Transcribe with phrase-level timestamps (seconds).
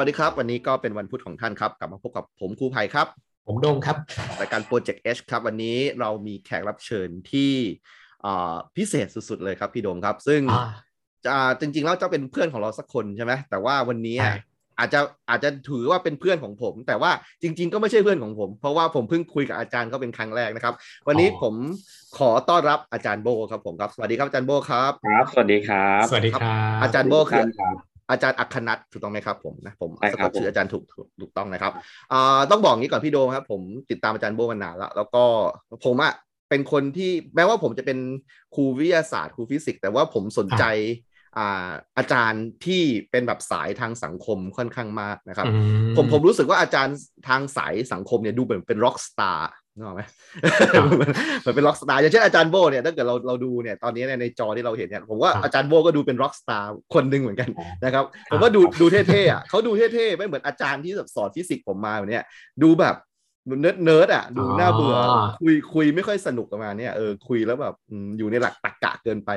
[0.00, 3.06] วัสดีครับ วันนี้ก็เป็นวันพุธของท่านครับกลับมาพบกับผมครูภัยครับ
[3.46, 3.96] ผมโดมครับ
[4.40, 7.52] รายการ Project H ครับ วันนี้เรามีแขกรับเชิญที่
[8.24, 10.64] อ่าพิเศษสุดๆเลยครับพี่โดมครับ ซึ่งอ่า
[11.26, 14.34] จะจริงๆแล้วจะเป็นเพื่อนของเราสักคนใช่ไหมแต่ว่าวันนี้ใช่
[14.78, 15.00] อาจจะ
[15.30, 17.10] อาจจะถือว่าเป็นเพื่อนของผม แต่ว่า
[17.42, 20.74] จริง ๆ ก็ไม่ใช่เพื่อนของผม เพราะว่าผมเพิ่งคุยกับอาจารย์เขาเป็นครั้งแรกนะครับ
[21.08, 21.54] วันนี้ผม
[22.18, 31.72] ขอต้อนรับอาจารย์โบครับผมครับสวัสดีครับอาจารย์โบครับครับ สวัสดีครับ สวัสดีครับ อาจารย์โบคือทุกท่านครับ อาจารย์อัคคนัทถูกต้องไหมครับผมนะผมใช่ครักดชื่อผมอาจารย์ถูกถูกถูกต้องนะครับ
[32.12, 35.24] อ่าต้องบอกงี้ก่อนพี่โดมครับ ผมติดตามอาจารย์โบมานานแล้ว แล้วก็
[35.84, 36.12] ผมอะ
[36.50, 37.98] เป็นคนที่แม้ว่าผมจะเป็น
[38.54, 40.64] ครูวิทยาศาสตร์ครูฟิสิกส์แต่ว่าผมสนใจ
[41.38, 45.54] อ่าอาจารย์ที่เป็นแบบสายทางสังคมค่อนข้างมากนะครับอื
[45.96, 46.96] ผมผมรู้สึกว่าอาจารย์
[47.28, 50.02] ทางสายสังคมเนี่ยดูเหมือนเป็น rock star นึกออกไหม
[50.94, 57.48] เหมือนเหมือนเป็น rock star อย่างเช่นอาจารย์โบเนี่ยถ้าเกิดเราเราดูเนี่ยตอนนี้ในในจอที่เราเห็นเนี่ยผมว่าอาจารย์โบก็ดูเป็น rock star คนหนึ่งเหมือนกัน
[57.84, 62.24] นะครับผมว่าดูดูเท่ๆอะเขาดูเท่ๆไม่เหมือนอาจารย์ที่แบบสอนฟิสิกส์ผมมาแบบเนี้ย
[62.62, 62.96] ดูแบบ
[63.46, 69.30] nerd nerd อะดูน่าเบื่ออคุยคุยไม่ค่อยสนุกประมาณเนี้ยเออคุยแล้วแบบอืมอยู่ในหลักตรรกะเกินไป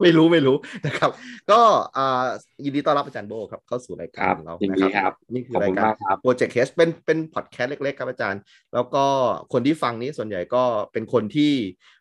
[0.00, 1.10] ไม่รู้ไม่รู้นะครับ
[1.50, 1.60] ก็
[1.96, 2.24] อ่า
[2.64, 8.40] ยินดีต้อนรับอาจารย์โบครับเข้าสู่รายการของเรายินดีครับนะครับนี่คือรายการขอบคุณมากครับ Project H เป็นเป็นพอดแคสต์เล็ก ๆ ครับอาจารย์
[8.74, 9.04] แล้วก็
[9.52, 11.52] คนที่ฟังนี้ส่วนใหญ่ก็เป็นคนที่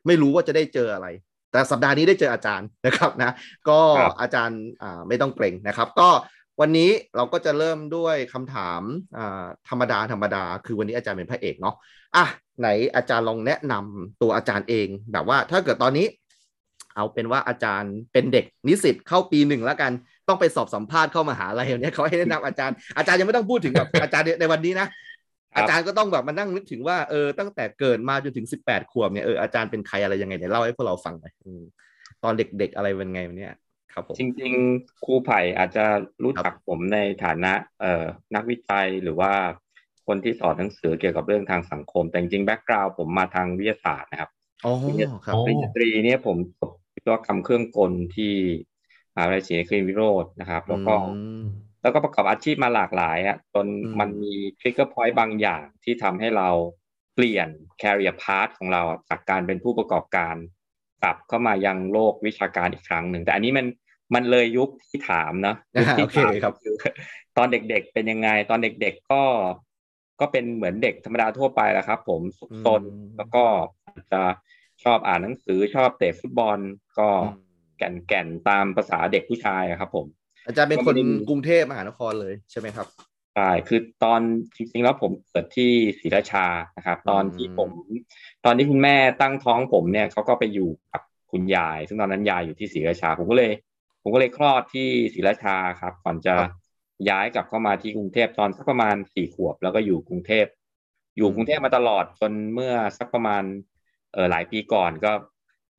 [0.07, 1.07] ไม่รู้ว่าจะได้เจออะไร
[1.51, 3.31] แต่สัปดาห์นี้ได้เจออาจารย์นะครับนะ
[3.69, 6.09] ก็ครับอาจารย์อ่าไม่ต้องเกรงนะครับ ก็
[6.59, 8.81] วันนี้เราก็จะเริ่มด้วยคำถาม
[9.17, 11.75] อ่าธรรมดาธรรมดา คือวันนี้อาจารย์เป็นพระเอกเนาะ
[12.15, 12.25] อะ
[12.59, 16.07] ไหนอาจารย์ลองแนะนำตัวอาจารย์เอง แบบว่าถ้าเกิดตอนนี้
[16.95, 19.91] เอาเป็นว่าอาจารย์เป็นเด็กนิสิตเข้าปีหนึ่งแล้วกัน
[20.27, 24.87] ต้องไปสอบสัมภาษณ์เข้ามหาลัยเนี่ยเขาให้แนะนำอาจารย์อาจารย์ยังไม่ต้องพูดถึงแบบอาจารย์ในวันนี้นะ
[25.57, 31.63] อาจารย์ก็ต้องแบบมานั่งนึกถึงว่าเออตั้งแต่เกิดมาจนถึงสิบแปดขวบเนี่ยเอออาจารย์เป็นใครอะไรยังไงเนี่ยเล่าให้พวกเราฟังหน่อยอืม
[32.23, 33.53] ตอนเด็กๆอะไรเป็นไงเนี่ย
[33.93, 35.85] ครับผมจริงๆครูไผ่อาจจะ
[36.23, 38.05] รู้จักผมในฐานะเอ่อ
[38.35, 39.33] นักวิจัยหรือว่า
[40.07, 44.29] คนที่สอนหนังสือเกี่ยวกับเรื่องทางสังคม แต่จริงๆแบ็กกราวด์ผมมาทางวิทยาศาสตร์นะครับ
[44.65, 44.71] อ๋อ
[45.25, 48.33] ครับปริญญาตรีเนี่ยผมจบวิศวกรรมเครื่องกลที่
[49.13, 51.43] มหาวิทยาลัยศรีนครินทรวิโรจน์นะครับ แล้วก็อืม
[51.81, 56.49] แล้วก็ประกอบอาชีพมาหลากหลายอะจนอืมมันมีทริกเกอร์พอยต์บางอย่างที่ทำให้เรา
[57.15, 57.49] เปลี่ยน
[57.81, 60.35] career path ของเราอะจากการเป็นผู้ประกอบการ
[61.03, 63.65] กลับเข้ามายังโลกวิชาการอีกครั้งหนึ่ง แต่อันนี้มัน
[64.15, 66.75] มันเลยยุคที่ถามนะยุคอ่าที่โอเคถามครับคือ
[67.37, 69.23] ตอนเด็กๆเป็นยังไง ตอนเด็กๆก็
[70.19, 73.43] ก็เป็นเหมือนเด็กธรรมดาทั่วไปแหละครับ ผมสุขซนอืมแล้วก็
[73.85, 74.21] อาจจะ
[74.83, 76.59] ชอบอ่านหนังสือชอบเตะฟุตบอล
[76.99, 77.39] ก็อืม
[77.77, 80.07] แก่นแก่นๆตามภาษาเด็กผู้ชายอะครับผม
[80.45, 82.87] อาจารย์เป็นคนก็ไม่ได้มีกรุงเทพมหานครเลยใช่ไหมครับ
[83.39, 84.21] ใช่คือตอน
[84.55, 86.45] จริงๆแล้วผมเกิดที่ศรีราชา
[86.77, 87.69] นะครับ ตอนที่ผม
[88.45, 91.01] ตอนที่คุณแม่ตั้งท้องผมเนี่ยเขาก็ไปอยู่กับ
[91.31, 93.51] คุณยาย ซึ่งตอนนั้นยายอยู่ที่ศรีราชา ผมก็เลย
[94.01, 96.51] ผมก็เลยคลอดที่ศรีราชาครับ ก่อนจะครับ
[97.09, 100.45] ย้ายกลับเข้ามาที่กรุงเทพตอนสักประมาณสี่ขวบ แล้วก็อยู่กรุงเทพ
[101.17, 103.43] อยู่กรุงเทพมาตลอดจนเมื่อสักประมาณ
[104.13, 105.11] เออหลายปีก่อนก็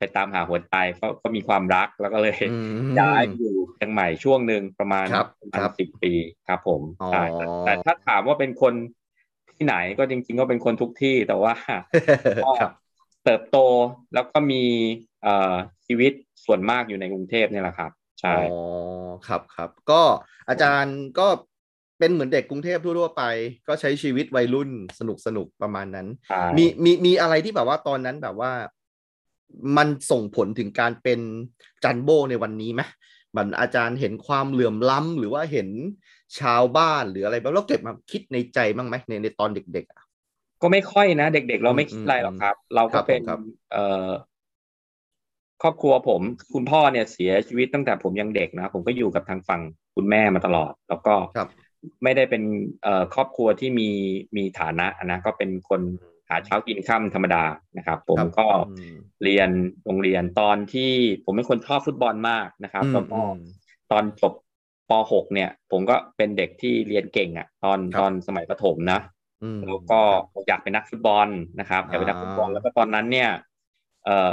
[0.00, 2.56] ไปตามหาหัวใจก็ก็มีความรักแล้วก็เลยอื
[2.88, 6.12] มย้ายไปอยู่เชียงใหม่ช่วงหนึ่งประมาณครับประมาณครับสิบปี
[6.49, 8.75] ครับผมอ๋อใช่แต่แต่ถ้าถามว่าเป็นคน
[9.56, 11.55] ที่ไหนก็จริง ๆ ก็เป็นคนทุกที่แต่ว่า
[12.44, 12.72] ก็ครับ
[13.25, 13.59] เติบโต
[14.15, 14.62] แล้วก็มี
[15.22, 15.55] เอ่อ
[15.87, 16.12] ชีวิต
[16.44, 17.91] ส่วนมากอยู่ในกรุงเทพเนี่ยแหละครับ
[18.21, 20.03] ใช่อ๋อครับครับก็
[20.49, 21.28] อาจารย์ก็
[21.99, 23.22] เป็นเหมือนเด็กกรุงเทพทั่วๆไป
[23.69, 28.53] ก็ใช้ชีวิตวัยรุ่นสนุกสนุกประมาณนั้นใช่มีมีมีอะไรที่แบบว่าตอนนั้นแบบว่า
[29.77, 31.21] มันส่งผลถึงการเป็น
[31.85, 32.83] จันโบในวันนี้ไหม
[33.37, 35.69] มันอาจารย์เห็นความเหลื่อมล้ำหรือว่าเห็น
[36.41, 40.03] ชาวบ้านหรืออะไรแบบเราเก็บมาคิดในใจบ้างไหมในในตอนเด็กๆอะ
[40.63, 44.11] ก็ไม่ค่อยนะ เด็ก ๆ เราไม่อืมคิดอะไรหรอกครับ เราครัก็บเป็นผมครับเอ่อ
[45.63, 46.23] ครอบครัวผม
[46.55, 49.63] คุณพ่อเนี่ยเสียชีวิตตั้งแต่ผมยังเด็กนะผมก็อยู่กับทางฝั่ง
[49.97, 51.49] คุณแม่มาตลอด แล้วก็ครับ
[52.03, 52.43] ไม่ได้เป็น
[52.83, 53.89] เอ่อครอบครัวที่มี
[54.37, 55.81] มีฐานะนะก็เป็นคน
[56.30, 57.44] หาเช้ากินค่ำธรรมดา
[57.77, 58.60] นะครับ ผมครับก็อื
[58.92, 58.94] ม
[59.24, 59.50] เรียน
[59.84, 60.92] โรงเรียนตอนที่
[61.24, 63.36] ผมเป็นคนชอบฟุตบอลมากนะครับอืมแล้วก็อืม
[63.92, 64.32] ตอนจบ
[64.91, 69.00] ป .6 เนี่ย ผมก็เป็นเด็กที่เรียนเก่งอะ ตอนครับตอนสมัยประถมนะ
[69.42, 70.00] อืมแล้วก็
[70.48, 71.28] อยากเป็นนักฟุตบอล
[71.60, 73.30] นะครับอยากเป็นนักฟุตบอลอ่าแล้วก็ตอนนั้นเนี่ย
[74.04, 74.30] เอ่อ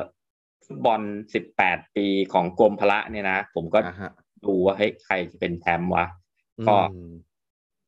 [0.66, 1.00] ฟุตบอล
[1.34, 4.10] สิบแปดปีของกรมพละเนี่ยนะผมก็อ่าฮะ
[4.44, 6.06] ดูว่าเฮ้ยใครจะเป็นแชมป์วะ
[6.68, 7.12] ก็อืม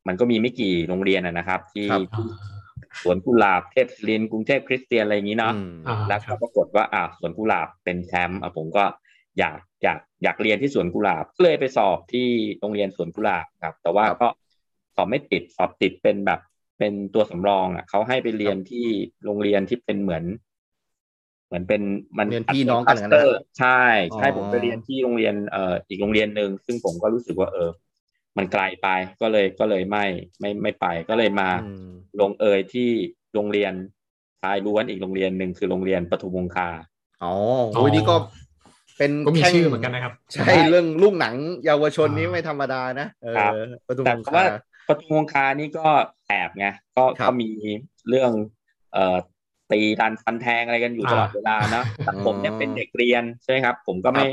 [0.07, 2.27] มันก็มีไม่กี่โรงเรียนอะนะครับ ที่ครับที่
[3.01, 8.85] สวนกุหลาบเทพศิรินทร์กรุงเทพคริสเตียนอะไรอย่างนี้เนาะอืมอ่าแล้วคก็รับปรากฏว่าอ่าสวนกุหลาบเป็นแชมป์อะผมก็
[9.39, 12.27] อยากอยากอยากเรียนที่สวนกุหลาบก็เลยไปสอบที่
[12.59, 14.27] โรงเรียนสวนกุหลาบครับ แต่ว่าครับก็
[14.95, 16.39] สอบไม่ติดสอบติดเป็นแบบ
[16.79, 18.85] เป็นตัวสำรองอะเขาให้ไปเรียนที่
[19.25, 20.23] โรงเรียนที่เป็นเหมือน
[21.47, 21.81] เหมือนเป็น
[22.17, 23.81] มันเรียนพี่น้องกันคนะลัสเตอร์ใช่
[24.15, 27.69] ใช่อ๋อผมไปเรียนที่โรงเรียนเอ่ออีกโรงเรียนหนึ่งซึ่งผมก็รู้สึกว่าเออ
[28.39, 28.87] มันไกลไป
[29.21, 30.05] ก็เลยก็เลยไม่
[30.39, 31.89] ไม่ไม่ไปก็เลยมาอืม
[32.19, 32.89] ลงเอยที่
[33.33, 33.73] โรงเรียน
[34.41, 36.69] ชายล้วนอีกโรงเรียนหนึ่งคือโรงเรียนปทุมวงคา
[37.23, 37.33] อ๋อ
[37.71, 38.15] โอ้ยนี่ก็
[38.97, 43.55] เป็นก็มีแข่งชื่อเหมือนกันนะครับ ใช่เรื่องลูกหนังเยาวชนนี้อ่าไม่ธรรมดานะเอครับอ
[43.87, 44.55] ปทุมแต่วงว่าคา
[44.87, 45.87] ปทุมวงคานี่ก็
[46.27, 47.49] แอบไงก็ครับก็มี
[48.09, 48.31] เรื่อง
[48.93, 49.17] เอ่อ
[49.71, 54.25] ตีดันฟันแทงอะไรกันอยู่ตลอดเวลานะแต่ผมเนี่ยเป็นเด็กเรียนใช่ไหมครับ ผมก็ไม่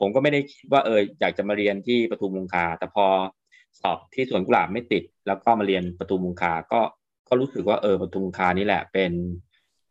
[0.00, 3.06] ผมก็ไม่ได้คิดว่าเอออยากจะมาเรียนที่ปทุมวงคาแต่พอ
[3.82, 6.80] สอบที่สวนกุหลาบไม่ติด แล้วก็มาเรียนปทุมวงคาก็
[7.28, 9.12] ก็รู้สึกว่าเออปทุมวงคานี่แหละเป็น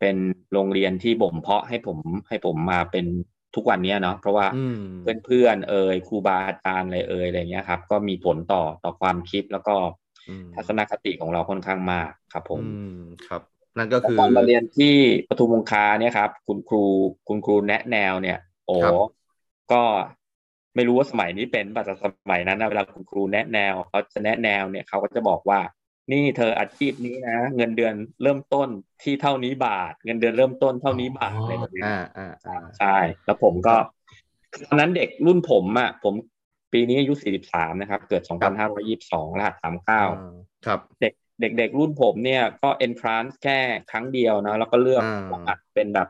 [0.00, 0.16] เป็น
[0.52, 1.98] โรงเรียนที่บ่มเพาะให้ผม
[2.28, 3.06] ให้ผมมาเป็น
[3.54, 4.78] ทุกวันเนี้ยเนาะเพราะว่าอืม
[5.24, 9.74] เพื่อนๆเอ่ยครูบาอาจารย์อะไรเอ่ยอะไรเงี้ยครับ ก็มีผลต่อต่อความคิดแล้วก็
[10.28, 12.68] อืมทัศนคติของเราค่อนข้างมากครับผมอื
[12.98, 13.42] มครับ
[13.78, 14.94] นั่นก็คือตอนมาเรียนที่
[15.28, 16.84] ปทุมวงคาเนี่ยครับ คุณครู
[17.28, 18.94] คุณครูแนะแนวเนี่ย โอ้ครับ
[19.72, 19.82] ก็
[20.74, 25.60] ไม่รู้ว่าสมัยนี้เป็นป่ะแต่สมัยนั้นนะเวลาคุณครูแนะแนวเขาจะแนะแนวเนี่ยเขาก็จะบอกว่า
[26.12, 28.68] นี่เธออาชีพนี้นะ เงินเดือนเริ่มต้น
[29.02, 33.74] ที่เท่านี้บาท เงินเดือนเริ่มต้นเท่านี้บาทอะไรแบบนี้อ่าอ่าอ่าใช่ แล้วผมก็
[34.68, 36.14] ตอนนั้นเด็กรุ่นผมอะผม
[36.72, 37.14] ปีนี้อายุ
[37.48, 38.22] 43 นะครับ เกิด
[38.76, 39.54] 2522รหัส
[40.10, 41.12] 39 ครับ เด็ก
[41.58, 43.58] เด็กๆรุ่นผมเนี่ยก็ entrance แค่
[43.90, 46.08] ครั้งเดียวนะแล้วก็เลือกอ่ารหัสเป็นแบบ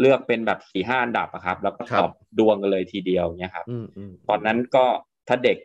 [0.00, 4.86] เลือกเป็นแบบสี่ห้าอันดับอะครับ แล้วก็ครัสบอบดวงกันเลยทีเดียวเนี่ยครับอืมอืมตอนนั้นก็
[5.28, 5.56] ถ้าเด็ก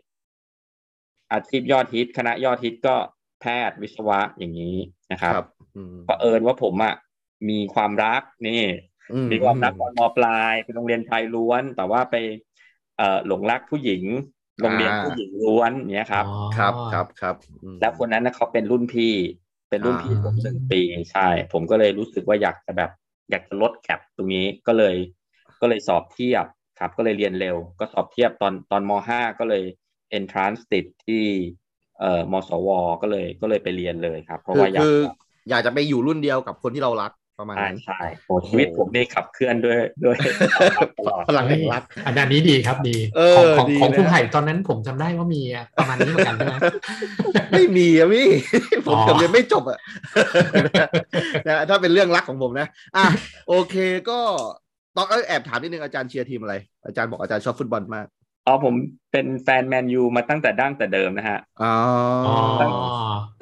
[1.31, 2.95] อาชีพยอดฮิต คณะยอดฮิตก็
[3.41, 4.75] แพทย์วิศวะอย่างนี้
[5.11, 5.45] นะครับครับ
[5.75, 6.93] อืมก็เอิญว่าผมอะ
[7.49, 8.61] มีความรักนี่
[9.11, 12.15] อืมีความรักตอนมปลายเป็นโรงเรียนชายล้วน แต่ว่าไป
[12.97, 14.03] เอ่อหลงรักผู้หญิง
[14.61, 19.13] โรงเรียนผู้หญิงล้วนเนี้ยครับอ๋อครับครับครับอืมแล้วคนนั้นนะเขาเป็นรุ่นพี่
[19.69, 20.81] เป็นรุ่นพี่อ่าผมหนึ่งปี
[21.11, 22.89] ใช่ ผมก็เลยรู้สึกว่าอยากจะแบบ
[23.29, 24.95] อยากจะลดแกลบตรงนี้ก็เลย
[25.61, 26.45] ก็เลยสอบเทียบ
[26.79, 29.63] ครับ ก็เลยเรียนเร็ว ก็สอบเทียบตอนตอนมห้าก็เลย
[30.17, 31.23] entrance ติดที่
[31.99, 32.69] เอ่อมสว
[33.01, 34.97] ก็เลยก็เลยไปเรียนเลยครับ เพราะว่าอยากคือ
[35.49, 40.15] อยากจะไปอยู่รุ่นเดียวกับคนที่เรารัก ประมาณใช่นั้นใช่โอ้ชีวิตผมนี่ขับเคลื่อนด้วยด้วย
[40.55, 45.41] ความรักตลอดพลังแห่งรักอันนี้ดีครับดีเออของของดีของนะคุณไผ่ตอนนั้นผมจำได้ว่ามี
[45.77, 46.55] ประมาณนี้เหมือนกันใช่ไหม
[47.53, 48.27] ไม่มีอะพี่
[48.87, 49.79] ผมอ๋อเกือบเรียนไม่จบอะ
[51.47, 52.67] นะถ้าเป็นเรื่องรักของผมนะ
[52.97, 53.05] อะ
[53.47, 53.75] โอเค
[54.09, 54.19] ก็
[54.97, 56.55] ต้องเอ้ยแอบถามนิดนึงอาจารย์เชียร์ทีมอะไร
[56.85, 58.05] อาจารย์บอกอาจารย์ชอบฟุตบอลมาก
[58.47, 58.73] อ๋อผม
[59.11, 61.73] เป็นแฟนแมนยูมาตั้งแต่ดั้งแต่เดิมนะฮะอ๋อ
[62.25, 62.33] อ๋อ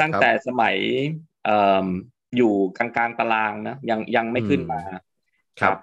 [0.02, 0.76] ตั้งแต่สมัย
[1.46, 4.80] เอ่ออยู่กลางๆตารางนะยังยังไม่ขึ้นมา
[5.62, 5.80] ครับ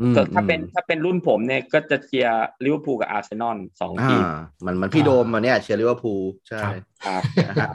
[0.00, 4.22] อืมส่วนถ้าเป็นอืมถ้าเป็นรุ่นผมเนี่ยก็จะเชียร์ลิเวอร์พูลกับอาร์เซนอลสองอ่าทีม
[4.66, 6.74] มันมันพี่โดมมาเนี่ยเชียร์ลิเวอร์พูลใช่ครับ
[7.06, 7.70] ครับนะฮะ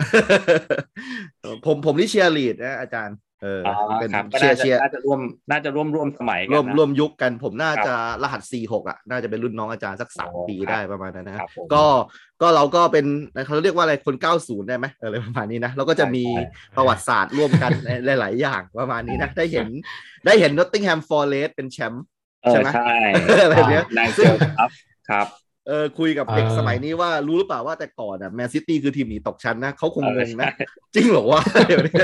[1.66, 5.20] ผมผมนี่เชียร์ลีดส์นะอาจารย์ เอออ๋อเป็นครับก็เชียน่าร์จะเชียร์น่าจะร่วม
[5.52, 11.84] น่าจะร่วมร่วมสมัยกันร่วมนะร่วมยุคกันผมครับน่าจะรหัส 4 6 อะ น่าจะเป็นรุ่นน้องอาจารย์สักสามโอ้ปีครับได้ประมาณนั้นนะครับผมก็
[12.42, 13.06] ก็เราก็เป็น
[13.46, 16.44] เขาเรียกว่าอะไรคน 90 ได้ไหมอะไรประมาณนี้นะแล้วก็จะมีใช่
[16.78, 17.72] ประวัติศาสตร์ร่วมกัน
[18.06, 19.68] ในหลาย ๆ อย่างประมาณนี้นะได้เห็น
[20.26, 22.06] ได้เห็นนอตติงแฮมฟอร์เรสเป็นแชมป์
[22.44, 22.98] เออใช่ไหมใช่
[23.44, 24.70] อะไรเนี้ยนายเจลครับ
[25.10, 25.28] ครับ
[25.68, 31.96] เออคุยกับเด็กเออสมัยนี้ว่ารู้หรือเปล่าว่าแต่ก่อนอะแมนซิตี้คือทีมหนีตกชั้นนะเขาคงเององนะใช่จริงเหรอวะเดี๋ยวนี้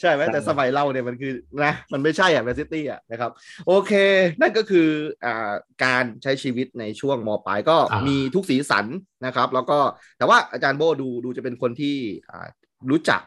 [0.00, 1.32] ใช่ไหมใช่แต่สมัยเราเนี่ยมันคือ
[1.64, 3.30] นะมันไม่ใช่อะแมนซิตี้อะนะครับ
[3.66, 3.92] โอเค
[4.40, 4.88] นั่นก็คือ
[5.24, 5.52] อ่า
[5.84, 8.86] การใช้ชีวิตในช่วงมปลายก็อ่ามีมีทุกสีสัน
[9.26, 9.78] นะครับ แล้วก็
[10.18, 11.96] แต่ว่าอาจารย์โบดูดูจะเป็นคนที่
[12.30, 12.46] อ่า
[12.90, 13.20] รู้จัก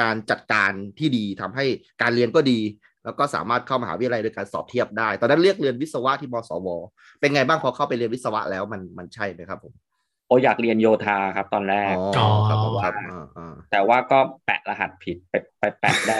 [0.00, 1.64] การจัดการที่ดีทำให้
[2.02, 2.58] การเรียนก็ดี
[3.04, 6.68] แล้วก็สามารถเข้ามหาวิทยาลัยโดยการสอบเทียบได้ ตอนนั้นเรียกเรียนวิศวะที่มสว
[7.20, 9.72] เป็นไงบ้างพอเข้าไปเรียนวิศวะแล้วมันมันใช่ไหมครับผม
[10.28, 16.16] โออยากเรียนโยธาครับตอนแรกอ๋อครับผมครับอ่าอ่าแต่ว่าก็แปะรหัสผิดไปไปแปะได้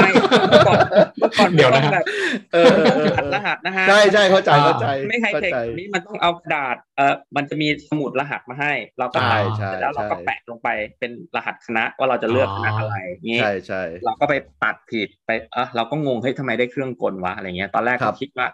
[0.00, 0.10] ไม่
[0.50, 0.78] เมื่อก่อน
[1.18, 2.04] เมื่อก่อนเดี๋ยวนะต้องแบบ
[2.52, 10.68] เออเออเออรหัสรหัสนะฮะใช่ใช่เข้าใจเข้าใจ ไม่ไฮเข้าเทคใจนี้มันต้องเอากระดาษเออมันจะมีสมุดรหัสมาให้ เราก็ใช่ตัดใช่เสร็จแล้วเราก็ใช่แปะลงไป
[10.98, 18.46] เป็นรหัสคณะว่าเราจะเลือกคณะอะไรงี้ใช่ใช่เราก็ไปตัดผิดไปเออเราก็งงเฮ้ยทำไมได้เครื่องกลวะอะไรเงี้ยตอนแรกครัก็บคิดว่า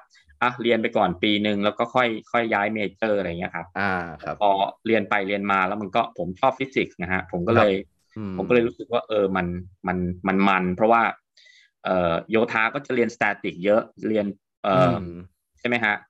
[0.42, 3.90] อะเรียนไปก่อนปีหนึ่งแล้วก็ค่อยค่อยย้ายเมเจอร์อะไรเงี้ยครับ อ่า
[4.23, 4.49] ครับพอ
[4.87, 7.73] เรียนไปเรียนมาแล้วมันก็ผมชอบฟิสิกส์นะฮะผมก็เลย
[8.16, 9.47] อืผมก็เลยรู้สึกว่าเออมัน
[9.87, 11.02] มันมันมัน เพราะว่า
[11.85, 14.26] เอ่อโยธาก็จะเรียน static เยอะเรียน
[14.62, 15.04] เอ่ออม
[15.59, 16.10] ใช่ไหมฮะครับแ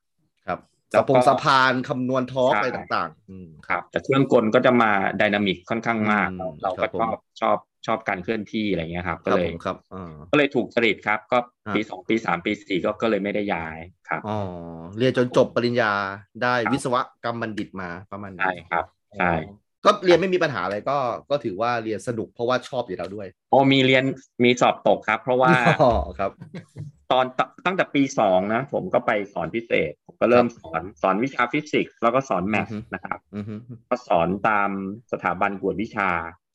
[0.93, 7.57] สะพก็งสะพานคำนวณทอร์กใช่อะไรต่างๆอืมครับ แต่เครื่องกลก็จะมา dynamic ค่อนข้างมากอืมเราครัก็บผมชอบชอบ
[7.87, 13.79] ชอบการเคลื่อนที่อะไรเงี้ยครับครับเลยผมครับอ่าก็เลยถูกจริตครับ ก็อ่าปีสองปีสามปีสี่ก็ก็เลยไม่ได้ย้าย
[14.09, 14.29] ครับอ๋อ
[14.97, 15.87] เรียนจนจบปริญญา
[16.39, 18.85] ได้ครับวิศวกรรมบัณฑิตมาประมาณนี้ใช่ครับ
[19.17, 19.27] ใช่อ๋อ
[19.85, 20.97] ก็เรียนไม่มีปัญหาอะไรก็
[21.29, 24.03] ก็ถือว่าเรียนสนุกเพราะว่าชอบอยู่แล้วด้วยโอ้มีเรียน
[24.43, 26.31] มีสอบตกครับ เพราะว่าอ๋อครับ
[27.11, 33.55] ตอนตั้งแต่ปีสองนะผมก็ไปสอนพิเศษ ผมก็เริ่มสอนสอนวิชาฟิสิกส์แล้วก็สอน math อือฮึนะครับอือฮึ
[33.89, 34.69] ก็สอนตาม
[35.11, 36.09] สถาบันกวดวิชา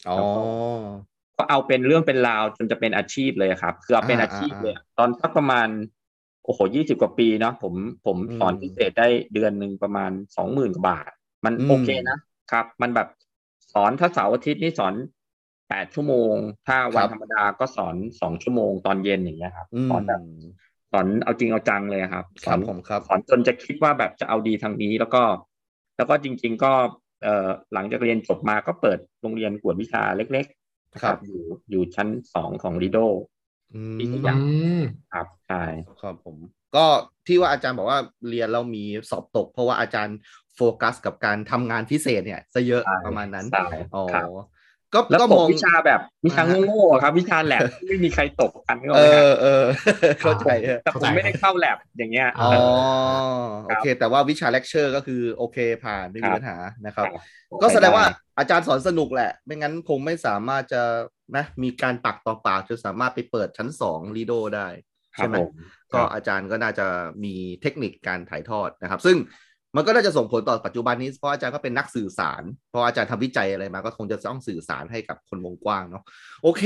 [0.09, 0.17] อ๋อ
[1.39, 5.69] ก็เอาเป็นเรื่องเป็นราวจนจะเป็นอาชีพเลยครับ คือเอาเป็นอ่าอาชีพอ่าเลยอะตอนสักประมาณ
[6.45, 7.75] โอ้โหยี่สิบกว่าปีเนาะผม
[8.07, 11.11] ผมสอนอืมพิเศษได้เดือนหนึ่งประมาณสองหมื่นกว่าบาท
[11.45, 12.19] มันอืมโอเคนะ
[12.53, 13.16] ครับ มันแบบส
[13.83, 14.95] อนถ้าเสาร์อาทิตย์นี่สอน
[15.69, 16.35] แปดชั่วโมง
[16.67, 20.21] ถ้าวันธรรมดาก็สอนสองชั่วโมงตอนเย็นอย่างเงี้ยครับอืมสอนแบบ
[20.93, 25.23] สอนเอาจริงเอาจังเลยครับคสรัอบนผมครับสอนจนจะคิดว่าแบบจะเอาดีทางนี้แล้วก็
[25.97, 26.73] แล้วก็จริง ๆ ก็
[27.23, 32.99] เอ่อหลังจากเรียนจบมาก็เปิดโรงเรียนกวดวิชาเล็กๆนะคครัรับบอยู่อยู่ชั้นสองของลีโด
[33.77, 34.81] อืที่สยามอืม
[35.13, 35.63] ครับใช่
[36.03, 36.37] ครับผม
[36.77, 36.87] ก็
[37.27, 40.17] ที่ว่าอาจารย์บอกว่าเรียนเรามีสอบตก เพราะว่าอาจารย์
[40.55, 44.27] โฟกัสกับการทำงานพิเศษเนี่ยซะเยอะใช่ประมาณนั้นใช่อ๋อครับ
[44.97, 49.65] ก็แล้วก็ตมกองวิชาแบบวิชาอ่าฮะโง่ๆอะครับ วิชาแลบที่ไม่มีใครตกกันก็เอไม่อเออ
[50.21, 52.59] เข้าใจเออแต่ผมไม่ได้เข้าแลบอย่างเงี้ยอ๋อครับ
[53.67, 58.05] โอเค แต่ว่าวิชาเลคเชอร์ก็คือโอเคผ่านไม่มีครับปัญหานะครับครับ ก็แสดงว่า
[58.39, 60.83] อาจารย์สอนสนุกแหละ ไม่งั้นคงไม่สามารถจะ
[61.37, 64.69] นะมีการปักต่อปากจนสามารถไปเปิดชั้นสองลีโดได้
[65.17, 65.51] ครัใช่บไหมผม
[65.95, 66.87] ก็ครับอาจารย์ก็น่าจะ
[67.25, 69.17] มีเทคนิคการถ่ายทอดนะครับ ซึ่ง
[69.77, 76.03] มันก็น่าจะส่งผลต่อปัจจุบันนี้เพราะอาจารย์ก็เป็นนักสื่อสาร เพราะอาจารย์ทำวิจัยอะไรมาก็คงจะต้องสื่อสารให้กับคนวงกว้างเนาะ
[76.43, 76.65] โอเค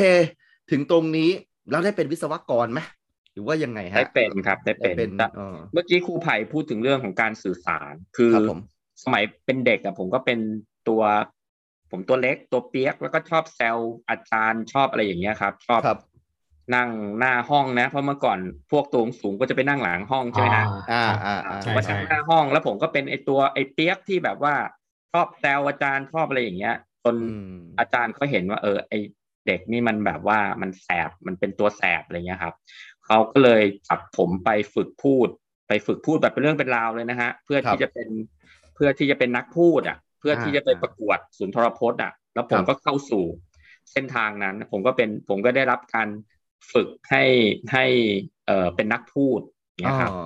[0.71, 1.31] ถึงตรงนี้
[1.71, 2.81] แล้วได้เป็นวิศวกรไหม
[3.33, 8.61] หรือว่ายังไงฮะได้เป็นครับได้ได้เป็นเป็นแต่เออเมื่อกี้ครูไผ่พูดถึงเรื่องของการสื่อสาร คือครับผม
[9.05, 10.39] สมัยเป็นเด็กอะผมก็เป็น
[10.89, 11.03] ตัว
[11.91, 13.77] ผมตัวเล็กตัวเปียกแล้วก็ชอบแซว
[14.09, 15.99] อาจารย์ชอบอะไรอย่างเงี้ยครับ ชอบครับ
[16.75, 18.39] นั่งหน้าห้องนะ เพราะเมื่อก่อน
[18.73, 24.55] พวกตัวสูงก็จะไปนั่งหลังห้องใช่ไหมฮะอ่าอ่าอ่าใช่มานั่งหน้าห้องแล้วผมก็เป็นไอตัวไอเปียกที่แบบว่า
[25.13, 26.75] ชอบแซวอาจารย์ชอบอะไรอย่างเงี้ย
[27.05, 28.95] จนอืมอาจารย์เขาเห็นว่า เออ ไอ
[29.47, 32.55] เด็กนี่มันแบบว่ามันแสบมันเป็นตัวแสบอะไรเงี้ยครับ
[33.07, 35.29] เขาก็เลยจับผมไปฝึกพูด
[35.69, 38.09] ไปฝึกพูดแบบเป็นเรื่องเป็นราวเลยนะฮะ เพื่อที่จะเป็น
[38.75, 43.25] เพื่อที่จะเป็นนักพูดอะ เพื่อที่จะไปประกวดศูนย์ทรพจน์อะ แล้วผมก็เข้าสู่
[43.93, 46.09] เส้นทางนั้น ผมก็เป็นผมก็ได้รับการ
[46.73, 47.23] ฝึกให้
[47.73, 47.85] ให้
[48.47, 49.41] เออเป็นนักพูด
[49.83, 50.23] เนี่ยครับอ๋อ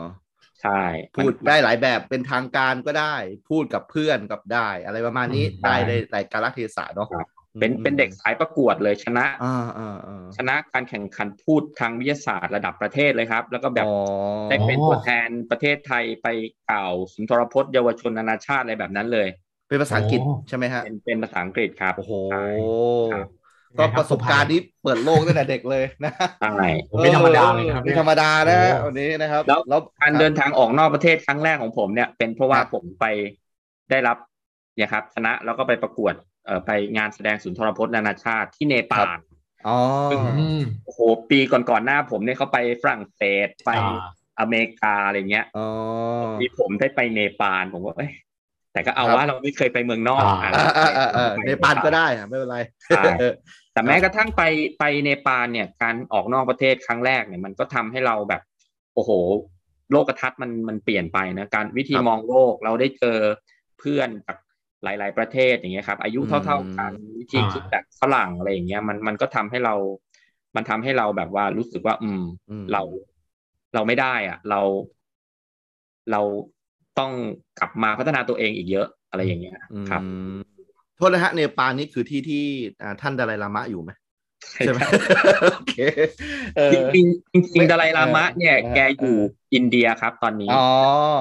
[0.63, 0.81] ใช่
[1.17, 3.15] พูดได้หลายแบบเป็นทางการก็ได้
[3.51, 7.09] พูดกับเพื่อนกับได้ อะไรประมาณนี้อืมได้ได้หลายกาลเทศะเนาะ
[7.61, 13.95] เป็นเป็นเด็กสายประกวดเลยชนะอ่าอ่าอ่าชนะการแข่งขันพูดทางวิทยาศาสตร์ระดับประเทศเลยครับ แล้วก็แบบอ๋อ
[14.49, 16.27] ได้เป็นตัวแทนประเทศไทยไป
[16.71, 19.29] กล่าวสุนทรพจน์เยาวชนนานาชาติอะไรแบบนั้นเลย
[19.69, 22.39] เป็นภาษาอังกฤษโอ้ใช่ไหมฮะเป็นเป็นภาษาอังกฤษครับโอ้โหใช่
[23.11, 23.27] ครับ
[23.79, 33.07] ก็ประสบการณ์นี้เปิดโลกตั้งแต่เด็กเลยนะใช่ผมไม่ธรรมดาเลยนะครับไม่ธรรมดานะฮะโอ้วันนี้นะครับแล้วแล้วการเดินทางออกนอกประเทศครั้งแรกของผมเนี่ย เป็นเพราะว่าครับผมไป
[33.91, 34.17] ได้รับ
[34.77, 36.15] เนี่ยครับชนะแล้วก็ไปประกวด
[36.47, 39.19] เอ่อไปงานแสดงสุนทรพจน์นานาชาติที่เนปาล
[39.67, 39.79] อ๋อ
[40.13, 41.01] อืมโอ้โห
[41.31, 44.07] ปีก่อนๆหน้าผมเนี่ยเขาไปฝรั่งเศสไปอ่า
[44.41, 45.67] อเมริกาอะไรเงี้ยอ๋อ
[46.41, 48.11] มีผมได้ไปเนปาลผมว่าเอ้ย
[48.73, 53.03] แต่ก็เอาครับว่าเราไม่เคยไปเมืองนอกอ่าอะอ่าอ่าอ่าในปานก็ได้อะไม่เป็นไรใช่
[53.75, 54.43] แต่แม้กระทั่งไป
[54.79, 58.43] ไปเนปาลเนี่ยการออกนอกประเทศครั้งแรกเนี่ยมันก็ทำให้เราแบบ
[58.95, 59.11] โอ้โห
[59.91, 63.19] โลกทัศน์มันมันเปลี่ยนไปนะการวิธีครับมองโลกเราได้เจอ
[63.79, 64.37] เพื่อนจาก
[64.85, 69.75] หลาย ๆ ประเทศอย่างเงี้ยครับ อายุอืมเท่า ๆกันวิธีอ่าคิดแบบฝรั่งอะไรอย่างเงี้ยมันมันก็ทำให้เรา
[70.57, 72.83] มันทำให้เราแบบว่ารู้สึกว่าอืมอืม เรา
[73.75, 74.61] เราไม่ได้อะ เรา
[76.11, 76.21] เรา
[76.99, 77.13] ต้อง
[77.59, 79.57] กลับมาพัฒนาตัวเองอีกเยอะอะไรอย่างเงี้ย
[79.91, 80.54] ครับอืม
[80.97, 82.45] โทษนะฮะเนปาลนี่คือที่ที่
[82.83, 83.91] อ่าท่านดาไลลามะอยู่ไหม
[84.53, 84.81] ใช่ไหม
[85.53, 85.79] โอเค
[86.57, 89.17] เออจริงๆจริงๆจริงๆดาไลลามะเนี่ยเออแกอยู่
[89.55, 90.67] อินเดียครับตอนนี้อ๋อ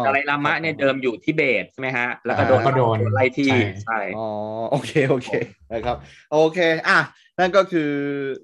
[0.06, 4.28] ดาไลลามะเนี่ยเดิมอยู่ทิเบตใช่ไหมฮะ แล้วก็โดนก็โดนไล่ที่ใช่ใช่อ๋อ
[4.72, 5.30] โอเคโอเค
[5.72, 5.98] นะครับ
[6.32, 7.00] โอเคอะ
[7.40, 7.92] นั่นก็คือ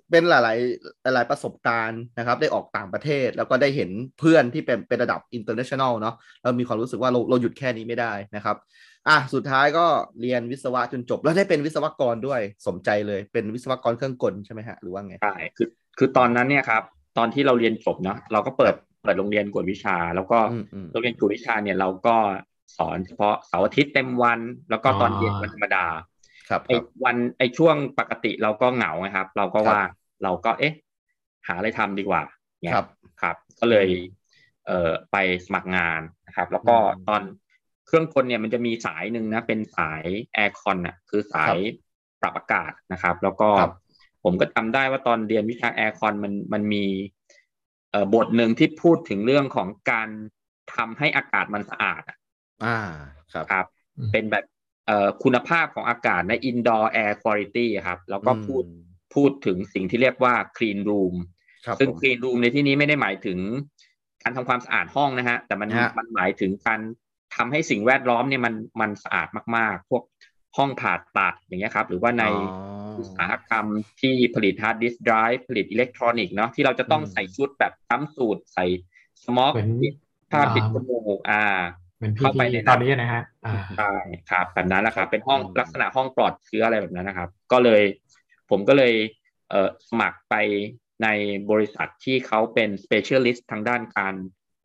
[0.10, 8.56] เป็นหลาย ๆ หลายๆประสบการณ์นะครับ ได้ออกต่างประเทศแล้วก็ได้เห็นเพื่อนที่เป็นเป็นระดับ international เนาะเรามีความรู้สึกว่าเราเราหยุดแค่นี้ไม่ได้นะครับ
[9.08, 9.86] อะสุดท้ายก็
[10.22, 16.84] เรียนวิศวะจนจบ แล้วได้เป็นวิศวกรด้วยสมใจเลยเป็นวิศวกรเครื่องกลใช่ไหมฮะหรือว่าไงใช่คือคือตอนนั้นเนี่ยครับ
[17.18, 22.16] ตอนที่เราเรียนจบเนาะเราก็เปิดเปิดโรงเรียนกวดวิชา แล้วก็อืมอืมโรงเรียนกวดวิชาเนี่ยเราก็
[22.78, 24.40] สอนเฉพาะเสาร์อาทิตย์เต็มวัน
[24.70, 25.86] แล้วก็ตอนเย็นวันธรรมดา
[26.50, 29.88] ครับคไอ้รับวันไอ้ช่วงปกติเราก็เหงาไงครับ เราก็ครับว่าง
[30.24, 30.74] เราก็เอ๊ะ
[31.48, 32.22] หาอะไรทำดีกว่า
[32.64, 32.86] เนี่ยครับ
[33.22, 33.88] ครับ ก็เลย
[34.68, 35.16] เอ่อไป
[35.46, 37.22] สมัครงานนะครับ แล้วก็อืมตอน
[37.90, 40.04] เครื่องกลเนี่ยมันจะมีสายหนึ่งนะเป็นสาย
[40.34, 41.56] แอร์คอนอะคือสาย
[42.22, 43.70] ปรับอากาศนะครับ แล้วก็ครับ
[44.24, 46.86] ผมก็จำได้ว่าตอนเรียนวิชาแอร์คอนมันมันมี
[47.92, 50.10] เอ่อบทหนึ่งที่พูดถึงเรื่องของการ
[50.76, 52.18] ทำให้อากาศมันสะอาดอะ
[52.62, 52.68] อ่า
[53.34, 53.66] ครับครับ
[53.98, 54.46] อืมเป็นแบบ
[54.86, 58.72] เอ่อคุณภาพของอากาศใน indoor air quality อะครับ แล้วก็พูดอืม
[59.16, 61.16] พูดถึงสิ่งที่เรียกว่า clean room
[61.66, 63.40] ครับซึ่งผม clean room ในที่นี้ไม่ได้หมายถึง
[64.24, 66.80] การทำความสะอาดห้องนะฮะ แต่มันฮะมันหมายถึงการ
[67.36, 70.04] ทำให้สิ่งแวดล้อมเนี่ยมันมันสะอาดมากๆ พวก
[70.58, 72.30] ห้องผ่าตัดอย่างเงี้ยครับ หรือว่าในอ๋อ
[72.98, 73.66] อุตสาหกรรม
[74.02, 78.66] ที่ผลิต hard disk drive ผลิตอิเล็กทรอนิกส์เนาะที่เราจะต้องอืมใส่ชุดแบบทั้งสูทใส่
[79.24, 79.70] หมวกเหมือน
[80.32, 81.44] ผ้าปิดอ่าจมูกอ่า
[81.98, 83.92] เหมือนพี่เข้าไปพีในนั้นตอนนี้นะฮะอ่าใช่
[84.30, 87.82] ครับแบบนั้นแหละครับเป็นห้องอืมลักษณะห้องปลอดเชื้ออะไรแบบนั้นนะครับ ก็เลย
[88.50, 88.94] ผมก็เลย
[89.50, 90.36] เอ่อสมัครไป
[91.04, 91.08] ใน
[91.52, 94.16] บริษัทที่เขาเป็น specialist ทางด้านการ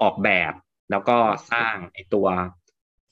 [0.03, 0.53] ออกแบบ
[0.91, 1.17] แล้วก็
[1.53, 2.27] สร้างไอตัว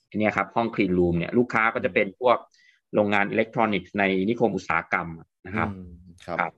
[0.09, 2.37] อันเนี้ยครับห้อง clean room เนี่ยลูกค้าก็จะเป็นพวก
[2.95, 5.09] โรงงานอิเล็กทรอนิกส์ในนิคมอุตสาหกรรม
[5.47, 5.93] นะครับอืม
[6.27, 6.53] ครับครับ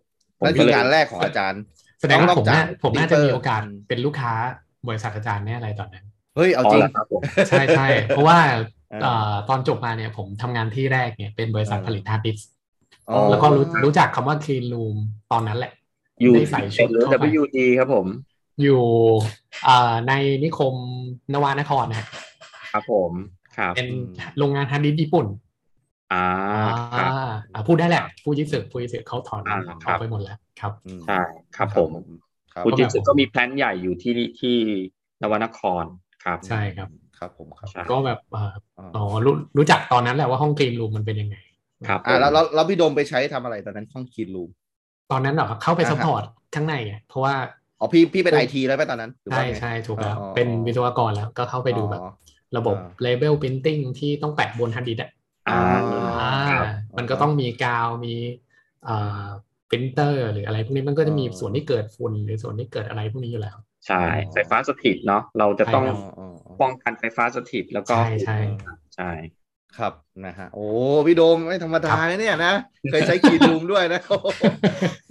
[0.45, 1.63] นั่นก็คือเลยงานแรกของอาจารย์
[2.01, 4.33] แสดงว่าต้องผมจาน่ากผมน่าจะ printer มีโอกาสอืมเป็นลูกค้า
[4.89, 6.05] บริษัทอาจารย์แน่อะไรตอนนั้น
[6.37, 8.39] เฮ้ยเอาอ๋อจริงเหรอครับผมใช่ใช่เพราะว่า
[8.91, 12.49] เออเอ่อตอนจบมาเนี่ยผมทำงานที่แรกเนี่ยเป็นบริษัทเออผลิต hard disk
[13.11, 14.97] อ๋อแล้วก็รู้รู้จักคำว่า clean room
[15.33, 15.73] ตอนนั้นแหละ
[16.21, 18.07] อยู่ได้ใส่ชุดหรือเข้าไป WD ครับผม
[18.63, 18.83] อยู่
[19.65, 20.13] เอ่อใน
[20.45, 20.75] นิคม
[21.33, 22.07] นวานครนะฮะ
[22.73, 23.13] ครับผม
[23.57, 24.09] ครับเป็นอืม
[24.39, 25.27] โรงงานฮาร์ดดิสก์ญี่ปุ่น
[26.13, 26.25] อ่า
[26.97, 31.21] ครับอ่าอ่าพูดได้แหละฟูจิสึฟูจิสึเขาถอนอ่าอครัอบกไปหมดแล้วครับอืมใช่
[31.57, 31.91] ครับผม
[32.55, 34.57] ครับฟูจิสึก็แบบก็มี plan ใหญ่อยู่ที่ที่
[35.23, 35.85] นวนคร
[36.25, 41.37] ครับ ใช่ครับครับผมครับใช่ก็แบบเอ่ออ่าอ๋อรู้รู้จักตอนนั้นแหละว่าห้อง clean room มันเป็นยังไง
[41.89, 44.51] ครับอ่าแล้วแล้วแล้วพี่โดมไปใช้ทำอะไรตอนนั้นห้อง clean room
[45.11, 46.23] ตอนนั้นเหรอครับเข้าไปอ่าฮะซัพพอร์ต
[46.55, 47.35] ข้างในไงเพราะว่า
[47.85, 52.09] อ๋อพี่พี่เป็นไอทีแล้วไหมตอนนั้นหรือใช่ว่าไงใช่ถูกแล้วอ๋อเป็นวิศวกรแล้วก็เข้าไปดูแบบอ๋อ
[52.57, 55.11] ระบบอ่าเลเ e ล printing ที่ต้องแปะบนฮาร์ดดิสก์อะ
[55.47, 55.53] อ่า
[55.91, 58.15] อ่าครับมันก็ต้องมีกาวมี
[58.87, 59.27] อ่า
[59.71, 63.57] ปรินเตอร์ หรืออะไรพวกนี้มันก็จะมีอ๋อส่วนที่เกิดฝุ่นหรือส่วนที่เกิดอะไรพวกนี้อยู่แล้ว
[63.87, 68.37] ใช่ไฟฟ้าสถิตเนาะเราจะต้องใช่อ๋ออ๋ออ๋อป้องกันไฟฟ้าสถิตแล้วก็ใช่ใช่
[68.97, 69.11] ใช่
[69.77, 69.93] ครับ
[70.27, 70.65] นะฮะโอ้
[71.07, 72.53] พี่โดมไม่ธรรมดาครับนะเนี่ยนะ
[72.91, 74.43] เคยใช้คีนรูมด้วยนะโอ้โห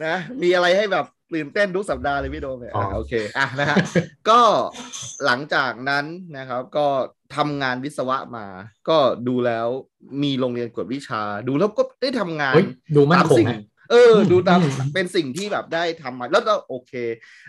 [0.05, 3.77] นะ มีอะไรให้แบบ ตื่นเต้นทุกสัปดาห์เลยพี่โดมเนี่ยอ๋ออะอ่โอเคอะนะฮะ
[4.29, 4.39] ก็
[5.25, 6.05] หลังจากนั้น
[6.37, 6.87] นะครับ ก็
[7.35, 8.45] ทำงานวิศวะมา
[8.89, 9.67] ก็ดูแล้ว
[10.23, 13.61] มีโรงเรียนกวดวิชา ดูแล้วก็ได้ทำงานเฮ้ยดูมั่นตามคงสิ่งนะ
[13.93, 16.93] เออ ดูตามอืมเป็นสิ่งที่แบบได้ทำมาแล้วก็โอเค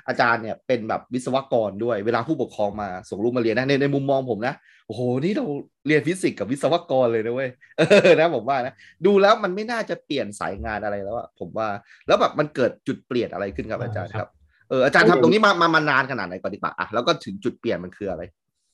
[0.08, 4.54] อาจารย์เนี่ยเป็นแบบวิศวกรด้วยเวลาผู้ปกครองมาส่งลูกมาเรียนนะในในมุมมองผมนะ
[4.86, 5.46] โอ้โหนี่เรา
[5.86, 8.74] เรียนฟิสิกส์กับวิศวกรเลยนะเว้ยเออนะผมว่านะ
[9.06, 11.68] ดูแล้วมันไม่น่าจะเปลี่ยนสายงานอะไรแล้วอะผมว่า
[12.06, 14.28] แล้วแบบมันเกิดจุดเปลี่ยนอะไรขึ้นครับอาจารย์ครับ
[14.70, 18.22] เอออาจารย์ทำตรงนี้มามามานานขนาดไหนก่อนดีกว่าอะแล้วก็ถึงจุดเปลี่ยนมันคืออะไร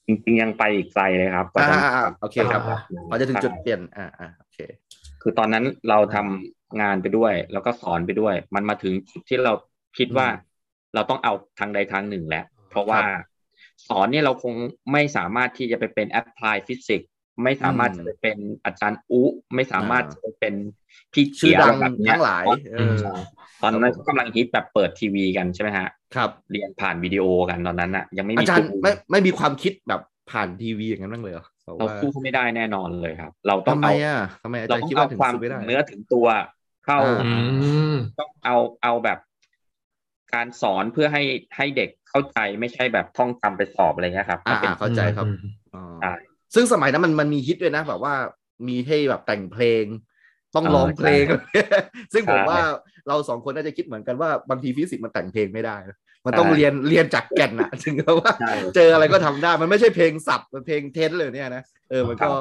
[0.06, 2.78] จริงๆยังไปอีกไกลเลยครับกว่าจะอ่าอ่าโอเคครับอ่า
[3.10, 4.58] พอจะถึงจุดเปลี่ยนอ่าอ่าโอเค
[5.22, 9.54] คือตอนนั้นเราทำ งานไปด้วย แล้วก็สอนไปด้วย มันมาถึงจุดที่เรา
[9.98, 10.40] คิดว่าอืม
[10.94, 13.00] เราต้องเอาทางใดทางหนึ่งแล้วเพราะว่า
[13.88, 14.54] สอนเนี่ยเราคง
[14.92, 17.06] ไม่สามารถที่จะไปเป็น apply physics
[17.44, 19.22] ไม่สามารถอืมจะไปเป็นอาจารย์อุ
[19.54, 20.54] ไม่สามารถอ่าจะไปเป็น
[21.12, 23.14] พี่ชื่อเขียวดังแบบเนี้ยทั้งหลายเออใช่
[23.62, 36.26] ตอนนั้นเขากำลังฮิตแบบเปิดทีวีกันใช่ไหมฮะครับ เรียนผ่านวิดีโอกันตอนนั้นอะ ยังไม่อามีจารย์ตัวไม่ไม่มีความคิดแบบผ่านทีวีอย่างนั้นบ้างเลยเหรอแบบเราว่าสู้เขาไม่ได้แน่นอนเลยครับ เราต้องทำไมเอาอะทำไมอาเราจารย์ต้องคิดเอาว่าถึงความสู้ไม่ได้เนื้อถึงตัว
[36.84, 37.30] เข้าอ่าอื
[37.92, 39.18] มต้องเอาเอาแบบ
[40.34, 41.22] การสอนเพื่อให้
[41.56, 45.36] ให้เด็กเข้าใจไม่ใช่แบบท่องจำไปสอบอะไรเงี้ยครับอ่ามันเป็นอ่าเข้าใจครับอืม
[45.74, 46.12] อ๋อใช่
[46.54, 48.14] ซึ่งสมัยนั้นมันมันมีฮิตด้วยนะแบบว่า
[48.68, 49.84] มีให้แบบแต่งเพลง
[50.56, 51.26] ต้องเออร้องเพลง
[52.12, 52.60] ซึ่งผมใช่ว่า
[53.08, 62.32] เราสองคนน่าจะคิดเหมือนกันว่าบางทีฟิสิกส์มันแต่งเพลงไม่ได้นะมันต้องใช่เรียนเรียนจากแก่นอะถึงจะว่าใช่เจออะไรก็ทำได้มันไม่ใช่เพลงสับมันเพลงเทนเลยเนี่ยนะเออมันก็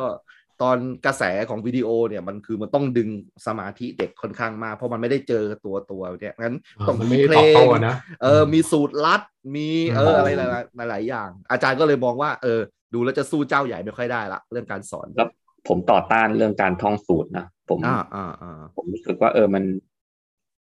[0.61, 3.09] ตอนกระแสของวิดีโอเนี่ยมันคือมันต้องดึง
[3.47, 9.21] สมาธิเด็กค่อนข้างมาก เพราะมันไม่ได้เจอตัวตัวเนี่ยงั้นอ่าต้องมันมีไม่ได้เพลตอบโต้งนะเออมีสูตรลัด
[9.55, 10.41] มีเอออืมอะไรห
[10.81, 12.59] ลายๆหลายๆอย่าง อาจารย์ก็เลยมองว่าเออ
[12.93, 15.29] ดูแล้วจะสู้เจ้าใหญ่ไม่ค่อยได้ละเรื่องการสอนแล้ว
[15.67, 19.63] ผมต่อต้านเรื่องการท่องสูตรนะผมอ่าอ่าอ่าผมรู้สึกว่าเออมัน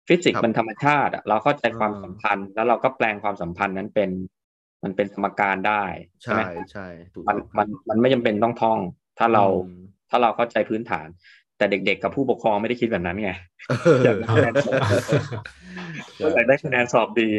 [0.08, 4.10] ฟิสิกครัส์บมันธรรมชาติอะเราเข้าใจความอ่าสัมพันธ์ แล้วเราก็แปลงความสัมพันธ์นั้นเป็น
[4.84, 5.84] มันเป็นสมการได้
[6.24, 8.80] ใช่ใช่ไหมใช่ถูกมันต้องมันมันไม่จำเป็นต้องท่อง
[9.18, 11.08] ถ้าเราอืมถ้าเราเข้าใจพื้นฐาน
[11.58, 13.32] แต่เด็กๆกับผู้ปกครองไม่ได้คิดแบบนั้นไง
[13.70, 14.82] เอออยากได้คะแนนสอบ
[16.20, 17.30] ก็อยากได้คะแนนสอบดี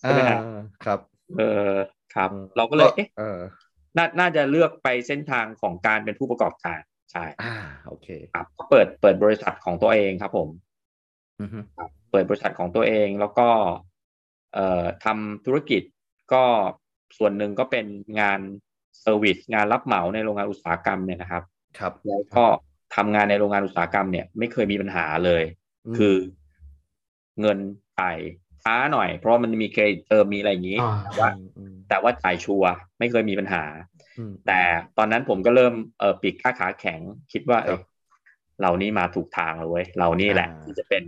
[0.00, 0.98] ใช่ไหมฮะอ่าครับ
[1.38, 1.72] เออ
[2.14, 3.38] ครับ เราก็เลยเอ๊ะเออ
[3.96, 6.80] น่าน่าจะเลือกไปเส้นทางของการเป็นผู้ประกอบการ
[7.12, 7.54] ใช่อ่า
[7.86, 10.48] โอเคครับก็เปิดเปิดบริษัทของตัวเองครับผม
[11.40, 13.48] อือฮึครับเปิดบริษัทของตัวเองแล้วก็
[14.54, 15.82] เอ่อทำธุรกิจ
[16.32, 16.44] ก็
[17.18, 17.86] ส่วนหนึ่งก็เป็น
[18.20, 18.40] งาน
[19.00, 21.42] service งานรับเหมาในโรงงานอุตสาหกรรมเนี่ยนะครับ
[21.78, 22.44] ครับแล้วก็
[22.96, 25.42] ทำงานในโรงงานอุตสาหกรรมเนี่ยไม่เคยมีปัญหาเลย
[25.98, 26.16] คือ
[27.40, 27.58] เงิน
[27.98, 28.18] จ่าย
[28.62, 31.28] ช้าหน่อย เพราะมันมี credit term มีอะไรอย่างนี้อ่าแต่ว่า
[31.58, 33.64] อืมแต่ว่าจ่ายชัวร์ไม่เคยมีปัญหา
[34.18, 34.60] อืมแต่
[34.98, 37.00] ตอนนั้นผมก็เริ่มเออปีกกล้าขาแข็ง
[37.32, 37.80] คิดว่าครับเอ้ย
[38.62, 41.04] เรานี่มาถูกทางแล้วเว้ยเรานี่แหละอ่าที่จะเป็น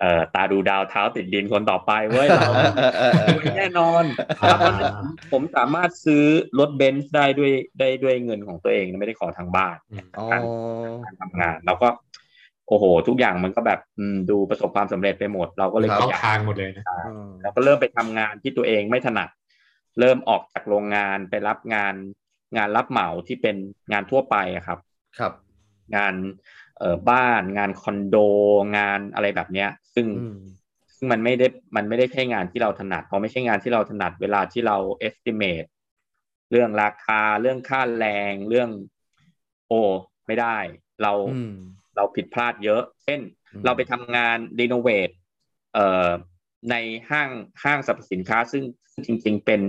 [0.00, 4.04] เอ่อตาดูดาวเท้าติดดินคนต่อไปเว้ยเราเออเออเออรวยแน่นอน
[4.40, 6.24] ครับเพราะฉะนั้นผมสามารถซื้อ
[6.58, 9.76] รถเบนซ์ได้ด้วยได้ด้วยเงินของตัวเองไม่ได้ขอทางบ้าน
[10.18, 10.26] อ๋อ
[11.04, 11.88] การทำงานเราก็
[12.68, 19.28] โอ้โห ทุกอย่างมันก็แบบอืมดูประสบความสำเร็จไปหมด เราก็เลยครับเข้าอยากทางหมดเลยนะอืมเราก็เริ่มไปทำงานที่ตัวเองไม่ถนัด
[20.00, 21.94] เริ่มออกจากโรงงานไปรับงาน
[22.56, 23.56] งานรับเหมาที่เป็น
[23.92, 24.78] งานทั่วไปอะครับ
[25.18, 25.32] ครับ
[25.96, 26.14] งาน
[26.78, 28.16] เอ่อบ้านงานคอนโด
[28.76, 30.38] งานอะไรแบบเนี้ย ซึ่งอืม
[30.96, 34.76] ซึ่งมันไม่ได้มันไม่ได้ใช่งานที่เราถนัดพอไม่ใช่งานที่เราถนัดเวลาที่เรา
[35.08, 35.68] estimate
[36.50, 38.70] เรื่องราคาเรื่องค่าแรงเรื่อง
[39.68, 39.82] โอ้
[40.26, 40.56] ไม่ได้
[41.02, 41.52] เราอืม
[41.96, 43.20] เราผิดพลาดเยอะ เช่น
[43.52, 45.10] อืมเราไปทำงานรีโนเวท
[45.74, 46.08] เอ่อ
[46.70, 46.74] ใน
[47.10, 47.28] ห้าง
[47.64, 48.62] ห้างสรรพสินค้า ซึ่ง
[49.06, 49.62] จริง ๆ เป็น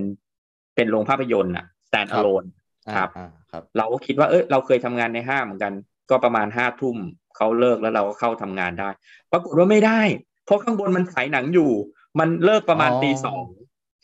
[0.75, 2.47] เป็นโรงภาพยนตร์อะ stand alone
[2.95, 5.73] ครับอ่าครับเราก็คิดว่าเอ้ยเราเคยทำงานในห้างเหมือนกัน
[6.09, 6.97] ก็ประมาณห้าทุ่ม
[7.37, 8.89] เขาเลิกแล้วเราก็เข้าทำงานได้
[9.31, 10.01] ปรากฏว่าไม่ได้
[10.45, 11.71] เพราะข้างบนมันฉายหนังอยู่
[12.19, 13.43] มันเลิกประมาณอ๋อตีสอง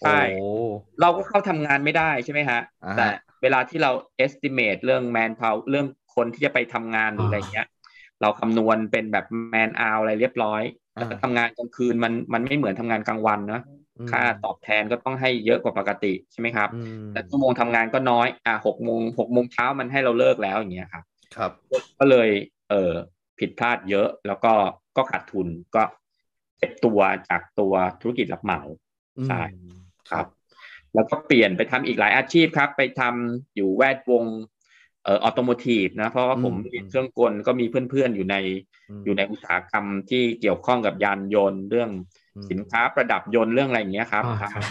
[0.01, 0.49] ใช่โอ้
[1.01, 3.07] เราก็เข้าทำงานไม่ได้ใช่ไหมฮะอ่าฮะ แต่
[3.41, 3.91] เวลาที่เรา
[4.25, 7.67] estimate เรื่อง man power เรื่องคนที่จะไปทำงานหรืออะไรเงี้ย
[8.21, 10.61] เราคำนวณเป็นแบบ man hour อะไรเรียบร้อย
[10.97, 13.61] อ่าแต่ทำงานกลางคืนมันมันไม่เหมือนทำงานกลางวันนะ
[13.99, 21.03] อืมค่าตอบแทนก็ต้องให้เยอะกว่าปกติใช่ไหมครับอืมแต่ชั่วโมงทำงานก็น้อย อะหกโมงหกโมงเช้ามันให้เราเลิกแล้วอย่างเงี้ยครับ
[21.35, 21.51] ครับ
[21.99, 22.29] ก็เลย
[22.69, 22.93] เออ
[23.39, 24.53] ผิดพลาดเยอะแล้วก็
[24.97, 25.83] ก็ขาดทุนก็
[26.57, 28.61] เก็บตัวจากตัวธุรกิจรับเหมา
[29.27, 29.77] ใช่อืม
[30.09, 30.25] ครับ
[30.95, 34.25] แล้วก็เปลี่ยนไปทำอีกหลายอาชีพครับ ไปทำอยู่แวดวง
[35.03, 38.35] เอ่อ automotive นะเพราะว่าผมเรียนเครื่องกลก็มีเพื่อนๆอยู่ใน
[39.01, 41.91] มอยู่ในอุตสาหกรรมที่เกี่ยวข้องกับยานยนต์เรื่อง
[42.35, 44.65] อืมสินค้าประดับยนต์เรื่องอะไรอย่างเงี้ยครับอ่าทำครับ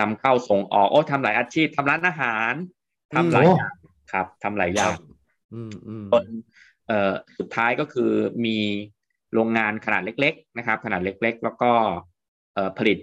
[0.00, 2.52] นำเข้าส่งออกโอ้ทำหลายอาชีพทำร้านอาหาร
[3.14, 3.74] ทำหลายโอ้อย่าง
[4.12, 5.19] ครับทำหลายอย่างอืมอืม
[6.10, 6.26] จน
[6.86, 8.10] เอ่อสุดท้ายก็คือ
[8.46, 8.56] มี
[9.34, 11.72] โรงงานขนาดเล็ก ๆ นะครับ ขนาดเล็ก ๆ แล้วก็
[12.54, 12.98] เอ่อผลิต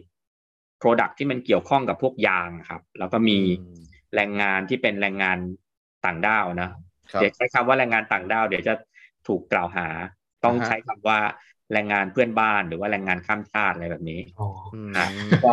[0.81, 3.39] Product ที่มันเกี่ยวข้องกับพวกยางครับ แล้วก็มีอื
[3.71, 5.37] มแรงงานที่เป็นแรงงาน
[6.05, 6.69] ต่างด้าวนะ
[7.13, 8.73] ครับเดี๋ยวใช้คำว่าแรงงานต่างด้าวเดี๋ยวจะ
[9.27, 9.87] ถูกกล่าวหา
[10.45, 11.19] ต้องอ่าฮะใช้คำว่า
[11.73, 15.05] แรงงานเพื่อนบ้านหรือว่าแรงงานข้ามชาติอะไรแบบนี้อ๋ออืมอะ
[15.41, 15.51] ก็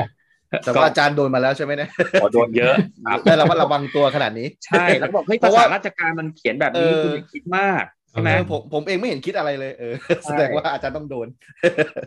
[0.64, 1.90] แต่ว่าอาจารย์โดนมาแล้วใช่ไหมเนี่ย
[2.20, 2.72] ขอโดนเยอะ
[3.06, 9.94] ครับได้ระมัดระวังตัวขนาดนี้ ใช่แล้วก็บอกเฮ้ยเพภาราะว่าษาราชการมันเขียนแบบนี้เออคุณอย่าคิดมากใช่ไหมเออผมผมเองไม่เห็นคิดอะไรเลยเออ
[10.26, 11.28] แสดงว่าอาจารย์ต้องโดน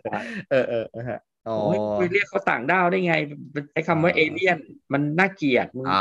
[0.03, 0.17] ใช่
[0.49, 3.15] เออเออเออฮะอ๋อโอ้ยไปเรียกเขาต่างด้าวได้ไง
[3.71, 4.57] ใช้คำว่าอ่าเอเลี่ยน
[4.93, 5.97] มันน่าเกลียดมึงอ่า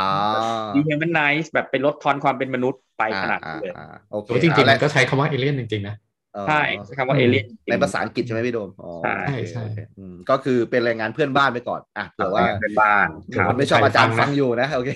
[0.73, 6.06] ดีเฮมันไนส์แบบไปลดทอนความเป็นมนุษย์ไปขนาดอ่านั้นเลยอ่าโอเคโอ้จริงๆเอามัละนก็ใช้คำว่าเอเลี่ยนจริงๆนะอ๋อ
[6.47, 14.89] ใช่ใช้คำว่าเอเลี่ยนในภาษาอังกฤษใช่ไหมพี่โดมอ๋อใช่โอเคใช่โอเคอืมก็คือเป็นแรงงานเพื่อนบ้านไปก่อนอะเผื่อว่าเป็นบ้านคเผื่อรับมันไม่ชอบอาจารย์ใครฟัฟังงนะอยู่นะโอเค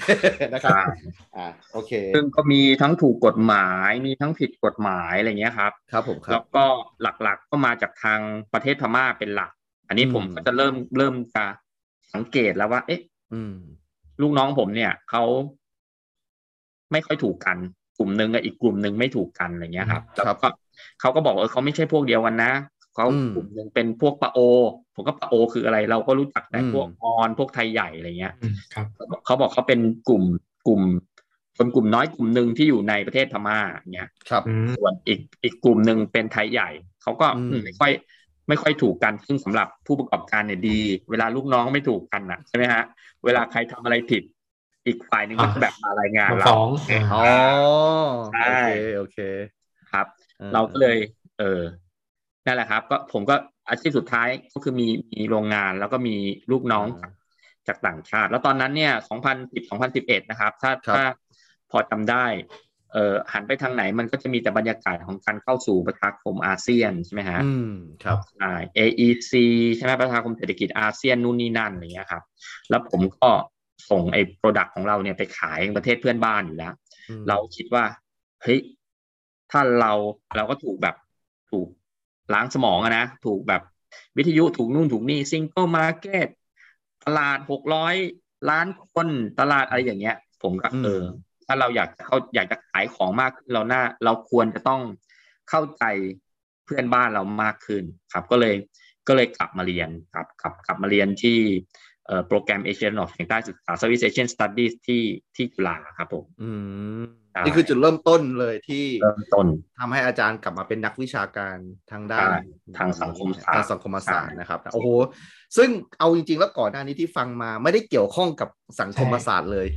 [0.54, 0.82] นะครับใช่
[1.38, 6.66] อ่าโอเค ซึ่งก็มีทั้งถูกกฎหมายมีทั้งผิดกฎหมายอะไรเงี้ยครับครับผมครัแล้บวก็
[7.02, 8.20] หลักๆก็มาจากทาง
[8.54, 9.52] ประเทศพม่าเป็นหลัก
[9.88, 11.46] อันนี้อืมผมก็จะเริ่มเริ่มจะ
[12.14, 13.02] สังเกตแล้วว่า เอ๊ะ
[13.34, 13.56] อืม
[14.22, 15.24] ลูกน้องผมเนี่ยเขา
[16.92, 17.58] ไม่ค่อยถูกกัน
[17.98, 20.48] กลุ่มหนึ่งกับอีกกลุ่มหนึ่งไม่ถูกกันอะไรเงี้ยครับครับแล้วก็
[21.00, 22.52] เขาก็บอกว่าเออเขาไม่ใช่พวกเดียวกันนะ
[22.94, 24.40] เขาอืมกลุ่มหนึ่งเป็นพวกปะโอ
[24.96, 28.88] ผมก็ปะโอคืออะไร เราก็รู้จักแต่อืมพวกออนพวกไทยใหญ่อะไรเงี้ยอืมครับ
[29.26, 30.24] เขาบอกเขาเป็นกลุ่ม
[30.68, 30.82] กลุ่ม
[31.58, 36.70] คนกลุ่มน้อยกลุ่มหนึ่งที่อยู่ในประเทศพม่าอย่างเงี้ยครับอืมส่วนอีกอีกกลุ่มหนึ่งเป็นไทยใหญ่
[37.02, 37.92] เขาก็อืมอืมไม่ค่อย
[38.50, 40.80] ไม่ค่อยถูกกันซึ่งสำหรับผู้ประกอบการเนี่ยดี
[41.10, 42.82] เวลาลูกน้องไม่ถูกกันน่ะใช่ไหมฮะ
[43.26, 44.24] เวลาใครทำอะไรผิด
[44.88, 47.20] อีกฝ่ายหนึ่งก็อ่าจะแบบมารายงานมาเราฟ้องเอ๊ะอ่าอ๋อ
[48.28, 48.64] ใช่โอเค
[48.96, 49.18] โอเค
[49.92, 50.21] ครับออ
[50.54, 50.98] เราก็เลย
[51.40, 51.62] เออ
[52.46, 53.36] นั่นแหละครับ ก็ผมก็
[53.70, 56.16] อาชีพสุดท้ายก็คือมีมีโรงงานแล้วก็มี
[56.52, 57.12] ลูกน้องจาก
[57.68, 61.04] จากต่างชาติ แล้วตอนนั้นเนี่ย 2010 2011 นะครับ ถ้าถ้า
[61.72, 62.26] พอจำได้
[62.92, 67.74] เอ่อหันไปทางไหนมันก็จะมีแต่บรรยากาศของการเข้าสู่ประชาคมอาเซียนใช่ไหมฮะ อืม
[68.04, 69.32] ครับใช่ AEC
[69.76, 72.24] ใช่ไหมประชาคมเศรษฐกิจอาเซียนนู่นนี่นั่นอะไรเงี้ยครับ
[72.70, 73.30] แล้วผมก็
[73.90, 76.74] ส่งไอ้ product ของเราเนี่ยไปขายประเทศเพื่อนบ้านอยู่แล้ว
[77.10, 77.84] อืมเราคิดว่า
[78.44, 78.60] เฮ้ย
[79.52, 79.92] ถ้าเรา
[80.36, 80.96] เราก็ถูกแบบ
[81.52, 81.68] ถูก
[82.34, 83.62] ล้างสมองอะนะถูกแบบ
[84.18, 86.28] วิทยุถูกนู่นถูกนี่ single market
[87.06, 87.96] ตลาดหกร้อย
[88.50, 89.08] ล้านคน
[89.40, 91.04] ตลาดอะไรอย่างเงี้ย ผมก็เออ
[91.46, 94.82] ถ้าเราอยากจะเข้าอยากจะขายของมากขึ้นเราหน้า เราควรจะต้อง
[95.50, 95.84] เข้าใจ
[96.66, 97.84] เพื่อนบ้านเรามากขึ้น
[98.14, 98.56] ครับ ก็เลย
[99.08, 101.38] ก็เลยกลับมาเรียนครับกลับกลับมาเรียนที่
[102.28, 105.04] โปรแกรมเอเชียนออฟแห่งใต้ศึกษา Southeast Asian Studies ที่
[105.36, 106.50] ที่จุฬาครับผมอื
[107.02, 109.46] ม นี่คือจุดเริ่มต้นเลยที่เริ่มต้น
[109.80, 111.58] ทำให้อาจารย์กลับมาเป็นนักวิชาการ
[111.92, 112.40] ทางด้านใช่
[112.78, 114.90] ทางสังคมศาสตร์ทางสังคมศาสตร์นะครับโอ้โห
[115.58, 118.50] ซึ่งเอาจริง ๆ แล้วก่อนหน้านี้ที่ฟังมาไม่ได้เกี่ยวข้องกับ
[118.82, 119.68] สังคมศาสตร์เลย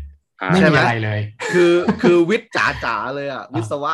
[0.51, 1.21] ไม่ใช่มีไหมอะไรเลย
[1.53, 3.93] คือคือวิทย์จ๋าๆเลยอะวิศวะ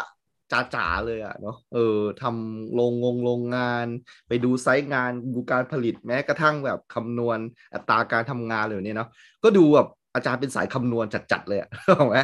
[0.53, 3.87] จ๋าๆเลยอะเนาะเออทำโรงงงโรงงาน
[4.29, 7.39] ไปดูไซต์งานดูการผลิตแม้กระทั่งแบบคำนวณ
[7.75, 9.09] อัตราการทำงานเลยเนี่ยเนาะ
[9.45, 12.19] ก็ดูแบบอาจารย์เป็นสายคำนวณจัดๆเลยอะถูกไหม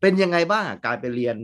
[0.00, 1.36] เป็นยังไงบ้างอะการไปเรียน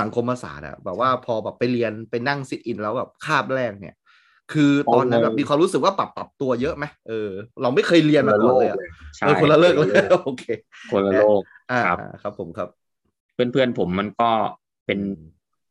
[0.00, 3.96] สังคมศาสตร์อะแบบว่าพอแบบไปเรียนไปนั่งซิทอินแล้วแบบคาบแรกเนี่ย
[4.52, 7.30] คือตอนนั้นแบบมีความรู้สึกว่าปรับปรับตัวเยอะไหมเออ
[7.62, 8.76] เราไม่เคยเรียนมาก่อนเลยอะ
[9.18, 9.88] ใช่เออคนละเลิกเลย
[10.24, 10.44] โอเค
[10.90, 12.68] คนละโลกอ่าครับอ่าครับผมครับ
[13.34, 14.30] เพื่อนๆผมมันก็
[14.86, 14.98] เป็น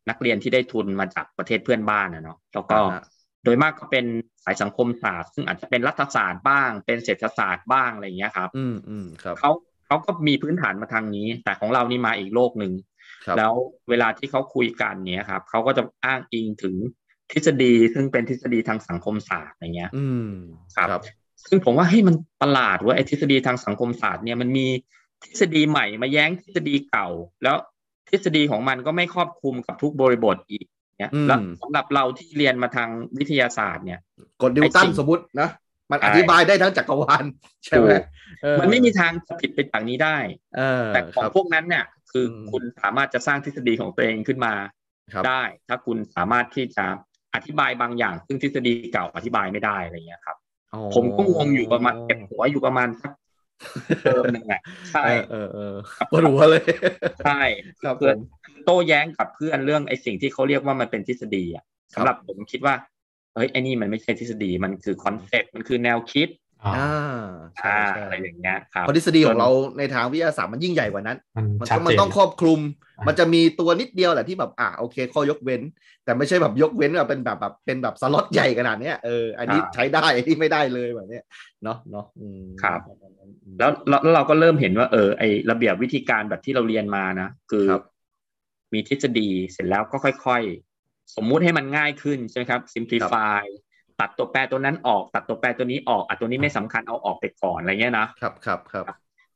[0.08, 3.02] นักเรียนที่ได้ทุนมาจากประเทศเพื่อนบ้านนะเนาะแล้วก็อ่าฮะ
[3.44, 4.04] โดยมากก็เป็น
[4.44, 9.50] สายสังคมศาสตร์ ซึ่งอาจจะเป็นรัฐศาสตร์บ้าง เป็นเศรษฐศาสตร์บ้างอะไรอย่างเงี้ยครับ อืมอืมครับเขา
[9.90, 12.72] เขาก็มีพื้นฐานมาทางนี้ แต่ของเรานี่มาอีกโลกหนึ่ง
[13.24, 13.52] ครับแล้ว
[13.90, 16.74] เวลาที่เขาคุยกันเนี้ยครับเขาก็จะอ้างอิงถึง
[17.32, 20.30] ทฤษฎีซึ่งเป็นทฤษฎีทางสังคมศาสตร์อย่างเงี้ย อืม
[20.76, 21.02] ครับ
[21.48, 24.66] ซึ่งผมว่าให้ยมันประหลาดเว่าไอ้ทฤษฎีทางสังคมศาสตร์เนี่ยมันมี
[25.24, 27.08] ทฤษฎีใหม่มาแย้งทฤษฎีเก่า
[27.42, 27.56] แล้ว
[28.10, 30.66] ทฤษฎีของมันก็ไม่ครอบคลุมกับทุกบริบทอีก
[30.98, 34.00] เนี่ยแล้วสำหรับเราที่เรียนมาทางวิทยาศาสตร์เนี่ย
[34.42, 35.48] กดนิวตัไอ้นสิ่งสมมตินะ
[35.90, 37.24] มันใช่อธิบายได้ทั้งจักรวาล
[37.64, 38.02] ใช่ไหมถูก
[38.42, 40.16] เออมันไม่มีทางจะผิดไปจากนี้ได้
[40.56, 44.54] เออแต่ของครับพวกนั้นเนี่ย คืออมคุณสามารถจะสร้างทฤษฎีของตัวเองขึ้นมา
[45.14, 46.84] ครับได้ ถ้าคุณสามารถที่จะ
[47.34, 50.36] อธิบายบางอย่าง ซึ่งทฤษฎีเก่าอธิบายไม่ได้อะไรเงี้ยครับ
[50.72, 53.12] อ๋อผมก็งงอยู่ประมาณเก็บหัวอยู่ประมาณสัก
[54.02, 55.74] เทอมหนึ่งอะใช่เออเออเออ
[56.10, 56.62] ปวดหัวเลย
[57.24, 57.40] ใช่
[57.82, 58.18] ครับผเพื่อนม
[58.64, 62.74] โต้แย้งกับเพื่อนเรื่องไอ้สิ่งที่เขาเรียกว่ามันเป็นทฤษฎีอะครับสำหรับผมคิดว่า
[63.34, 66.28] เฮ้ยไอ้นี่มันไม่ใช่ทฤษฎีมันคือ concept มันคือแนวคิด
[66.64, 67.00] อ่าอ่า
[67.58, 72.60] ใช่อ่าใช่อะไรอย่างเงี้ยครับเพราะทฤษฎีของเราในทางวิทยาศาสตร์มันยิ่งใหญ่กว่านั้น มันมันชัดต้องมันเจนต้องครอบคลุม
[72.98, 75.62] อ่ามัมันจะมีตัวนิดเดียวแหละที่แบบอ่าโอเคข้อยกเว้น
[76.04, 81.24] แต่ไม่ใช่แบบยกเว้นแบบเป็นแบบแบบเป็นแบบสล็อตใหญ่ขนาดเนี้ยเอออันนี้ใช้ได้อันนี้ไม่ได้เลยแบบเนี้ย
[81.64, 82.80] เนาะเนาะอืมครับ
[83.58, 87.82] แล้วแล้วแล้วเราก็เริ่มเห็นว่าเออไอระเบียบวิธีการแบบที่เราเรียนมานะ คือครับ
[88.72, 90.69] มีทฤษฎีเสร็จแล้วก็ค่อยๆ
[91.16, 93.42] สมมุติให้มันง่ายขึ้นใช่ไหมครับ simplify
[94.00, 98.84] ตัดตัวแปรตัวนั้นออก ตัดตัวแปรตัวนี้ออกอะตัวนี้ไม่สำคัญเอาออกไปก่อนอะไรเงี้ยนะครับครับครับ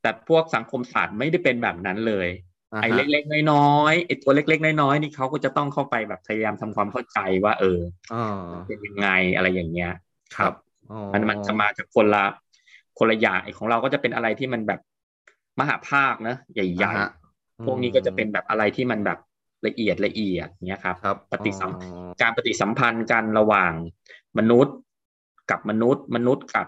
[0.02, 7.80] แต่พวกสังคมศาสตร์ไม่ได้เป็นแบบนั้นเลยาฮะไอ้เล็กๆน้อยๆไอ้ตัวเล็กๆน้อยๆนี่เขาก็จะต้องเข้าไปแบบพยายามทำความเข้าใจว่า เออ
[8.12, 8.26] อ่า
[8.68, 9.90] เป็นยังไงอะไรอย่างเงี้ย
[10.36, 10.54] ครับ
[10.90, 12.24] อ๋อมันมันจะมาจากคนละ
[12.98, 14.80] คนละอย่างไอ้ของเราก็จะเป็นอะไรที่มันแบบ
[15.60, 19.18] มหาภาคนะใหญ่อ่าฮะๆพวกนี้ก็จะเป็นแบบอะไรที่มันแบบ
[19.66, 23.72] ละเอียดละเอียดเนี้ยครับครับปฏิสัมอ๋อการปฏิสัมพันธ์กันระหว่าง
[24.38, 24.76] มนุษย์
[25.50, 26.66] กับมนุษย์ มนุษย์กับ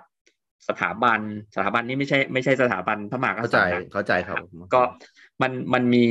[0.69, 1.21] สถาบัน
[1.57, 4.37] สถาบันนี้ไม่ใช่ไม่ใช่สถาบันพระมหากเข้าษัใจตริย์นะเข้าใจครับ
[4.75, 4.81] ก็
[5.43, 6.05] มันมันมี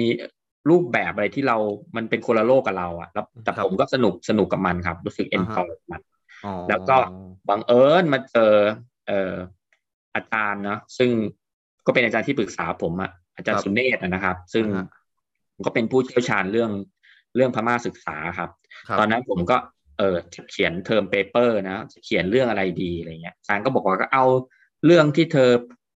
[0.70, 1.58] รูปแบบอะไรที่เรา
[1.96, 6.02] มันเป็นคนละโลกกับเราอะแล้วแต่ครับผมก็สนุกสนุกกับมันครับ รู้สึกเอ็นอ่าฮะจอยกับมัน
[6.46, 6.98] อ๋อแล้วก็
[7.50, 8.54] บังเอิญมาเจอ
[9.08, 9.36] เอ่อ
[10.16, 11.10] อาจารย์นะซึ่ง
[11.86, 14.88] ก็เป็นอาจารย์ที่ปรึกษาผมอะอาจารย์สุเนศอะนะครับ ซึ่งอ่าฮะ
[15.56, 16.72] ผมก็เป็นผู้เชี่ยวชาญเรื่อง
[17.36, 18.50] เรื่องพม่าศึกษาครับ
[18.88, 19.58] ครับ ตอนนั้นผมก็
[19.98, 24.26] เออจะเขียนเทอมเปเปอร์นะจะเขียนเรื่องอะไรดีอะไรเงี้ยอาจารย์ก็บอกว่าก็เอา
[24.86, 25.50] เรื่องที่เธอ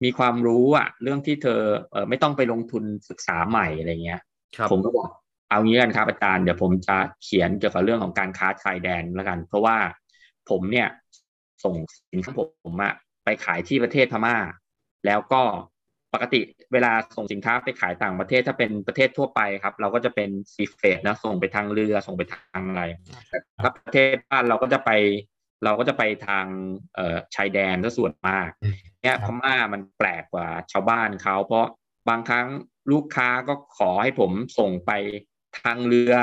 [0.03, 4.21] มีความรู้อะเรื่องที่เธอเออไม่ต้องไปลงทุนศึกษาใหม่อะไรเงี้ย
[4.57, 5.09] ครับผมก็บอก
[5.49, 9.77] เอางี้กันครับอาจารย์เดี๋ยวผมจะเขียนเกี่ยวกับเรื่องของการค้าชายแดนแล้วกัน เพราะว่า
[10.49, 10.87] ผมเนี่ย
[11.63, 11.75] ส่ง
[12.11, 12.33] สินค้า
[12.65, 12.93] ผมอะ
[13.23, 14.37] ไปขายที่ประเทศพม่า
[15.05, 15.41] แล้วก็
[16.13, 16.41] ปกติ
[16.73, 22.83] เวลาส่งสินค้าไปขายต่างประเทศถ้าเป็นประเทศทั่วไปครับ เราก็จะเป็นซีเฟดนะส่งไปทางเรือส่งไปทางอะไร
[23.29, 24.91] แต่ถ้าประเทศบ้านเราก็จะไป
[25.63, 26.45] เราก็จะไปทาง
[26.95, 31.65] เอ่อชายแดนซะส่วนมากอืมเนี่ยครับพม่ามันแปลกกว่าชาวบ้านเขาเพราะ
[32.09, 32.47] บางครั้ง
[32.91, 34.91] ลูกค้าก็ขอให้ผมส่งไป
[35.63, 36.15] ทางเรือ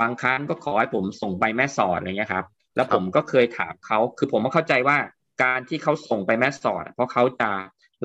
[0.00, 2.46] บางครั้งก็ขอให้ผมส่งไปแม่สอดอะไรเงี้ยครับ
[2.76, 4.98] แล้วครับผมก็เคยถามเขาคือผมก็เข้าใจว่า
[5.42, 7.50] การที่เขาส่งไปแม่สอด เพราะเขาจะ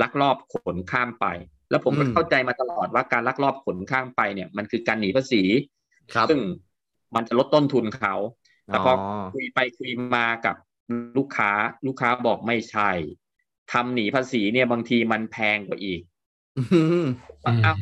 [0.02, 1.26] ลักลอบขนข้ามไป
[1.70, 5.44] แล้วผมก็อืมเข้าใจมาตลอดว่าการลักลอบขนข้ามไปเนี่ย มันคือการหนีภาษี
[6.14, 6.40] ครับซึ่ง
[7.16, 8.16] มันจะลดต้นทุนเขา
[8.66, 10.56] แต่พอออคุยไปคุยมากับ
[11.18, 11.52] ลูกค้า
[11.88, 12.90] ลูกค้าบอกไม่ใช่
[13.72, 16.02] ทำหนีภาษีเนี่ยบางทีมันแพงกว่าอีก
[16.58, 16.66] อืม
[17.46, 17.78] อืมอ้าว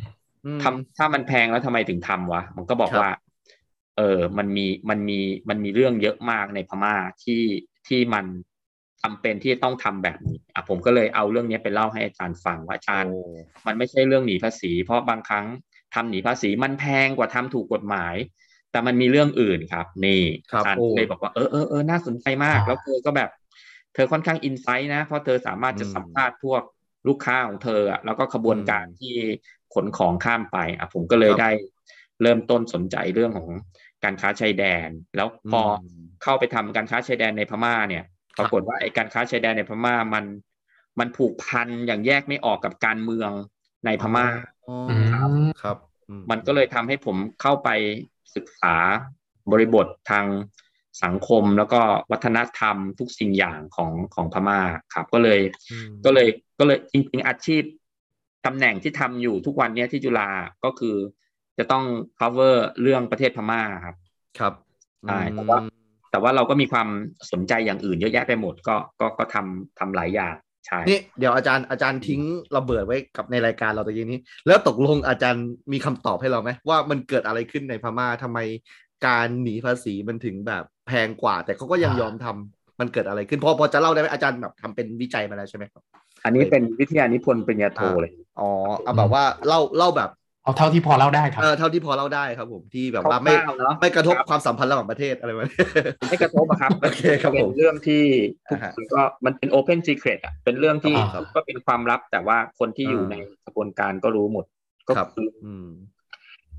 [0.45, 3.09] อืมทำถ้ามันแพงแล้วทำไมถึงทำวะ มันก็บอกครับว่า
[3.97, 5.19] เออ มันมีมันมี
[5.49, 7.43] มันมีเรื่องเยอะมากในพม่าที่
[7.87, 8.25] ที่มัน
[9.03, 13.21] จำเป็นที่ต้องทำแบบนี้อะผมก็เลยเอาเรื่องนี้ไปเล่าให้อาจารย์ฟังว่าอาจารย์โอ้
[13.67, 15.45] มันไม่ใช่เรื่องหนีภาษี เพราะบางครั้ง
[15.93, 18.15] ทำหนีภาษีมันแพงกว่าทำถูกกฎหมาย
[18.71, 23.29] แต่มันมีเรื่องอื่นครับ นี่ครับอาจารย์โอ้ก็เลยบอกว่าเออเออเออน่าสนใจมากอ่าแล้วเธอก็แบบ
[23.93, 26.61] เธอค่อนข้างอินไซต์นะ เพราะเธอสามารถจะอืมสัมภาษณ์พวก
[27.07, 29.15] ลูกค้าของเธออะแล้วก็ขบวนการที่
[29.73, 31.49] ขนของข้ามไปอะผมก็เลยได้
[32.21, 33.49] เริ่มต้นสนใจเรื่องของ
[34.03, 35.61] การค้าชายแดน แล้วพอ
[36.23, 38.03] เข้าไปทำการค้าชายแดนในพม่าเนี่ย
[38.39, 40.25] ปรากฏว่าไอ้การค้าชายแดนในพม่ามัน
[40.99, 43.31] มันผูกพันอย่างแยกไม่ออกกับการเมือง
[43.85, 44.27] ในพม่า
[45.61, 45.77] ครับ
[46.29, 47.69] มันก็เลยทำให้ผมเข้าไป
[48.35, 48.75] ศึกษา
[49.51, 50.25] บริบททาง
[51.03, 54.59] สังคมแล้วก็วัฒนธรรมทุกสิ่งอย่างของของพม่า
[54.93, 55.39] ครับ ก็เลย
[56.05, 56.27] ก็เลย
[56.59, 57.63] ก็เลยจริง ๆ อาชีพ
[58.45, 60.29] ตำแหน่งที่ทำอยู่ทุกวันนี้ที่จุฬา
[60.63, 60.95] ก็คือ
[61.57, 61.83] จะต้อง
[62.19, 63.95] cover เรื่องประเทศพม่าครับ
[64.39, 64.53] ครับ
[65.07, 65.57] ใช่แต่ว่า
[66.11, 66.87] แต่ว่าเราก็มีความ
[67.31, 70.33] สนใจอย่างอื่นเยอะแยะไปหมดก็ก็ก็ทำทำหลายอย่าง
[70.65, 72.21] ใช่นี่เดี๋ยวอาจารย์อาจารย์ทิ้ง
[72.57, 78.39] ระเบิดไว้กับในรายการเราตะกี้นี้ แล้วตกลงอาจารย์มีคำตอบให้เราไหมว่ามันเกิดอะไรขึ้นในพม่าทำไม
[79.07, 85.83] การหนีภาษีมันถึงแบบแพงกว่า แต่เขาก็ยังยอมทำมันเกิดอะไรขึ้นพอพอจะเล่าได้ไหมอาจารย์แบบทำเป็นวิจัยมาแล้วใช่ไหมครับ
[86.23, 88.49] อันนี้เป็นวิทยานิพนธ์ปริญญาโทเลย อ๋อ
[88.83, 90.09] เอาแบบว่าเล่าเล่าแบบ
[90.49, 93.35] เอาเท่าที่พอเล่าได้ครับเออเท่าที่พอเล่าได้ครับผมที่แบบว่าไม่
[93.81, 95.49] ไม่กระทบความสัมพันธ์ระหว่างประเทศอะไรแบบ
[96.09, 98.03] ไม่กระทบครับโอเคครับเป็นเรื่องที่
[98.49, 100.95] ทุกคนก็มันเป็น open secret อะเป็นเรื่องที่
[101.35, 104.45] ก็เป็นความลับแต่ว่าคนที่อยู่ในกระบวนการก็รู้หมด
[104.87, 105.27] ก็คือ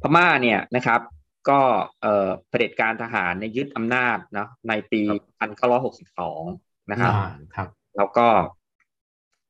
[0.03, 1.00] พม่าเนี่ยนะครับ
[1.48, 1.61] ก็
[2.03, 5.00] เอ่อเผด็จการทหารในยึดอำนาจเนาะในปี
[5.38, 6.42] พันเก้าร้อยหกสิบสอง
[6.90, 7.12] นะครับ
[7.55, 8.26] ครับ แล้วก็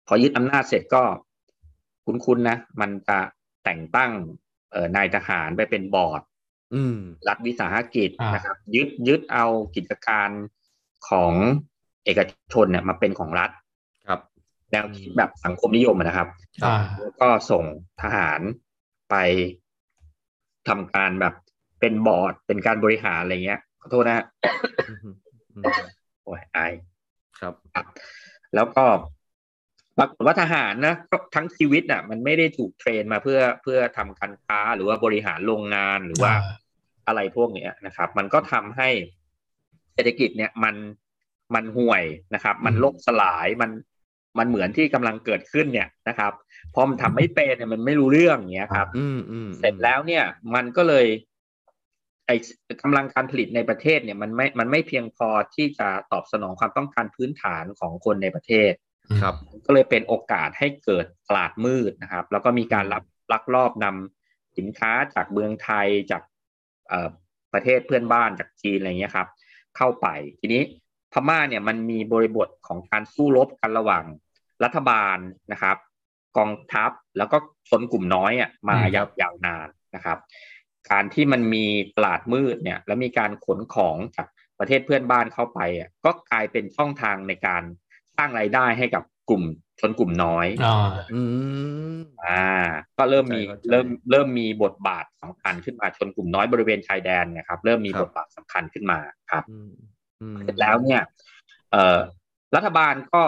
[0.07, 1.03] พอยึดอำนาจเสร็จก็
[2.05, 3.19] คุ้นๆนะ มันจะ
[3.65, 4.13] แต่งตั้ง
[4.73, 6.23] เอ่อนายทหารไปเป็นบอร์ด
[7.29, 9.47] รัฐวิสาหกิจนะครับ ยึดยึดเอา
[9.77, 10.31] กิจการ
[11.09, 11.33] ของ
[12.05, 12.21] เอก
[12.53, 13.51] ชนเนี่ยมาเป็นของรัฐ
[14.09, 14.21] ครับ
[14.71, 16.29] แนวคิดแบบสังคมนิยมนะครับ
[17.01, 17.65] แล้วก็ส่ง
[18.03, 18.41] ทหาร
[19.11, 19.15] ไป
[20.69, 21.35] ทำการแบบ
[21.81, 24.27] เป็นบอร์ดเป็นการบริหารอะไรเงี้ยขอโทษนะ
[26.25, 26.59] โอ้ยไอ
[27.41, 27.55] ครับ
[28.55, 28.85] แล้วก็
[29.99, 30.95] ปรากฏว่าทหารนะ
[31.35, 36.33] ทั้งชีวิตอะ มันไม่ได้ถูกเทรนมาเพื่อเพื่อทำการค้าหรือว่าบริหารโรงงานหรือว่า
[37.07, 38.89] อะไรพวกเนี้ยนะครับ มันก็ทำให้
[39.95, 40.75] เศรษฐกิจเนี่ยมัน
[41.55, 43.71] มันห่วยนะครับ มันล่มสลายมัน
[44.39, 46.33] มันเหมือนที่กำลังเกิดขึ้นเนี่ยนะครับ
[46.75, 48.89] พอมันทำไม่เป็นเนี่ยมันไม่รู้เรื่องเนี้ยครับ
[49.59, 50.25] เสร็จแล้วเนี่ย
[50.55, 51.07] มันก็เลย
[52.27, 52.37] ไอ้
[52.83, 58.73] กำลังการผลิตในประเทศเนี่ย มันไม่มันไม่เพียงพอที่จะตอบสนองความต้องการพื้นฐานของคนในประเทศ
[59.21, 59.35] ครับ
[59.67, 66.23] ก็เลยเป็นโอกาสให้เกิดตลาดมืดนะครับ แล้วก็มีการรับลักลอบนำสินค้าจากเมืองไทยจาก
[67.53, 69.29] ประเทศเพื่อนบ้านจากจีนอะไรเงี้ยครับ
[69.77, 70.07] เข้าไป
[70.41, 70.63] ทีนี้
[71.13, 74.05] พม่าเนี่ยมันมีบริบทของการสู้รบกันระหว่าง
[74.65, 75.19] รัฐบาล
[75.53, 75.77] นะครับ
[76.37, 77.37] กองทัพแล้วก็
[77.69, 80.19] ชนกลุ่มน้อยอะมายาวยาวนานนะครับ
[80.91, 81.65] การที่มันมี
[81.97, 84.27] ตลาดมืดเนี่ย แล้วมีการขนของจาก
[84.59, 87.63] ประเทศเพื่อนบ้านเข้าไปอะก็กลายเป็นช่องทางในการ
[88.17, 89.43] สร้างรายได้ให้กับกลุ่ม
[89.81, 90.91] ชนกลุ่มน้อยอ่า
[92.25, 92.45] อ่า
[92.97, 98.99] ก็เริ่มมีเริ่มเริ่มมีบทบาทสำคัญขึ้นมาชนกลุ่มน้อยบริเวณชายแดนนะครับ เริ่มมีบทบาทสำคัญขึ้นมา
[99.31, 99.45] ครับ
[100.41, 101.03] เสร็จแล้วเนี่ย
[101.73, 101.99] เอ่อ
[102.57, 103.23] รัฐบาลก็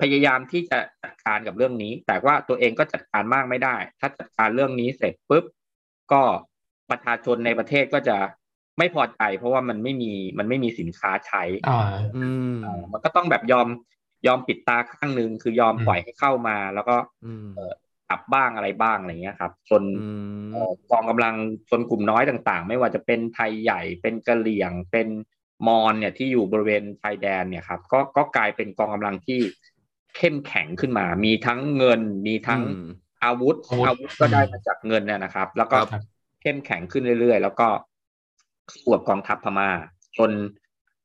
[0.00, 5.44] พยายามที่จะจัดการกับเรื่องนี้ แต่ว่าตัวเองก็จัดการมากไม่ได้ ถ้าจัดการเรื่องนี้เสร็จปุ๊บ
[6.12, 6.22] ก็
[6.90, 8.16] ประชาชนในประเทศก็จะ
[8.78, 13.68] ไม่พอใจ เพราะว่ามันไม่มีมันไม่มีสินค้าใช้อ่ามันก็ต้องแบบยอม
[14.26, 16.96] ยอมปิดตาข้างหนึ่งคือยอมปล่อยให้เข้ามา แล้วก็
[18.08, 19.82] จับบ้างอะไรบ้างอะไรเงี้ยครับจน
[20.90, 21.34] กองกำลัง
[21.68, 25.08] ชนกลุ่มน้อยต่างๆ ไม่ว่าจะเป็นไทยใหญ่เป็นกะเหลี่ยงเป็น
[25.66, 29.40] มอนเนี่ยที่อยู่บริเวณชายแดนเนี่ยครับ ก็ก็กลายเป็นกองกำลังที่
[30.16, 32.60] เข้มแข็งขึ้นมา มีทั้งเงิน มีทั้ง
[33.24, 35.78] อาวุธ อาวุธก็ได้มาจากเงินเนี่ยนะครับ แล้วก็
[36.42, 37.68] เข้มแข็งขึ้นเรื่อยๆ แล้วก็
[38.82, 39.70] สวบกองทัพพม่า
[40.18, 40.30] จน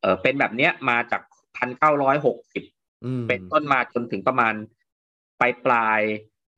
[0.01, 1.21] เออเป็นแบบเนี้ยมาจาก
[1.57, 2.63] พันเก้าร้อยหกสิบ
[3.27, 4.53] เป็นต้นมาจนถึงประมาณ
[5.39, 6.01] ปลายปลาย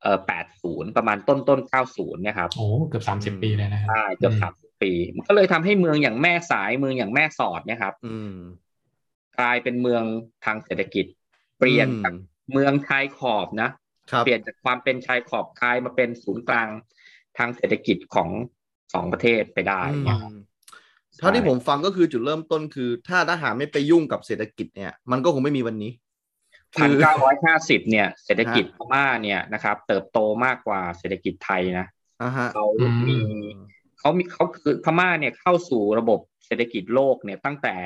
[0.02, 8.16] เอ่อแปดศูนย์ประมาณต้นต้นเก้าศูนย์เนี่ยครับโอ้เกือบสามสิบปีเลยนะใช่เกือบสามสิบปี มันก็เลยทำให้เมืองอย่างแม่สายเมืองอย่างแม่สอดเนี่ยครับอื
[9.38, 10.02] กลายเป็นเมือง
[10.44, 11.06] ทางเศรษฐกิจ
[11.58, 12.14] เปลี่ยนจาก
[12.52, 13.70] เมืองชายขอบนะ
[14.24, 16.68] เปลี่ยนจากความเป็นชายขอบกลายมาเป็นศูนย์กลาง
[17.38, 18.28] ทางเศรษฐกิจของ
[18.94, 20.20] สองประเทศไปได้เนี่ย
[21.18, 25.90] เท่าที่ผมฟังก็คือจุดเริ่มต้นคือ ถ้าทหารไม่ไปยุ่งกับเศรษฐกิจเนี่ย มันก็คงไม่มีวันนี้
[26.76, 31.86] พันเก้าร้อยห้าสิบเนี่ย เศรษฐกิจพม่าเนี่ยนะครับ เติบโตมากกว่าเศรษฐกิจไทยนะ
[32.54, 32.66] เขา
[33.08, 33.18] มี
[33.98, 37.76] เขามีเขาคือพม่าเนี่ยเข้าสู่ระบบเศรษฐกิจโลกเนี่ยตั้งแต่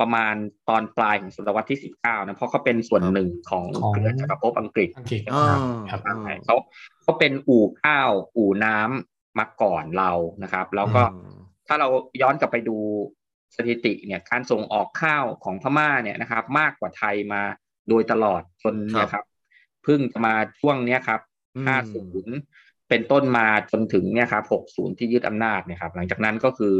[0.00, 0.34] ประมาณ
[0.68, 4.88] ตอนปลายของศตวรรษที่สิบเก้านะเพราะเขาเป็นส่วนหนึ่งของเครือจักรภพอังกฤษ
[5.90, 6.00] ครับ
[6.46, 6.56] เขา
[7.02, 10.12] เขาเป็นอู่ข้าวอู่น้ำมาก่อนเรา
[10.42, 11.02] นะครับ แล้วก็
[11.66, 11.88] ถ้าเรา
[12.22, 12.76] ย้อนกลับไปดู
[13.56, 17.42] สถิติเนี่ยการส่งออกข้าวของพม่าเนี่ยนะครับ มากกว่าไทยมา
[17.90, 19.24] โดยตลอดจนเนี่ยครับ
[19.84, 21.20] เพิ่งจะมาช่วงเนี้ยครับ
[21.54, 22.36] อืมห้าศูนย์
[22.88, 26.74] เป็นต้นมาจนถึงเนี่ยครับหกศูนย์ที่ยึดอำนาจเนี่ยครับ หลังจากนั้นก็คือ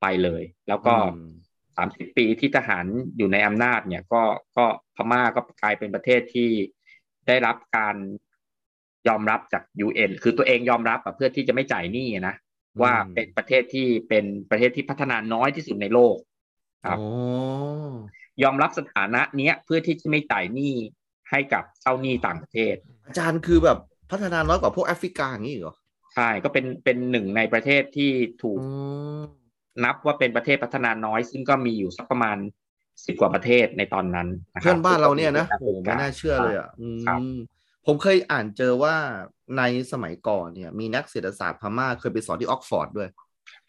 [0.00, 1.20] ไปเลย แล้วก็อืม
[1.76, 2.84] สามสิบปีที่ทหาร
[3.16, 4.22] อยู่ในอำนาจเนี่ยก็
[4.56, 4.64] ก็
[4.96, 6.50] พม่าก็กลายเป็นประเทศที่
[7.26, 7.96] ได้รับการ
[9.08, 12.34] ยอมรับจากยูเอ็นคือตัวเองยอมรับอะเพื่อที่จะไม่จ่ายหนี้อะนะ
[12.82, 16.16] ว่าเป็นประเทศที่เป็นประเทศที่พัฒนาน้อยที่สุดในโลก
[16.84, 17.06] ครับโอ้
[18.42, 20.74] ยอมรับสถานะเนี้ยเพื่อที่จะไม่จ่ายหนี้
[21.30, 22.74] ให้กับเจ้าหนี้ต่างประเทศ
[23.06, 23.78] อาจารย์คือแบบ
[24.10, 25.74] พัฒนาน้อยกว่าพวกแอฟริกาอย่างนี้อีกเหรอ
[26.14, 28.10] ใช่ก็เป็นเป็นหนึ่งในประเทศที่
[28.42, 28.66] ถูกอื
[29.20, 29.22] ม
[29.84, 32.36] นับว่าเป็นประเทศพัฒนาน้อย ซึ่งก็มีอยู่สักประมาณ
[33.06, 37.32] สิบกว่าประเทศในตอนนั้นะคบเพื่อนบ้านเราเนี่ยนะที่โอ้โหไม่น่าเชื่อเลยอะอืครับม
[37.86, 38.94] ผมเคยอ่านเจอว่า
[39.58, 39.62] ใน
[39.92, 43.08] สมัยก่อนเนี่ย มีนักเศรษฐศาสตร์พม่าเคยไปสอนที่ออกฟอร์ดด้วย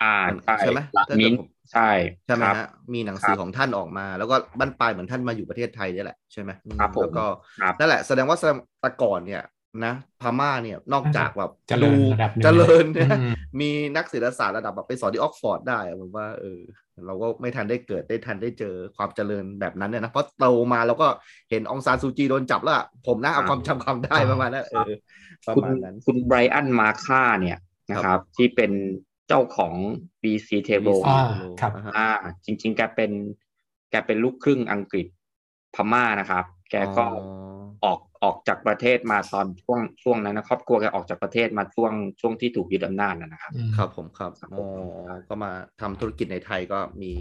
[0.03, 1.89] อ่าใช่ใช่ไหมละถ้าเกิดมิ้นผมใช่
[2.25, 7.25] ใช่ไหมครับฮะมีหนังสือครับของท่านออกมา แล้วก็บ้านปลายเหมือนท่านมาอยู่ประเทศไทยนี่แหละใช่ไหมอืมครับผมแล้วก็
[7.61, 8.37] ครับนั่นแหละแสดงว่า
[8.81, 9.43] แต่ก่อนเนี่ย
[9.85, 16.59] นะพม่าเนี่ยนอกจากแบบเจริญระดับหนึ่งเจริญเนี่ยอืมมีนักเศรษฐศาสตร์ระดับแบบไปสอนที่ออกซ์ฟอร์ดได้อะผมว่าเออ
[17.05, 21.07] เราก็ไม่ทันได้เกิดได้ทันได้เจอความเจริญแบบนั้นเนี่ยนะเพราะโตมาแล้วก็
[21.49, 24.91] เห็นองซานซูจีโดนจับแล้วอะผมนะเอาความจำความได้ประมาณนั้นเออ
[25.47, 27.57] ประคุณมาณนั้นคุณไบรอันมาค่าเนี่ย
[27.89, 28.71] นะครับ ที่เป็น
[29.27, 29.73] เจ้าของ
[30.23, 31.21] BEC-Tero อ่า
[31.61, 32.07] ครับอ่าฮะอ่า
[32.45, 33.11] จริง ๆ แกเป็น
[33.91, 35.07] แกเป็นลูกครึ่งอังกฤษ
[35.75, 37.47] พม่านะครับ แกก็อ๋อ
[37.85, 44.87] ออกออกจากประเทศมาตอนช่วงช่วงนั้นนะครอบครัวแกออกจากประเทศมาช่วงช่วงที่ถูกยึดอำนาจนะนะครับอืมครับผมครับครับอ๋อผม
[45.29, 45.51] ก็มา
[45.81, 47.13] ทำธุรกิจในไทยก็มี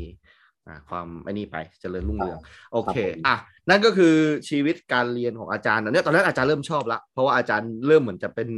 [0.67, 2.39] อ่าความไอ้นี่ไปเจริญรุ่งเรือง
[2.73, 3.37] โอเคครับผมอะ
[3.69, 4.15] นั่นก็คือ
[4.49, 8.49] ชีวิตการเรียนของอาจารย์นะเนี่ยตอนแรกอาจารย์เริ่มชอบละเพราะว่าอาจารย์เริ่มเหมือนจะเป็น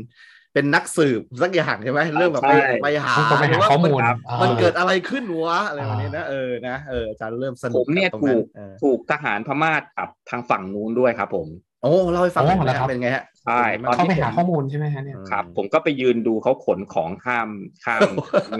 [0.54, 11.48] เป็นนักสืบสักอย่างใช่ไหมเริ่มแบบไปใช่ไปหาต้องไปหาว่าข้อมูลนอ่ามันเกิดอะไรขึ้นวะอะไรแบบนี้นะเออนะเอออาจารย์เริ่มสนุผกมเนี่ยกับตรงถูนั้นกเออถูกทหารพม่าจับทางฝั่งนู้นด้วยครับผม
[11.82, 17.48] โอ้เล่าให้ฟังหน่อยโอ้เหรอนะครับเป็นไงฮะใช่เป็นไงบ้างเข้าไปหาข้อมูลใช่ไหมฮะเนี่ยครับ ผมก็ไปยืนดูเขาขนของข้าม
[17.84, 18.08] ข้าม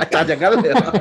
[0.01, 0.93] อาจารย์อย่างนั้นเลยเหรอ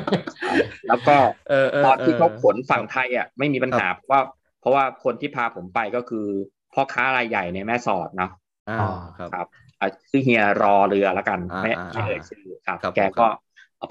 [0.88, 1.16] แล้วก็
[1.50, 4.22] เออเตอนที่เขาขนฝั่งครับไทยอะไม่มีปัญหาเพราะว่า
[4.62, 6.26] เพราะว่าคนที่พาผมไปก็คือ
[6.74, 8.32] พ่อค้ารายใหญ่ในแม่สอดเนาะ
[8.70, 9.66] อ่าอ๋อครับครับอะ
[10.12, 13.28] ชื่อเฮียรอเรือละกันอ่าไม่อ่าไม่เอ่ยชื่อครับครับแกผมครัก็บ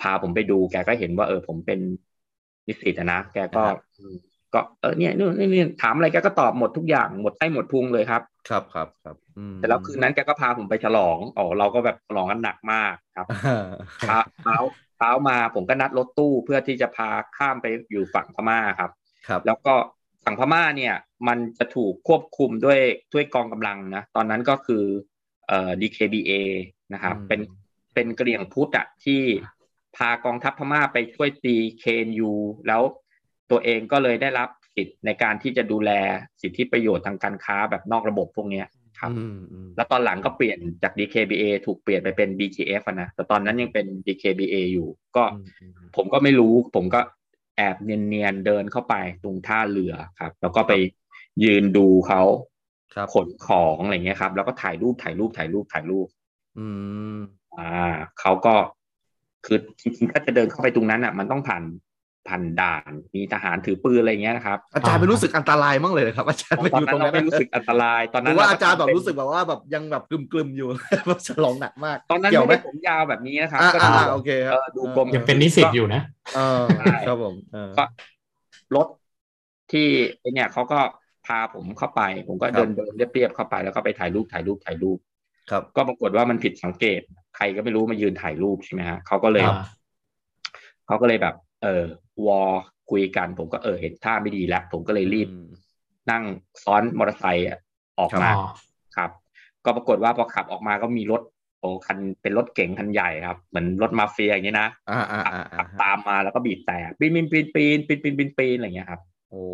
[0.00, 1.80] พาผมไปดู แกก็เห็นว่าเออผมเป็น
[2.68, 4.14] นิสิตอะนะแกก็อ่าฮะอืม
[4.52, 13.48] ก็เออเนี่ยนู่นนี่นี่ถามอะไรแกก็ตอบหมดทุกอย่างหมดไส้หมดพุงเลยครับ ครับครับครับอืมแต่แล้วคืนนั้นแกก็พาผมไปฉลองอ๋อเราก็แบบฉลองกันหนักมากครับอ่า
[14.02, 14.56] เช้าเช้า
[14.96, 18.90] เช้ามาผมก็นัดรถตู้เพื่อที่จะพาข้ามไปอยู่ฝั่งพม่าครับ
[19.28, 19.74] ครับ แล้วก็
[20.24, 20.94] ฝั่งพม่าเนี่ย
[21.28, 22.80] มันจะถูกควบคุมด้วย
[23.14, 24.84] ด้วยกองกำลังนะตอนนั้นก็คือ
[25.48, 26.32] เอ่อ DKBA
[26.92, 27.40] นะครับอืมเป็น
[27.94, 29.22] เป็นกระเหรี่ยงพุทธอะที่
[29.96, 32.32] พากองทัพพม่าไปช่วยตี KNU
[32.66, 32.82] แล้ว
[33.50, 35.90] ตัวเองก็เลยได้รับสิทธิ์ในการที่จะดูแล
[36.42, 38.66] สิทธิประโยชน์ทางการค้าแบบนอกระบบพวกเนี้ย
[38.98, 47.00] ครับอืมอืมแล้วตอนหลังก็เปลี่ยนจาก DKBA ถูกเปลี่ยนไปเป็น BGF อะนะแต่ตอนนั้นยังเป็น DKBA อยู่ ก็อืมอืมผมก็ไม่รู้ ผมก็
[47.56, 50.72] แอบเนียนๆเดินเข้าไปตรงท่าเรือครับ แล้วก็ไป
[51.44, 52.55] ยืนดูเขาครับ
[53.14, 56.06] ขนของอะไรเงี้ยครับ แล้วก็ถ่ายรูปถ่ายรูปถ่ายรูปถ่ายรูป
[56.58, 56.66] อื
[57.14, 57.16] ม
[57.58, 57.86] อ่า
[58.20, 58.54] เขาก็
[59.46, 61.62] คือจริงๆถ้าจะเดินเข้าไปตรงนั้นอะ มันต้องผ่าน
[62.28, 70.68] ผ่านด่าน มีทหารถือปืนอะไรเงี้ยนะครับ อาจารย์ไม่รู้สึกอันตรายมั้งเลยเหรอครับ อาจารย์ไปตออนยู่ตนั้รนงเรานั้นไม่รู้สึกอันตราย ตอนหนั้รืนอว่าเอาจารย์แบบเป็นรู้สึกแบบว่าแบบยังแบบกลึมๆอยู่
[71.08, 76.02] แบบฉลองหนักมาก ตอนนั้นเกี่ยวไม่ไหมได้ผมยาวแบบนี้นะครับอ่าก็อ่าดูอ่าโอเคครับเออดูกลมยังเป็นนิสิตอยู่นะ
[76.34, 77.84] เออใช่ครับผมเออก็
[78.76, 78.86] รถ
[79.72, 79.86] ที่
[80.20, 80.78] ไอเนี่ยเขาก็
[81.26, 84.98] พาผมเข้าไป ผมก็เดินเดินเรียบๆเข้าไปแล้วก็ไปถ่ายรูปถ่ายรูปถ่ายรูป
[85.50, 87.00] ครับ ก็ปรากฏว่ามันผิดสังเกต
[87.36, 89.46] ใครก็ไม่รู้มายืนถ่ายรูปใช่ไหมฮะเขาก็เลย
[90.86, 91.84] เขาก็เลยแบบ เออ
[92.26, 92.40] วอ
[92.90, 95.28] คุยกัน ผมก็เออเห็นท่าไม่ดีแล้ว ผมก็เลยรีบ
[96.10, 96.24] นั่ง
[96.64, 97.46] ซ้อนมอเตอร์ไซค์
[97.98, 98.30] ออกมา
[98.96, 99.10] ครับ
[99.64, 101.22] ก็ปรากฏว่าพอขับออกมาก็มีรถ
[101.60, 104.68] โอ้คันเป็นรถเก๋งคันใหญ่ครับ เหมือนรถมาเฟียอย่างนี้นะ
[105.56, 109.00] ขับตามมาแล้วก็บีบแต่ปีนปีนปีนปีนปีนปีนปีนอะไรเงี้ยครับ
[109.30, 109.44] โอ้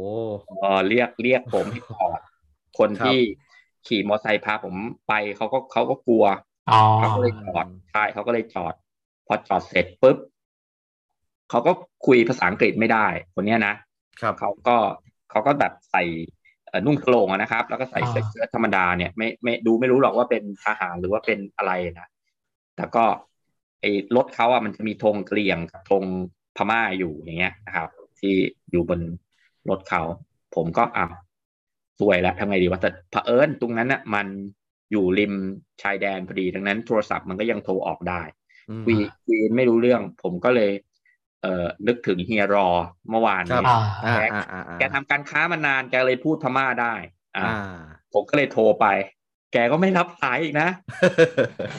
[0.60, 2.20] เออเรียกเรียกผมให้จอด
[2.78, 3.18] คนครับที่
[3.86, 4.74] ขี่มอเตอร์ไซค์พาผม
[5.08, 6.24] ไปเขาก็เขาก็กลัว
[6.70, 8.74] อ๋อเขาก็เลยจอดใช่เขาก็เลยจอด
[9.26, 10.16] พอจอดเสร็จปุ๊บ
[11.50, 11.72] เขาก็
[12.06, 13.74] คุยภาษาอังกฤษไม่ได้ คนเนี้ยนะ
[14.20, 14.76] ครับเขาก็
[15.30, 16.02] เขาก็แบบใส่
[16.68, 22.08] เอ่อนุ่งกระโปรงอะนะครับ แล้วก็ใส่เสื้อเชิ้ตธรรมดาเนี่ยไม่ไม่ดูไม่รู้หรอกว่าเป็นทหารหรือว่าเป็นอะไรนะ
[22.76, 23.04] แต่ก็
[23.80, 26.04] ไอ้รถเขาอะมันจะมีธงกะเหรี่ยงกับธง
[26.56, 27.88] พม่าอยู่อย่างเงี้ยนะครับ
[28.20, 28.34] ที่
[28.70, 29.00] อยู่บน
[29.70, 30.02] รถเขา
[30.54, 31.06] ผมก็อะ
[32.00, 34.26] สวยแล้วทำไงดีวะแต่เผอิญตรงนั้นน่ะมัน
[34.90, 35.32] อยู่ริม
[35.82, 38.22] ชายแดนพอดีดังนั้นโทรศัพท์มันก็ยังโทรออกได้
[38.68, 38.96] อืมคุย
[39.26, 40.70] คุยไม่รู้เรื่อง ผมก็เลย
[41.42, 42.68] เอ่อนึกถึงเฮียรอ
[43.10, 46.94] เมื่อวานครันี้บอ่าอ่าอ่าอ่าอ่าแกทำการค้ามานานแกเลยพูดพม่าได้
[47.36, 47.48] อ่าอ่า
[48.12, 48.86] ผมก็เลยโทรไป
[49.52, 50.68] แกก็ไม่รับสายอีกนะ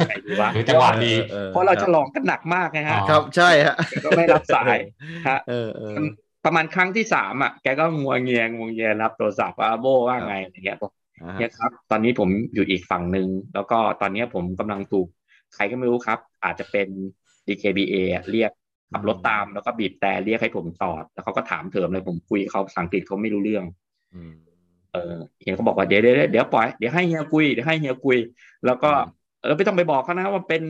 [0.05, 4.77] ไงดีวะหรือจังหวะดีออเพราะเราฉลองกันหนักมากไงฮะอ๋อครับใช่ฮะแกก็ไม่รับสาย
[5.27, 5.85] ฮะเออเออ
[6.45, 10.91] ประมาณครั้งที่สามอะแกก็งัวเงียงัวเงียรับโทรศัพท์ว่าโบว่าไงอะไรเงี้ยบอก
[11.21, 15.07] อ่าเนี่ยครับ ตอนนี้ผมอยู่อีกฝั่งหนึ่งแล้วก็ตอนนี้ผมกำลังถูก
[15.55, 16.87] ใครก็ไม่รู้ครับ อาจจะเป็น
[17.47, 18.51] DKBA อะเรียก
[18.91, 23.65] ขับรถตามแล้วก็บีบแต่เรียกให้ผมจอด แล้วเขาก็ถามเถิมเลยผมคุยเขาภาษาอังกฤษเขาไม่รู้เรื่อง
[24.13, 24.33] อืม
[24.93, 28.17] เออเฮียก็บอกว่าเดี๋ยวเดี๋ยวเดี๋ยวปล่อยเดี๋ยวให้เฮียคุยเดี๋ยวให้เฮียคุย
[28.65, 29.07] แล้วก็อืม
[29.41, 30.63] เออไม่ต้องไปบอกเขานะว่าเป็น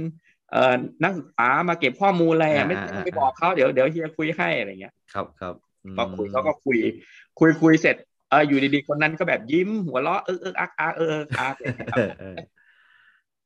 [0.53, 6.77] เอ่อนักศึกษามาเก็บข้อมูลอะไรอะไม่อ่าต้อ่าองไปบอกเขาเดี๋ยวเดี๋ยวเฮียคุยให้อะไรเงี้ยครับครับอืมก็คุยเขาก็คุย
[7.39, 7.95] คุยคุยเสร็จ
[8.29, 12.37] เอออยู่ดีๆคนนั้นก็แบบยิ้มหัวเราะเออเอออักอักเออเอออักอะไรเงี้ยคเอรับอเออ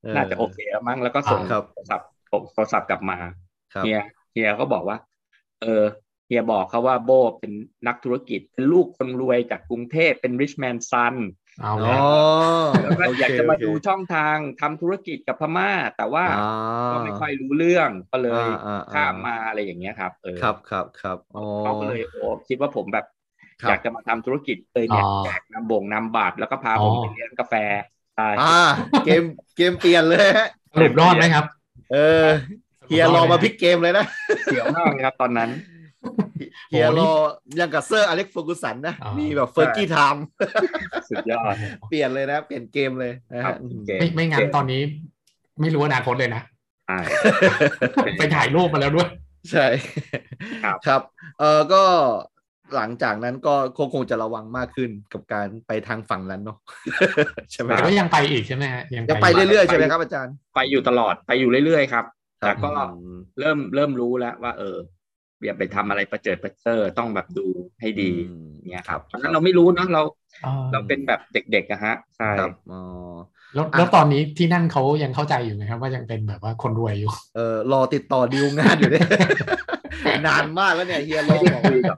[0.04, 2.10] เออน่าจะโอเคแล้วมั้งแล้วก็ส่งครับโทรศัพท์
[2.54, 3.18] โทรศัพท์กลับมา
[3.74, 4.00] ครับเฮีย
[4.34, 4.98] เฮียก็บอกว่า
[5.62, 5.84] เออ
[6.28, 7.52] เฮียบอกเขาว่าโบเป็น
[7.88, 11.16] นักธุรกิจเป็นลูกคนรวยจากกรุงเทพเป็น rich man son
[11.62, 12.02] เอาอ๋แล้อว
[12.82, 16.32] แล้วก็อยากจะมาโเคดูช่องทางทำธุรกิจกับพม่า แต่ว่าอ่า
[16.92, 23.06] ก็ไม่ค่อยรู้เรื่องก็เลยอ่าอ่าอ่าข้ามมาอะไรอย่างเงี้ยครับเออครับครับครับอ๋อเขาก็เลยโอ้คิดว่าผมแบบ
[23.64, 27.54] ครับอยากจะมาทำธุรกิจเลยเนี่ยอ๋อแจกนำบ่งนำบัตรแล้วก็พาผมอ๋อไปเลี้ยงกาแฟ
[28.16, 28.44] ใช่อ่า
[29.04, 29.24] เกม
[29.56, 31.46] เกมเปลี่ยนเลยฮะสรุปรอดไหมครับ
[31.92, 32.26] เออ
[32.88, 34.06] เฮียรอมาพลิกเกมเลยนะ
[34.46, 35.50] เสียวมากเลยครับตอนนั้น
[36.70, 37.08] เฮียโอ้รนี่
[37.58, 40.24] อยังกับเซอร์อเล็กซ์เฟอร์กูสันนะอ่ามีมีแบบ Fergie time
[41.10, 41.56] สุดยอด
[41.90, 44.82] เปลี่ยนเลยนะ เปลี่ยนเกมเลยนะครัฮะบอืมเกมไม่ไม่งั้นตอนนี้
[45.62, 46.42] ไม่รู้อนาคตเลยนะ
[46.88, 47.00] ใช่
[48.18, 49.10] ไปถ่ายรูปมาแล้วด้วย
[49.52, 49.66] ใช่
[50.64, 51.02] ครับครับ
[51.40, 51.84] เออก็
[52.76, 56.58] หลังจากนั้นก็คงคงจะระวังมากขึ้นกับการไปทางฝั่งนั้นเนาะ
[57.52, 62.06] ใช่ไหมแต่ครับก็ยังไปอีกใช่ไหมฮะยังไปเรื่อยๆใช่ไหมครับอาจารย์ ไปอยู่ตลอดไปอยู่เรื่อยๆครับ
[62.40, 64.78] แต่ก็อืมเริ่มเริ่มรู้แล้วว่า เออ
[65.46, 67.48] อย่าไปทำอะไรประเจิดประเจิอต้องแบบดู
[67.82, 70.02] ให้ดีอืมเนี่ยครับตอนนั้นเราไม่รู้เนอะเรา
[70.72, 72.82] เราเป็นแบบเด็กๆอะฮะใช่ครับอ๋อ
[73.56, 79.08] แล้วแล้วตอนนี้ที่นั่นเขายังเข้าใจอยู่ไหมครับว่ายังเป็นแบบว่าคนรวยอยู่ เออรอติดต่อดีลงานอยู่เนี่ย
[80.28, 81.98] นานมากแล้วเนี่ยเฮียรอไม่ได้บอกคุยกับ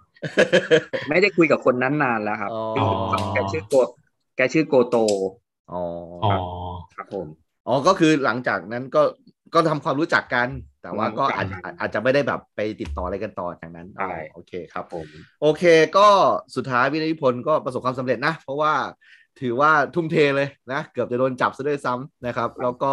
[1.10, 2.64] ไม่ได้คุยกับคนนั้นนานแล้วครับอ๋อ
[3.34, 3.74] แกชื่อโก
[4.36, 4.98] แกชื่อโกโต
[5.72, 5.84] อ๋อ
[6.24, 6.34] อ๋อ
[6.96, 7.28] ครับผม
[7.68, 9.02] อ๋อก็คือหลังจากนั้นก็
[9.54, 10.48] ก็ทำความรู้จักกัน
[10.82, 15.08] แต่ว่าก็อาจรู้จักกันอาจจะไม่ได้แบบไปติดต่ออะไรกันต่อจากนั้นใช่อ๋อโอเคครับผม
[15.42, 15.64] โอเค
[15.98, 16.08] ก็
[16.56, 18.74] สุดท้ายวินิพนธ์ก็ประสบความสำเร็จนะ เพราะว่า
[19.42, 22.92] ถือว่าทุ่มเทเลยนะ เกือบจะโดนจับซะด้วยซ้ำนะครับ แล้วก็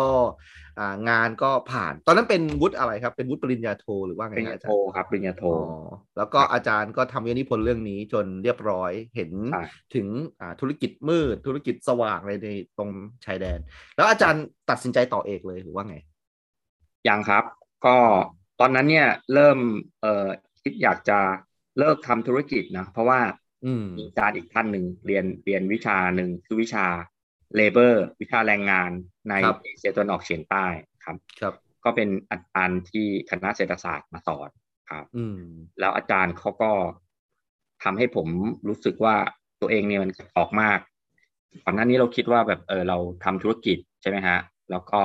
[0.78, 9.62] อ่างานก็ผ่าน ตอนนั้นเป็นวุฒิอะไรครับ เป็นวุฒิปริญญาโทหรือว่าปไงริญนะญาอาโทจารย์ครับปริญญาโทอ๋อแล้วก็อาจารย์ก็ทำวินิพนธ์เรื่องนี้จนเรียบร้อยเห็นใช่
[9.94, 10.06] ถึง
[10.40, 12.90] อ่าธุรกิจมืด ธุรกิจสว่างอะไรในตรง
[13.24, 13.58] ชายแดน
[13.96, 15.96] แล้วอาจารย์ตัดสินใจต่อเอกเลยหรือว่าไง
[17.08, 17.44] ยังครับ
[17.86, 17.98] ก็
[18.60, 19.58] ตอนนั้นเนี่ยเริ่ม
[20.00, 20.26] เอ่อ
[20.62, 21.18] คิดอยากจะ
[21.78, 23.20] เลิกทำธุรกิจนะเพราะว่า
[23.64, 26.86] อืมมีอาจารย์อีกท่านหนึ่งเรียนเรียนวิชาหนึ่งคือวิชา
[27.58, 28.90] labor วิชาแรงงาน
[29.28, 30.66] ในครับเอเชียตะวันออกเฉียงใต้
[31.04, 34.50] ครับครับ ก็เป็นอาจารย์ที่คณะเศรษฐศาสตร์มาสอน
[34.90, 35.38] ครับ อืม
[35.80, 36.72] แล้วอาจารย์เขาก็
[37.82, 38.28] ทำให้ผม
[38.68, 39.16] รู้สึกว่า
[39.60, 40.78] ตัวเองเนี่ยมันออกมาก
[41.64, 44.38] ก่อนหน้านี้เราคิดว่าแบบเออเราทำธุรกิจใช่ไหมฮะ
[44.70, 45.00] แล้วก็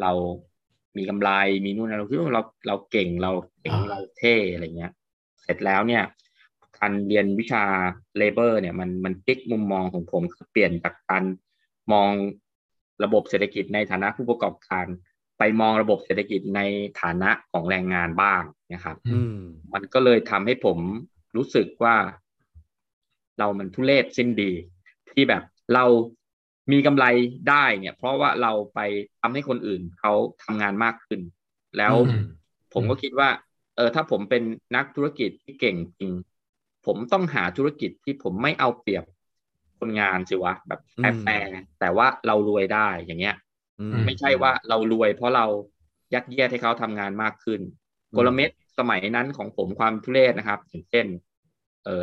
[0.00, 0.12] เรา
[0.96, 1.30] มีกำไร
[1.64, 4.92] มีนู่นนะเราคิดว่าเราเราเก่งเราเก่งอ่าเราเท่อะไรเงี้ย
[5.42, 6.04] เสร็จแล้วเนี่ย
[6.78, 7.64] การเรียนวิชา
[8.20, 11.24] labor เนี่ยมันมันพลิกมุมมองของผมคือเปลี่ยนจากการ
[11.92, 12.10] มอง
[13.04, 14.86] ระบบเศรษฐกิจในฐานะผู้ประกอบการ
[15.38, 16.60] ไปมองระบบเศรษฐกิจใน
[17.00, 19.38] ฐานะของแรงงานบ้างนะครับอืม
[19.74, 20.78] มันก็เลยทำให้ผม
[21.36, 21.96] รู้สึกว่า
[23.38, 24.52] เรามันทุเลศสิ้นดี
[25.10, 25.42] ที่แบบ
[25.74, 25.84] เรา
[26.72, 27.04] มีกำไร
[27.48, 28.78] ได้เนี่ย เพราะว่าเราไป
[29.20, 31.20] ทำให้คนอื่นเขาทำงานมากขึ้น
[31.76, 32.14] แล้วอืม
[32.74, 33.28] ผมก็คิดว่า
[33.76, 34.42] เออถ้าผมเป็น
[34.76, 36.12] นักธุรกิจที่เก่งจริง
[36.86, 39.04] ผมต้องหาธุรกิจที่ผมไม่เอาเปรียบ
[39.80, 41.50] คนงานสิวะแบบอืแอบมแฝง
[41.80, 43.36] แต่ว่าเรารวยได้อย่างเงี้ย
[43.78, 45.46] อืไม่ใช่ว่าเรารวยเพราะเรา
[46.14, 47.60] ยัดเยียดให้เขาทำงานมากขึ้น
[48.12, 51.06] อืมกลเม็ดสมัยนั้นของผมความทุเรศนะครับอย่างเช่น
[51.84, 52.02] เออ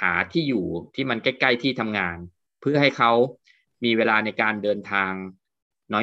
[0.00, 0.64] หาที่อยู่
[0.94, 2.18] ที่มันใกล้ ๆ ที่ทำงาน
[2.60, 3.12] เพื่อให้เขา
[3.84, 5.12] มีเวลาในการเดินทาง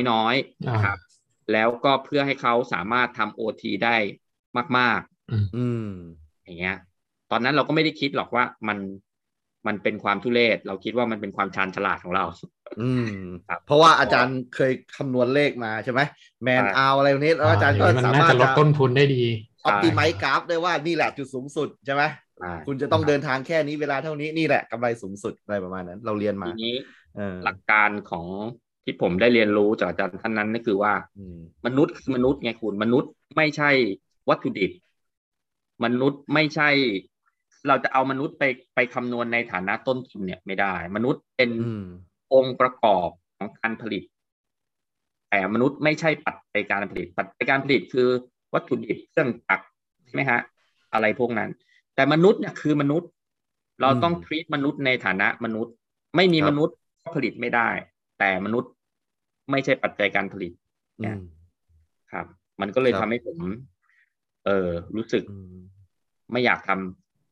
[0.10, 0.98] น้อยๆนะครับ
[1.54, 3.96] แล้วก็เพื่อให้เขาสามารถทำโอทีได้
[4.78, 5.02] มาก
[5.32, 6.78] อืมๆอย่างเงี้ย
[7.32, 8.78] ตอนนั้นเราก็ไม่ได้คิดหรอกว่ามัน
[9.68, 12.26] มันเป็นความทุเรศ เราคิดว่ามันเป็นความชาญฉลาดของเรา
[12.82, 13.12] อืม
[13.48, 16.02] ครับเพราะว่าอาจารย์เคยคำนวณเลขมาใช่ไหม
[16.44, 19.24] แมนใช่เอาอะไรนี้แล้วอาจารย์ก็มันสาน่ามาจะรถลดต้นทุนได้ดี
[19.66, 22.04] ออ t ติไม e กราฟได้ว่านี่แหละจุดสูงสุดใช่ไหม
[22.44, 26.76] อ่าคุณจะต้องเดินทางแค่นี้เวลาเท่านี้นี่แหละกำไรสูงสุดอะไรประมาณนั้น เราเรียนมาทีนี้
[27.07, 27.07] เออ
[27.44, 28.28] หลักการของ
[28.84, 33.70] ที่ผมได้เรียนรู้จากอาจารย์ท่านนั้นก็คือว่าอืมมนุษย์คือมนุษย์ไงคุณมนุษย์ไม่ใช่
[34.30, 34.72] วัตถุดิบ
[35.84, 36.70] มนุษย์ไม่ใช่
[37.68, 38.44] เราจะเอามนุษย์ไป
[38.76, 41.86] ไปคำนวณในฐานะต้นทุนเนี่ยไม่ได้ มนุษย์เป็นอืม
[42.34, 44.04] องค์ประกอบของการผลิต
[45.30, 48.08] แต่มนุษย์ไม่ใช่ปัจจัยการผลิต ปัจจัยการผลิตคือ
[48.54, 49.66] วัตถุดิบเครื่องจักร
[50.06, 50.40] ใช่ไหมฮะ
[50.94, 51.50] อะไรพวกนั้น
[51.96, 53.10] แต่มนุษย์เนี่ยคือมนุษย์
[53.82, 55.74] เราต้องทรีตมนุษย์ในฐานะมนุษย์
[56.16, 57.70] ไม่มีมนุษย์ก็ ผลิตไม่ได้
[58.20, 58.72] แต่มนุษย์
[59.52, 60.52] ไม่ใช่ปัจจัยการผลิต
[61.02, 61.18] เนี่ย
[62.12, 62.26] ครับ
[62.62, 63.38] มันก็เลยทำให้ผม
[64.46, 65.24] เออรู้สึก
[66.32, 66.70] ไม่อยากท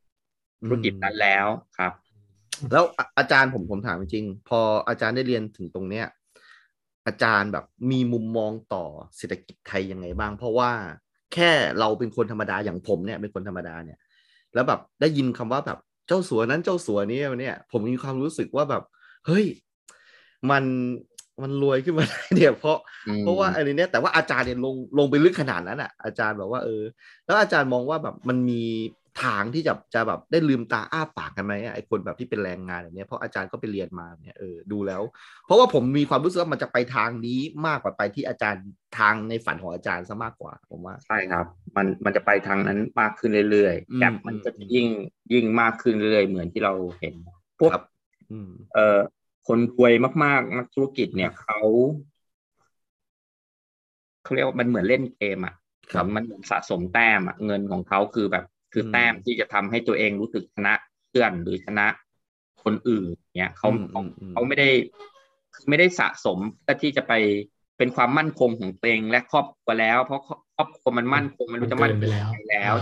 [0.03, 1.47] ำธุรกิจนั้นแล้ว
[1.77, 1.93] ครับ
[2.71, 2.83] แล้ว
[3.17, 6.05] อาจารย์ผมผมถามจริงพออาจารย์ได้เรียนถึงตรงเนี้ย
[7.07, 8.85] อาจารย์แบบมีมุมมองต่อ
[9.17, 10.71] เศรษฐกิจไทยยังไงบ้าง เพราะว่า
[11.33, 13.99] แค่เราเป็นคนธรรมดาอย่างผมเนี่ยเป็นคนธรรมดาเนี่ย
[14.53, 18.83] แล้วแบบได้ยินคำว่าแบบเจ้าสัวนั้นเจ้าสัวนี้เนี่ย ผมมีความรู้สึกว่าแบบ
[19.25, 19.45] เฮ้ย
[20.51, 20.63] มัน
[21.41, 22.77] มันรวยขึ้นมาได้เนี่ยเพราะ
[23.21, 26.83] เพราะว่าอันนี้เนี่ยแต่ว่าอาจารย์เนี่ยลงลงไปลึกขนาดนั้นอะอาจารย์แบบว่าเออ
[27.25, 28.63] แล้วอาจารย์มองว่าแบบมันมี
[29.23, 35.01] ทางที่จะจะแบบได้ลืมตาอ้าปากกันไหมไอ้คนแบบที่เป็นแรงงานแบบนี้เพราะอาจารย์ก็ไปเรียนมาเนี่ยเออดูแล้ว
[35.45, 38.63] เพราะว่าผมมีความรู้สึกว่ามันจะไปทางนี้มากกว่าไปที่อาจารย์
[38.97, 44.87] ทางในฝันของอาจารย์ซะมากกว่าผมว่าใช่ครับ มันมันจะไปทางนั้นมากขึ้นเรื่อยๆแกลมันจะยิ่ง
[45.33, 47.13] ยิ่งมากขึ้นเรื่อยๆเหมือนที่เราเห็น
[47.59, 47.71] พวก
[48.73, 48.99] เอ่อ
[49.47, 49.93] คนรวย
[50.23, 51.59] มากๆ นักธุรกิจเนี่ยเขา
[54.23, 55.55] เขาเรียกว่ามันเหมือนเล่นเกมอะ
[56.15, 60.73] มันเหมือนสะสมแต้มอะเงินของเขาคือแบบ คือแต้มที่จะทำให้ตัวเองรู้สึกชนะ
[61.09, 61.87] เพื่อนหรือชนะ
[62.63, 63.05] คนอื่น
[63.37, 63.69] เนี่ยเขา
[64.31, 64.69] เขาไม่ได้
[65.69, 67.13] ไม่ได้สะสมเพื่อที่จะไป
[67.77, 70.21] เป็นความมั่นคงของตัวเองและครอบครัวแล้ว เพราะ
[70.55, 72.03] ครอบครัวมันมั่นคงมันรู้จะมั่นค
[72.41, 72.73] งแล้ว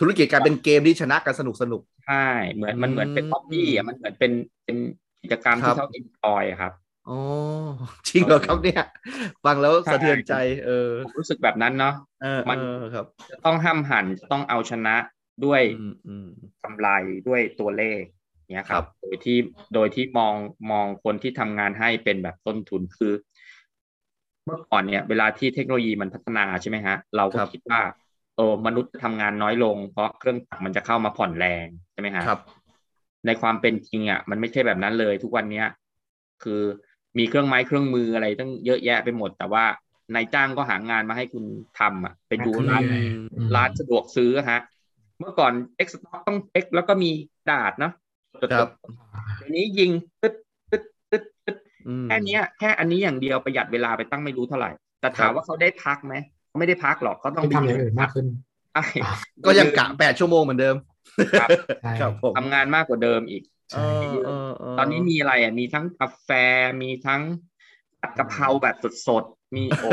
[0.00, 4.32] ธุรกิจกลายเป็นเกมที่ชนะกันสนุกสนุกใช่เหมือนมันเหมือนเป็นฮอบบี้อะมันเหมือนเป็น
[4.64, 4.76] เป็น
[5.22, 6.72] กิจกรรมที่เขาเอ็นจอยครับ
[7.08, 7.18] อ๋อ
[8.08, 8.82] จริงเหรอครับเนี่ย
[9.44, 11.94] ฟังแล้วสะเทือนใจ เออรู้สึกแบบนั้นเนาะ
[12.48, 12.58] มัน
[12.94, 14.96] ครับจะต้องห้ามหันจะต้องเอาชนะ
[15.44, 15.62] ด้วย
[16.64, 16.88] กำไร
[17.28, 18.00] ด้วยตัวเลข
[18.52, 19.38] เนี่ยครับ โดยที่
[19.74, 20.34] โดยที่มอง
[20.70, 23.12] มองคนที่ทำงานให้เป็นแบบต้นทุนคือ
[24.44, 27.80] เมื่อก่อนเนี่ย เวลาที่เทคโนโลยีมันพัฒนาใช่ไหมฮะ เราก็คิดว่า
[28.36, 32.40] โอ้มนุษย์ทำงานน้อยลง เพราะเครื่องจักรมันจะเข้ามาผ่อนแรงใช่ไหมฮะครับ
[33.26, 35.66] ในความเป็นจริงอะมันไม่ใช่แบบนั้นเลย ทุกวันเนี้ย
[36.42, 36.62] คือ
[37.18, 39.64] มีเครื่องไม้เครื่องมืออะไรตั้งเยอะแยะไปหมด แต่ว่า
[40.14, 41.44] นายจ้างก็หางานมาให้คุณ
[41.78, 42.82] ทำอะไปดูร้าน
[43.56, 44.60] ร้านสะดวกซื้อฮะ
[45.18, 47.10] เมื่อก่อนเอ็กซ์ต้องเอ็กแล้วก็มี
[47.50, 47.92] ดาดเนาะ
[48.52, 48.68] ครับ
[49.38, 49.90] เดี๋ยวนี้ยิง
[50.22, 50.34] ตึ๊ด
[50.70, 51.56] ตึ๊ดตึ๊ดตึ๊ด
[52.08, 54.70] แค่นี้แค่อันนี้อย่างเดียวประหยัดเวลาไปตั้งไม่รู้เท่าไหร่
[55.00, 56.14] แต่ถามว่าเขาได้พักไหม
[56.48, 58.26] เขาไม่ได้พักหรอกเขาต้องทำอย่างอื่นมากขึ้น
[59.46, 60.76] ก็ยังกะแปดชั่วโมงเหมือนเดิม
[61.40, 61.50] ครับ
[62.36, 63.42] ทำงานมากกว่าเดิมอีก
[64.78, 66.28] ตอนนี้มีอะไรอะมีทั้งกาแฟ
[66.82, 67.22] มีทั้ง
[68.00, 68.76] ผัดกะเพราแบบ
[69.06, 69.88] สดๆมีโอ้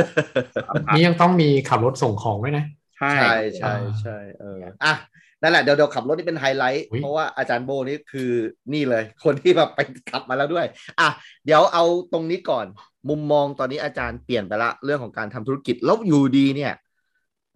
[0.96, 2.66] นี่ยังต้องมีขับรถส่งของด้วยนะ
[2.98, 3.12] ใช่
[3.58, 4.94] ใช่ใช่เอออะ
[5.42, 8.32] นั่นแหละเดี๋ยวเดี๋ยวขับรถนี่เป็นไฮไลท์เพราะว่าอาจารย์โบนี่คือ
[8.74, 9.80] นี่เลย คนที่แบบไป
[10.12, 10.66] ขับมาแล้วด้วย
[11.00, 11.10] อะ
[11.46, 11.84] เดี๋ยวเอา
[12.14, 12.66] ตรงนี้ก่อน
[13.10, 16.74] มุมมองตอนนี้อาจารย์เปลี่ยนไปละเรื่องของการทำธุรกิจแล้วอยู่ดีเนี่ย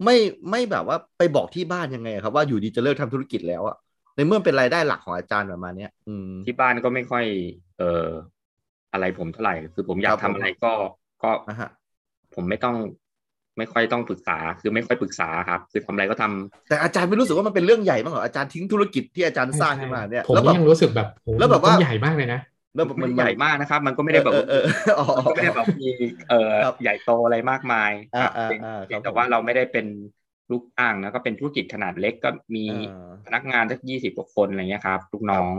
[0.04, 0.16] ไม่
[0.50, 3.76] ไม่แบบว่าไปบอกที่บ้านยังไงครับว่าอยู่ดีจะเลิกทำธุรกิจแล้วอะ
[4.14, 7.24] ในเมื่อเป็นรายได้หลักของอาจารย์ประมาณเนี้ยอืมที่บ้านก็ไม่ค่อย
[7.78, 8.08] เอ่อ
[8.92, 10.72] อะไรผมเท่าไหร่คือผมอยากทำอะไรก็
[11.22, 11.30] ก็
[12.34, 12.76] ผมไม่ต้อง
[13.58, 22.40] ไม่ค่อยต้องปรึกษาคือไม่ค่อยปรึกษาครับ คือทำอะไรก็ทำแต่อาจารย์ไม่รู้สึกว่ามันเป็นเรื่องใหญ่มากเหรออาจารย์ทิ้งธุรกิจที่อาจารย์สร้างขึ้นมาเนี่ยผมยังรู้สึกแบบแล้วแบบว่าใหญ่มากเลยนะ
[22.74, 24.34] แล้วมันใหญ่มากนะครับ มันก็ไม่ได้แบบ
[25.34, 25.88] ไม่ได้แบบมี
[26.28, 26.52] เอ่อ
[26.82, 28.30] ใหญ่โตอะไรมากมายครับ
[29.04, 29.86] แต่ว่าเราไม่ได้เป็น
[30.50, 32.64] ลูกจ้างนะก็เป็นธุรกิจขนาดเล็กก็มี
[33.26, 35.52] พนักงานสักยี่สิบกว่าคนอะไรเงี้ยครับลูกน้อง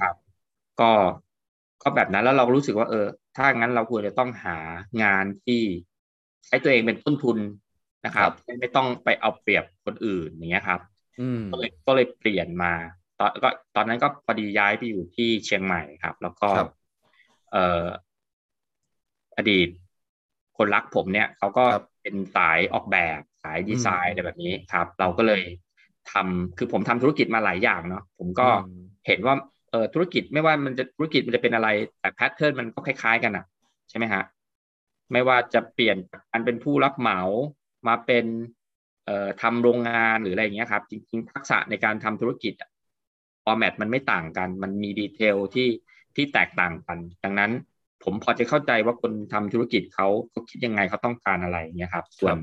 [0.00, 0.14] ครับ
[0.80, 0.90] ก็
[1.82, 4.56] ก็แบบนั้นแล้วเรารู้สึกว่า เออ ถ้างั้นเราควรจะต้องหา
[5.02, 5.62] งานที่
[6.46, 7.38] ใช้ตัวเองเป็นต้นทุน
[8.04, 8.30] นะครับ
[8.60, 10.80] ไม่ต้องไปเอาเปรียบคนอื่นอย่างเงี้ยครับ
[11.50, 12.72] ก็เลยก็เลยเปลี่ยนมา
[13.18, 16.50] ตอนก็ตอนนั้นก็พอดีย้ายไปอยู่ที่เชียงใหม่ครับ แล้วก็
[17.52, 17.84] เอ่อ
[19.36, 19.68] อดีต
[20.56, 21.64] คนรักผมเนี่ยเขาก็
[22.02, 25.42] เป็นสายออกแบบสายดีไซน์อะไรแบบนี้ครับ เราก็เลย
[26.12, 28.48] ทำคือผมทำธุรกิจมาหลายอย่างเนาะผมก็
[29.06, 29.34] เห็นว่า
[29.70, 31.68] เออธุรกิจไม่ว่ามันจะธุรกิจมันจะเป็นอะไร
[32.00, 33.44] แต่ pattern มันก็คล้ายๆกันอะ
[33.90, 34.22] ใช่ไหมฮะ
[35.12, 35.96] ไม่ว่าจะเปลี่ยน
[36.32, 37.20] การเป็นผู้รับเหมา
[37.88, 38.24] มาเป็น
[39.06, 42.52] เอ่อทำโรงงานหรืออะไรอย่างเงี้ยครับ จริงๆทักษะในการทำธุรกิจ
[43.44, 45.68] format มันไม่ต่างกัน มันมี detail ที่
[46.16, 47.50] ที่แตกต่างกัน ดังนั้น
[48.04, 52.36] ผมพอจะเข้าใจว่าคนทำธุรกิจเขาเขาคิดยังไงเขาต้องการอะไรเงี้ยครับ ส่วน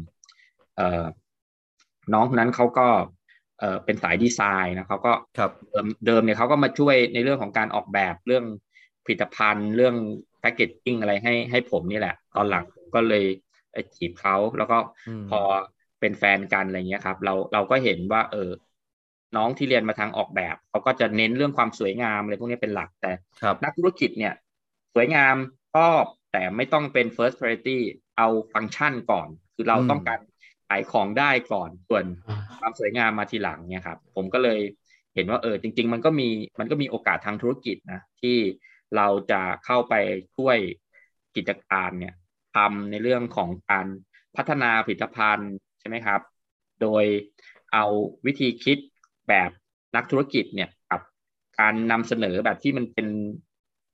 [0.75, 1.05] เอ่อ
[2.13, 2.87] น้องคนนั้นเขาก็
[3.59, 5.13] เออเป็นสายดีไซน์นะเขาก็
[5.71, 8.45] เดิมเดิมเนี่ยเขาก็มาช่วยในเรื่องของการออกแบบเรื่อง
[9.05, 9.95] ผลิตภัณฑ์ เรื่อง
[10.39, 12.63] แพคเกจจิ้งอะไรให้ให้ผมนี่แหละ ตอนหลัง
[12.95, 13.23] ก็เลย
[13.95, 14.77] จีบเขาแล้วก็
[15.29, 15.39] พอ
[15.99, 18.49] เป็นแฟนกันอะไรเงี้ยครับ เราเราก็เห็นว่า เออ
[19.35, 23.11] น้องที่เรียนมาทางออกแบบเขาก็จะเน้นเรื่องความสวยงามอะไรพวกนี้เป็นหลักแต่
[23.63, 24.33] นักธุรกิจเนี่ย
[24.93, 25.35] สวยงาม
[25.75, 27.79] ชอบแต่ไม่ต้องเป็น first priority
[28.17, 30.19] เอาฟังก์ชันก่อน คือเราอืมต้องการ
[30.67, 34.59] ขายของได้ก่อนส่วนอ่าความสวยงามมาทีหลังเนี่ยครับ ผมก็เลย
[35.15, 36.29] เห็นว่าเออจริง ๆ มันก็มี
[36.59, 38.37] มันก็มีโอกาสทางธุรกิจนะที่
[38.95, 39.93] เราจะเข้าไป
[40.35, 40.57] ช่วย
[41.35, 42.13] กิจการเนี่ย
[42.55, 43.87] ทำในเรื่องของการ
[44.37, 46.21] พัฒนาผลิตภัณฑ์ใช่ไหมครับ
[46.81, 47.05] โดย
[47.73, 47.85] เอา
[48.25, 48.77] วิธีคิด
[49.31, 49.51] แบบ
[49.95, 51.01] นักธุรกิจเนี่ยกับ
[51.59, 53.07] การนำเสนอแบบที่มันเป็น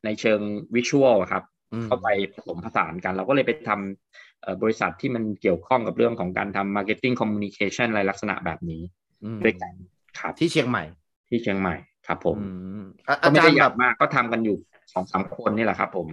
[0.05, 0.41] ในเชิง
[0.75, 8.81] วิชวลครับอืมเข้าไปผสมผสานกัน เราก็เลยไปทำเอ่อบริษัทที่มันเกี่ยวข้องกับเรื่องของการทำ marketing communication อะไรลักษณะแบบนี้
[9.25, 9.73] อืมด้วยกัน
[10.19, 10.83] ครับที่เชียงใหม่
[11.29, 11.75] ที่เชียงใหม่
[12.07, 12.41] ครับผมอื
[12.79, 14.57] มอะก็อาไม่จารได้ย์ใหแบญ่บมากก็ทำกันอยู่
[14.93, 16.07] สองสามคนนี่แหละครับ ผม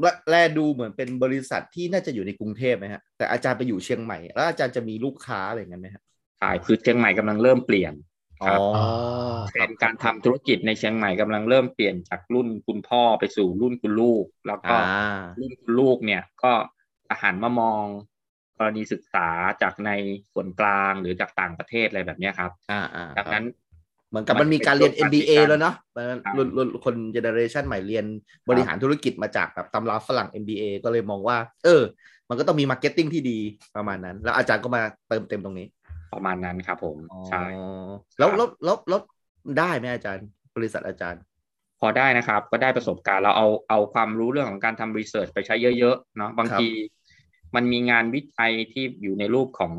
[0.00, 6.02] แลแลดูเหมือนเป็นบริษัทที่น่าจะอยู่ในกรุงเทพไหมฮะแต่อาจารย์ไปอยู่เชียงใหม่ แล้วอาจารย์จะมีลูกค้าอะไรอย่างนั้นไหมฮะ
[6.38, 8.07] ใช่คือเชียงใหม่กำลังเริ่มเปลี่ยนอ๋
[8.46, 8.78] ครับอ
[9.48, 16.52] เทรนด์การทำธุรกิจในเชียงใหม่กำลังเริ่มเปลี่ยนจากรุ่นคุณพ่อไปสู่รุ่นคุณลูก แล้วก็อ่ารุ่นคุณลูกเนี่ยก็
[17.10, 17.84] อาหารมามอง
[18.58, 19.28] กรณีศึกษา
[19.62, 19.90] จากใน
[20.32, 23.44] ส่วนกลางหรือจากต่างประเทศอะไรแบบเนี้ยครับอ่าอ่าดังนั้น
[24.10, 28.04] เหมือนกับมันมีการเรียนมันเป็น MBA การแล้วเนาะมันครับรุ่นรุ่นคนเจเนอเรชันใหม่เรียน
[28.48, 31.82] บริหารธุรกิจมาจากแบบตำราฝรั่ง MBA ก็เลยมองว่า เออ
[32.28, 33.38] มันก็ต้องมี marketing ที่ดี
[33.76, 35.66] ประมาณนั้น แล้วอาจารย์ก็มาเติมเต็มตรงนี้
[36.12, 36.96] ประมาณนั้นครับผม
[37.28, 39.00] ใช่อ๋อแล้วแล้วแล้วแล้ว
[39.58, 41.22] ได้ไหมอาจารย์ บริษัทอาจารย์
[41.80, 46.68] พอได้นะครับ ก็ได้ประสบการณ์เราเอาเอาความรู้เรื่องของการทำ research ไปใช้เยอะๆเนาะบางครับที
[47.54, 49.72] มันมีงานวิจัยที่อยู่ในรูปของ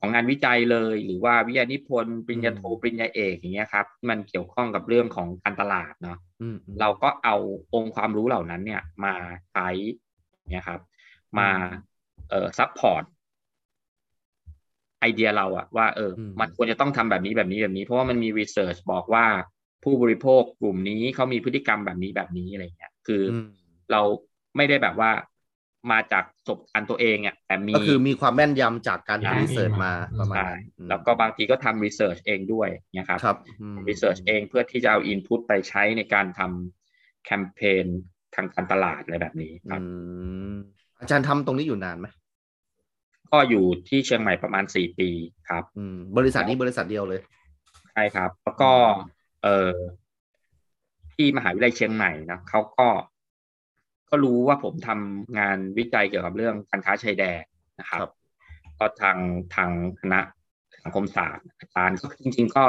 [0.00, 7.36] ของงานวิจัยเลย หรือว่าวิทยานิพนธ์ปริญญาโทปริญญาเอกอย่างเงี้ยครับที่มันเกี่ยวข้องกับเรื่องของการตลาดเนาะอืมอืมเราก็เอา
[7.74, 9.14] องค์ความรู้เหล่านั้นเนี่ยมา
[9.52, 9.68] ใช้
[10.50, 10.80] เนี่ยครับ
[11.38, 11.48] มา
[12.28, 13.04] เอ่อ support
[15.06, 19.24] ไอเดียเราอะว่าเอออมมันควรจะต้องทำแบบนี้แบบนี้แบบนี้ เพราะว่ามันมี research บอกว่า
[19.84, 23.46] ผู้บริโภคกลุ่มนี้เขามีพฤติกรรมแบบนี้แบบนี้อะไรเงี้ยคือออืม
[23.92, 24.02] เรา
[24.56, 25.10] ไม่ได้แบบว่า
[25.90, 37.86] มาจากประสบการณ์ตัวเองอะแต่มีก็คือมีความแม่นยำจากการใช่ทำ research มาประมาณใช่นั้นอืมแล้วก็บางทีก็ทำ research เองด้วยเนี่ยครับครับอืมรีเสิร์ชเองเพื่อที่จะเอาอินพุตไปใช้ในการทำแคมเปญ
[38.34, 39.86] ทางการตลาดอะไรแบบนี้ครับอื
[40.52, 40.54] ม
[41.00, 42.06] อาจารย์ทำตรงนี้อยู่นานไหม
[43.32, 45.08] ก็อยู่ที่เชียงใหม่ประมาณสี่ปี
[45.48, 47.20] ครับอืมบริษัทนี้บริษัทเดียวเลย
[47.92, 48.70] ใช่ครับ แล้วก็
[49.42, 49.70] เออ
[51.14, 52.88] ที่มหาวิทยาลัยเชียงใหม่นะเขาก็
[54.10, 57.42] ก็รู้ว่าผมทำงานวิจัยเกี่ยวกับเรื่องการค้าชายแดน
[57.80, 58.10] นะครับครับ
[58.78, 59.18] ก็ทาง
[59.54, 59.70] ทาง
[60.00, 60.20] คณะ
[60.84, 62.64] สังคมศาสตร์อาจารย์ก็จริง ๆ ก็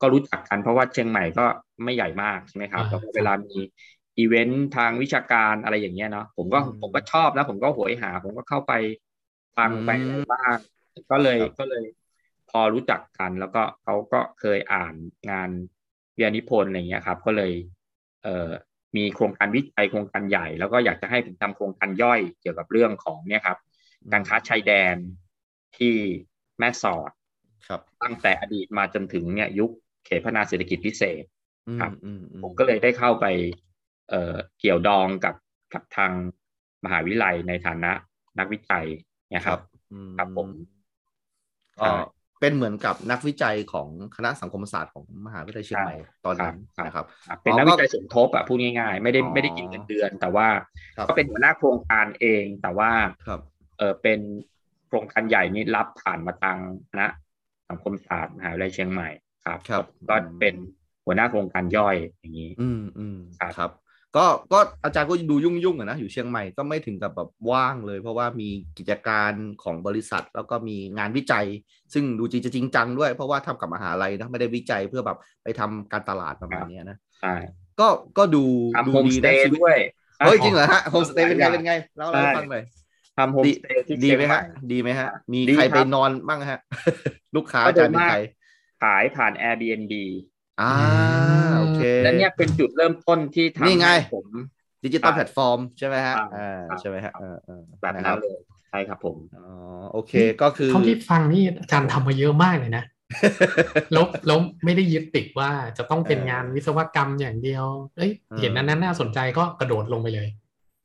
[0.00, 1.46] ก็รู้จักกันเพราะว่าเชียงใหม่ก็
[1.84, 3.56] ไม่ใหญ่มากใช่ไหมครับอ่าแล้วก็เวลามี
[4.18, 8.72] อีเวนต์ทางวิชาการอะไรอย่างเงี้ยเนาะผมก็อืมผมก็ชอบนะผมก็โหยหา ผมก็เข้าไป
[9.56, 10.56] ฟังไปอืมอะไรบ้าง
[11.10, 11.84] ก็เลยครับก็เลย
[12.50, 14.94] พอรู้จักกัน แล้วก็เขาก็เคยอ่าน
[15.30, 15.50] งาน
[16.16, 17.52] วิทยานิพนธ์อะไรเงี้ยครับ ก็เลย
[18.22, 18.50] เอ่อ
[18.96, 23.58] มีโครงการวิจัยโครงการใหญ่ แล้วก็อยากจะให้ผมทำโครงการย่อยเกี่ยวกับเรื่องของเนี่ยครับ
[24.12, 24.96] การค้าชายแดน
[25.76, 25.94] ที่
[26.58, 27.10] แม่สอด
[27.68, 29.70] ครับ ตั้งแต่อดีตมาจนถึงเนี่ย ยุค
[30.06, 31.24] เขตพัฒนาเศรษฐกิจพิเศษ
[31.68, 33.26] อืมครับอืมอืมผมก็เลยได้เข้าไป
[34.08, 35.34] เอ่อเกี่ยวดองกับ
[35.74, 36.12] กับทาง
[36.84, 37.92] มหาวิทยาลัยในฐานะ
[38.38, 39.58] นักวิจัยเนี่ยครับ
[39.92, 40.48] อืมครับผม
[41.78, 41.90] ก็ใช่
[42.40, 50.48] เป็นเหมือนกับนักวิจัยของคณะสังคมศาสตร์ของมหาวิทยาลัยเชียงใหม่ตอนนั้นครับนะครับครับ เป็นอ๋อนักก็วิจัยสมทบอะพูดง่ายๆ ไม่ได้อ๋อไม่ได้กินเงินเดือน แต่ว่า
[50.96, 52.90] ครับก็เป็นหัวหน้าโครงการเอง แต่ว่า
[53.26, 53.40] ครับ
[53.78, 54.20] เออเป็น
[54.86, 56.56] โครงการใหญ่นี้รับผ่านมาทาง
[56.90, 57.06] คณะ
[57.68, 59.08] สังคมศาสตร์มหาวิทยาลัยเชียงใหม่
[59.44, 60.54] ครับครับก็เป็น
[61.06, 63.70] หัวหน้าโครงการย่อยอย่างนี้ อืมอืมครับครับ
[64.16, 68.48] ก็ก็อาจารย์ก็ดูยุ่งยุ่งๆอะนะอยู่เชียงใหม่ก็ไม่ถึงกับแบบว่างเลย เพราะว่ามี
[68.78, 69.32] กิจการ
[69.62, 71.46] ของบริษัท แล้วก็มีงานวิจัย
[71.92, 77.34] ซึ่งดูจริงจะจริงจังด้วย เพราะว่าทำกับมหาลัยนะไม่ได้วิจัยเพื่อแบบไปทำการตลาดประมาณเนี้ยนะใช่
[77.80, 77.88] ก็
[78.18, 78.44] ก็ดู
[78.76, 79.78] ทำดูโฮมดีสเตนะย์ชีวิตด้วย
[80.18, 82.62] เฮ้ยจริงเหรอฮะโฮมสเตย์หลายเป็นไงอย่างเป็นไงเล่าอะไรให้ฟังหน่อย
[83.18, 84.42] ทำโฮมดีสเตย์ที่ดีเชียงไหมใหฮะม่
[84.72, 86.60] ดีไหมฮะ มีดีใครครับไปนอนบ้างฮะ
[87.36, 88.18] ลูกค้าก็อาจารย์โดยมีมากใคร
[88.82, 89.94] ขายผ่าน Airbnb
[90.60, 90.72] อ่า
[91.55, 94.26] โอ เคและเนี่ยเป็นจุดเริ่มต้นที่ทำนี่ไงให้ผม
[94.84, 98.36] ดิจิตอลแพลตฟอร์มใช่ไหมฮะครับอ่าครับใช่ไหมฮะเออเออแบบนะคนั้รันเลย
[98.70, 99.46] ใช่ครับผมอ๋อ
[99.92, 100.12] โอเค
[100.42, 102.84] ก็คือเท่าที่ฟังนี่อาจารย์ทำมาเยอะมากเลยนะ
[103.92, 107.64] แล้วแล้วไม่ได้ยึดติดว่าจะต้องเป็นงานวิศวกรรมอย่างเดียว
[107.96, 110.28] เอ้ยเออเห็นนั้นน่าสนใจก็กระโดดลงไปเลย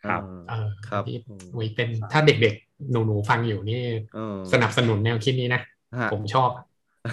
[0.03, 1.17] ครับเออครับที่
[1.55, 3.81] อุยเป็นถ้าเด็กๆหนูๆฟังอยู่นี่
[4.15, 5.61] เออสนับสนุนแนวคิดนี้นะ
[5.99, 6.49] ฮะผมชอบ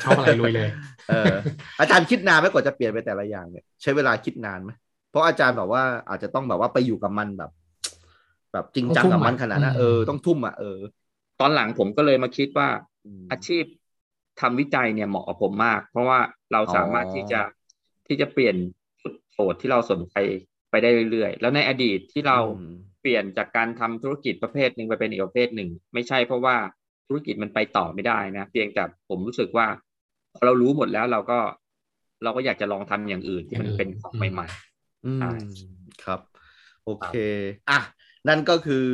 [0.03, 0.68] ชอบอะไรลุยเลย
[1.09, 1.34] เออ
[1.80, 4.70] อาจารย์คิดนานไหมกว่าจะเปลี่ยนไปแต่ละอย่างเนี่ยใช้เวลาคิดนานไหม
[5.11, 7.51] เพราะอาจารย์บอกว่าอาจจะต้องแบบว่าไปอยู่กับมันแบบ
[8.53, 10.78] แบบจริงจังกับมันขนาดนั้นอืมเออต้องทุ่มอะเออ
[11.41, 12.68] ตอนหลังผมก็เลยมาคิดว่า
[13.05, 13.64] อืมอาชีพ
[14.41, 16.18] ทำวิจัยเนี่ยเหมาะกับผมมาก เพราะว่า
[16.53, 17.41] เราสามารถอ๋อที่จะ
[18.07, 18.57] ที่จะเปลี่ยน
[19.03, 20.16] จุดโจทย์ที่เราสนใจ
[20.70, 22.64] ไปได้เรื่อยๆ แล้วในอดีตที่เราอืม
[23.01, 26.57] เปลี่ยนจากการทำธุรกิจประเภทหนึ่งไปเป็นอีกประเภทหนึ่ง ไม่ใช่เพราะว่า
[27.09, 29.67] ธุรกิจมันไปต่อไม่ได้นะเพียงแต่ผมรู้สึกว่า
[30.35, 31.39] พอเรารู้หมดแล้วเราก็
[32.23, 34.47] เราก็อยากจะลองทำอย่างอื่นที่มันเป็นของใหม่
[35.05, 35.33] อืมใช่
[36.05, 36.21] ครับ
[36.85, 37.11] โอเค
[37.71, 37.79] อะ
[38.29, 38.87] นั่นก็คือ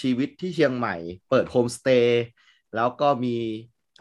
[0.00, 0.96] ชีวิตที่เชียงใหม่
[1.30, 2.24] เปิดโฮมสเตย์
[2.76, 3.36] แล้วก็มี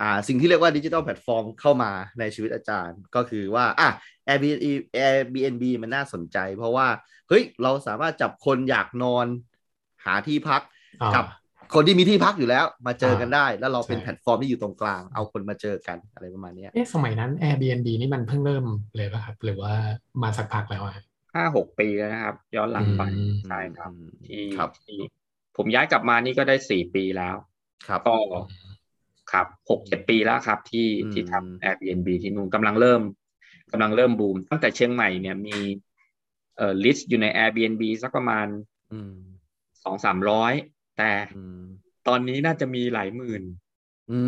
[0.02, 3.90] อ่าสิ่งที่เรียกว่าดิจิทัลแพลตฟอร์มเข้ามาในชีวิตอาจารย์ ก็คือว่าอะ
[4.28, 6.88] Airbnb Airbnb มันน่าสนใจ เพราะว่า
[7.30, 9.28] เฮ้ย เราสามารถจับคนอยากนอน
[10.06, 10.62] หาที่พัก
[11.02, 11.26] อ่ากับ
[11.74, 18.66] คนที่มีที่พักอยู่แล้ว มาเจอกันอ่าได้ แล้วเราเป็นใช่แพลตฟอร์มที่อยู่ตรงกลาง เอาคนมาเจอกันอะไรประมาณเนี้ยเอ๊ะสมัยนั้น Airbnb นี่มันเพิ่งเริ่ม
[18.96, 19.74] เลยป่ะครับ หรือว่า
[20.24, 25.00] มาสักพักแล้วอะๆห้าหกปีแล้วนะครับ ย้อนหลังไปอืมใช่ครับอืมที่ครับที่
[25.58, 27.36] ผมย้ายกลับมานี่ก็ได้สี่ปีแล้ว
[27.88, 28.16] ครับก็
[29.32, 33.02] ครับหกเจ็ดปีแล้วครับ ที่อืมที่ทำ Airbnb ที่นู่นกำลังเริ่ม
[33.72, 35.58] กำลังเริ่มบูม ตั้งแต่เชียงใหม่เนี่ยมี
[36.58, 38.48] เอ่อลิสต์อยู่ใน Airbnb สักประมาณ
[38.94, 39.14] อืม
[39.84, 40.54] สองสามร้อย
[40.98, 41.62] แต่อืม
[42.08, 43.44] ตอนนี้น่าจะมีหลายหมื่น
[44.12, 44.20] อื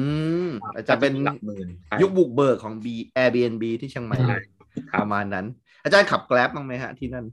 [0.45, 2.85] มอาจจะเป็นหลักหมื่นใช่ยุคบุกเบิกของ B
[3.17, 4.43] Airbnb ที่เชียงใหม่ใช่เลย
[4.91, 5.45] ครัปบระมาณนั้น
[5.83, 7.25] อาจารย์ขับแกร็บบ้างไหมฮะที่นั่น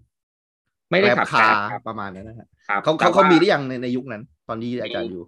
[0.91, 5.23] ไม่ได้ขับคา Grab ครับประมาณนั้นนะฮะครับเขาเขาเขามีได้ยังในในยุคนั้น ตอนที่อาจารย์อยู่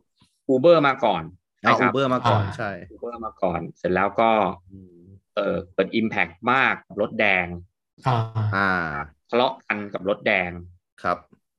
[0.48, 1.22] อูเบอร์มาก่อน
[1.60, 4.30] เอาคอูรับเบอร์มาก่อนอ่าใช่อูเบอร์มาก่อน เสร็จแล้วก็
[4.70, 5.02] อืม
[5.34, 7.46] เออเกิดอิมแพกมากกับรถแดง
[8.06, 8.16] อ่า
[8.56, 8.68] อ่า
[9.30, 10.50] ทะเลาะกันกับรถแดง
[11.02, 11.18] ครับ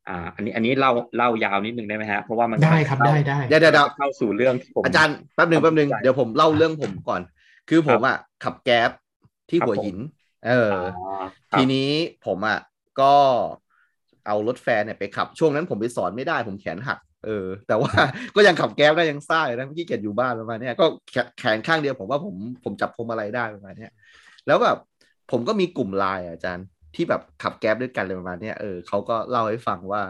[0.10, 7.22] อ่าอันนี้อันนี้เล่าเล่ายาวนิดนึงได้ไหมฮะเพราะว่ามันได้ครับได้ได้เดี๋ยวเดี๋ยวเดี๋ยวเข้าสู่เรื่องที่ผมอาจารย์แป๊บหนึ่งแป๊บหนึ่งเข้าใจเดี๋ยวผมเล่าเรื่องผมก่อน
[7.70, 8.89] คือผมอะขับแก๊บ
[9.49, 9.97] ที่ครับหัวหิน
[10.47, 11.89] เอออ๋ออครับทีนี้
[12.26, 12.60] ผมอะ
[13.01, 13.14] ก็
[14.28, 17.91] เอารถแฟนเนี่ยไปขับช่วงนั้นผมไปสอนไม่ได้ผมแขนหักเออ แต่ว่า
[18.36, 23.91] ก็ยังขับแก๊บได้ยังซ่าเลยนะขี้เกียจอยู่บ้านประมาณเนี้ยก็แขนแขนข้างเดียวผมว่าผมผมจับพวงมาลัยได้ประมาณเนี้ย
[24.47, 24.78] แล้วแบบ
[25.32, 30.02] ผมก็มีกลุ่มไลน์อะอาจารย์ ที่แบบขับแก๊บด้วยกันเลยประมาณเนี้ยเออเขาก็เล่าให้ฟังว่า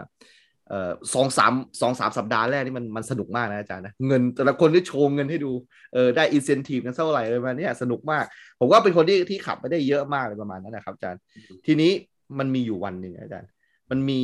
[0.69, 5.51] เอ่อสองสามสองสามสัปดาห์แรกนี่มันมันสนุกมากนะอาจารย์นะเงินแต่ละคนที่โชว์เงินให้ดู
[5.93, 8.25] เออได้อินเซนティブกันเท่าไหร่เลยมาเนี่ยสนุกมาก
[8.59, 11.21] ผมว่าเป็นคนที่ที่ขับไม่ได้เยอะมากเลยประมาณนั้นนะครับอาจารย์
[11.65, 11.91] ทีนี้
[12.39, 13.49] มันมีอยู่วันหนึ่งอาจารย์
[13.89, 14.21] มันมี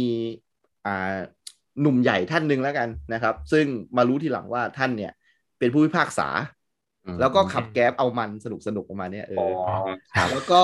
[0.86, 1.18] อ่า
[1.82, 3.66] หนุ่มใหญ่ท่านหนึ่งแล้วกันนะครับ ซึ่ง
[3.98, 5.12] มารู้ทีหลังว่าท่านเนี่ย
[5.60, 6.55] เป็นผู้พิพากษา อืม
[7.19, 9.45] แล้วก็ขับแก๊บเอามันสนุกสนุกประมาณเนี้ยเออ๋ออ
[10.17, 10.63] ครับแล้วก็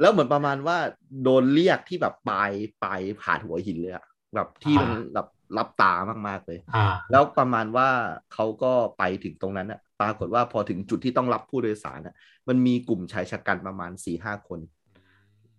[0.00, 0.76] แล้วเหมือนประมาณว่า
[1.22, 2.50] โดนเรียกที่แบบปลาย
[2.82, 5.26] ปลายผ่านหัวหินเลยอะแบบที่มันอ่าแบบ
[5.56, 5.92] รับตา
[6.28, 7.88] มากๆเลยอ่าแล้วประมาณว่า
[8.34, 12.14] เขาก็ไปถึงตรงนั้นอะปรากฏว่าพอถึงจุดที่ต้องรับผู้โดยสารอะ
[12.48, 14.60] มันมีกลุ่มชายชะกันประมาณสี่ห้าคน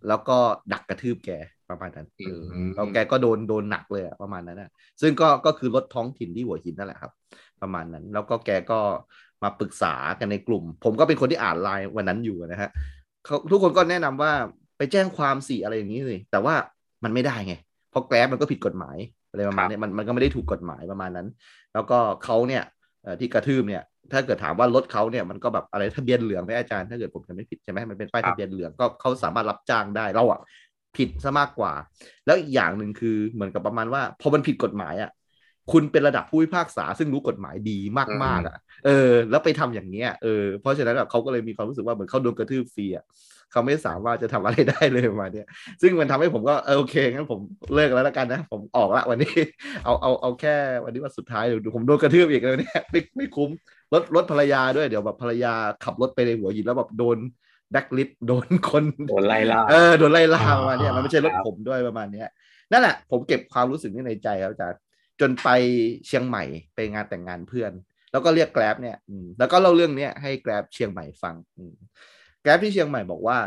[0.08, 0.38] แล้วก็
[0.74, 1.32] ดักกระทืบแก
[1.70, 4.70] ประมาณนั้นเอออมแล้วแกก็โดนโดนหนักเลยอะประมาณนั้นอะ
[5.02, 7.12] ซึ่งก็ก็คือรถท้องถิ่นที่หัวหินนั่นแหละครับ
[7.62, 8.80] ประมาณนั้น แล้วก็แกก็
[9.44, 12.70] มาปรึกษากันในกลุ่ม ผมก็เป็นคนที่อ่านไลน์วันนั้นอยู่นะฮะ
[13.26, 14.32] เขาทุกคนก็แนะนำว่า
[14.78, 16.54] ไปแจ้งความสิอะไรอย่างนี้เลยแต่ว่า
[17.04, 17.54] มันไม่ได้ไง
[17.92, 18.98] เพราะแกร็บมันก็ผิดกฎหมาย
[19.30, 21.28] อะไรประมาณเนี้ยมันมันก็ไม่ได้ถูกกฎหมายประมาณนั้น
[21.74, 22.64] แล้วก็เขาเนี่ย
[23.04, 30.40] เอ่อที่กระทืบเนี่ย ถ้าเกิดถามว่ารถเขาเนี่ยมันก็แบบอะไรทะเบียนเหลืองไหมอาจารย์ ถ้าเกิดผมจำไม่ผิดใช่ไหมมันเป็นป้ายครับทะเบียนเหลืองก็เขาสามารถรับจ้างได้เราอะ
[30.98, 31.74] ผิดซะมากกว่า
[32.26, 35.10] แล้วอีกอย่างหนึ่งคือเหมือนกับประมาณว่าพอมันผิดกฎหมายอะ
[35.72, 37.78] คุณเป็นระดับผู้พิพากษา ซึ่งรู้กฎหมายดี
[38.24, 43.06] มากๆอะเออ แล้วไปทำอย่างเนี้ย เออ เพราะฉะนั้นแบบเขาก็เลยมีความรู้สึกว่าเหมือนเขาโดนกระทืบฟรีอะ
[43.52, 45.48] เขาไม่สามารถจะทำอะไรได้เลยประมาณเนี้ย
[45.82, 47.40] ซึ่งมันทำให้ผมก็เออโอเคงั้นผม
[47.76, 49.34] เลิกแล้วแล้วกันนะ ผมออกละวันนี้
[49.86, 53.50] เอาเอาเอาแค่วันนี้วันสุดท้ายเดี๋ยวผมโดนกระทืบอีกแล้วเนี่ยไม่ไม่คุ้ม
[53.94, 55.54] รถรถภรรยาด้วยเดี๋ยวแบบภรรยา
[55.84, 57.18] ขับรถไปในหัวหินแล้วแบบโดน
[57.72, 62.28] แบ็คลิสโดนคนโดนไล่ล่าเออโดนไล่ล่าอ่าประมาณเนี้ยมันไม่ใช่รถครับผมด้วยประมาณเนี้ย
[62.72, 64.80] นั่นแหละผมเก็บความรู้สึกนี้ในใจครับอาจารย์
[65.22, 65.50] จนไป
[66.08, 66.44] เชียงใหม่
[66.76, 67.72] ไปงานแต่งงานเพื่อน
[68.12, 71.74] แล้วก็เรียกแกร็บเนี่ยอืมแล้วก็เล่าเรื่องเนี้ยให้แกร็บเชียงใหม่ฟังอืม
[72.42, 73.40] แกร็บที่เชียงใหม่บอกว่า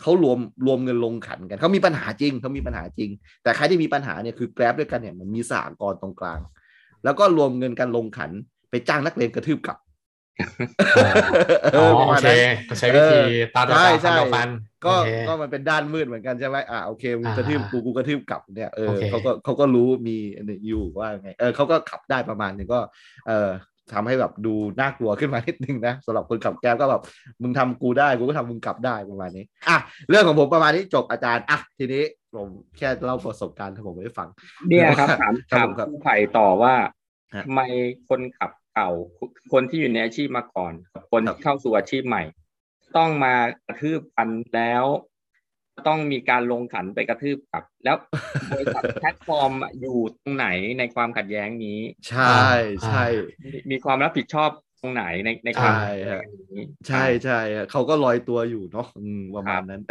[0.00, 3.10] เขารวมรวมเงินลงขันกันเขามีปัญหาจริงเขามีปัญหาจริง
[3.42, 6.40] แต่ใครที่มีปัญหาเนี่ยคือแกร็บด้วยกันเนี่ยมันมีสหกรณ์ตรงกลาง
[7.04, 8.30] แล้วก็รวมเงินกันลงขัน
[8.70, 9.78] ไปจ้างนักเลงกระทืบกลับ
[11.72, 12.38] เออ๋ออประโอมาณเคนั้น
[12.68, 13.20] ก็ใช้วิธี
[13.54, 14.48] ตาต่อใช่ตาใช่ฟันต่อฟัน
[14.86, 22.80] ก็โอเคก็มันเป็นด้านมืดเหมือนกันใช่ไหมอ่าโอเคมึงอ่ากระทืบกูกูกระทืบกลับเนี่ยเออโอเคเขาก็เขาก็รู้มีอันนี้อยู่ว่าไงเออเขาก็ขับได้ประมาณหนึงก็
[23.28, 23.50] เออ
[23.92, 27.02] ทำให้แบบดูน่ากลัวขึ้นมานิดนึงนะสำหรับคนขับแก๊บก็แบบ
[27.42, 29.76] มึงทำกูได้กูก็ทำมึงกลับได้ประมาณนี้อะ
[30.08, 32.04] เรื่องของผมประมาณนี้จบอาจารย์อะทีนี้
[32.36, 34.28] ผมแค่เล่าประสบการณ์ที่ผมไม่ได้ฟัง
[34.68, 36.74] เนี่ยครับถามครับถามผมครับผู้ไผ่ต่อว่า
[37.34, 37.60] ฮะทำไม
[38.08, 38.90] คนขับเก่า
[39.52, 42.22] คนที่อยู่ในอาชีพมาก่อนกับคนครับที่เข้าสู่อาชีพใหม่
[42.96, 43.34] ต้องมา
[43.66, 44.84] กระทืบกันแล้ว
[45.88, 47.96] ต้องมีการลงขันไปกระทืบกลับ แล้ว
[48.52, 50.46] บริษัทแพลตฟอร์มอยู่ตรงไหน
[50.78, 52.46] ในความขัดแย้งนี้ ใช่
[52.86, 53.04] ใช่
[53.44, 59.82] มีมีความรับผิดชอบตรงไหนในในความใช่ขัดฮะแย้งนี้ใช่ใช่ฮะเขาก็ลอยตัวอยู่เนาะอืมประมาณนั้น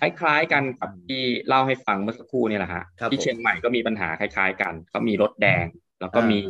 [0.00, 5.66] คล้ายๆกันกับที่เล่าให้ฟังเมื่อสักครู่นี่แหละฮะครับที่ผมเชียงใหม่ก็มีปัญหาคล้าย ๆ กันเขามีรถแดง
[6.00, 6.40] แล้วก็มี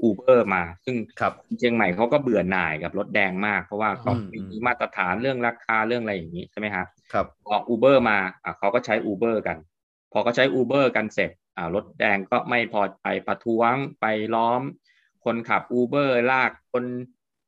[0.00, 9.56] าอูเบอร์มา ซึ่งครับเชียงใหม่เขาก็เบื่อหน่ายกับรถแดงมาก เพราะว่าเขาอืมไม่มีมาตรฐานเรื่องราคาเรื่องอะไรอย่างนี้ใช่ไหมฮะครับออกอูเบอร์มาอะเขาก็ใช้อูเบอร์กัน
[10.12, 14.62] พอเขาใช้อูเบอร์กันเสร็จอ่ารถแดงก็ไม่พอใจประท้วงไปล้อม
[15.24, 16.84] คนขับอูเบอร์ลากคน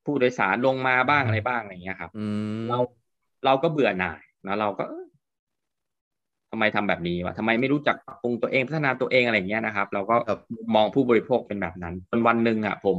[0.04, 2.26] ผู้โดยสารลงมาบ้างอะไรบ้างอะไรอย่างเงี้ยครับอื
[2.58, 2.78] มเรา
[3.44, 5.05] เราก็เบื่อหน่ายนะเราก็เอ้ย
[6.50, 10.40] ทำไมทำแบบนี้วะทำไมไม่รู้จักปรับปรุงตัวเองพัฒนาตัวเองอะไรอย่างเงี้ยนะครับ เราก็ครับ
[10.74, 12.98] มองผู้บริโภคเป็นแบบนั้นจนวันหนึ่งอะผม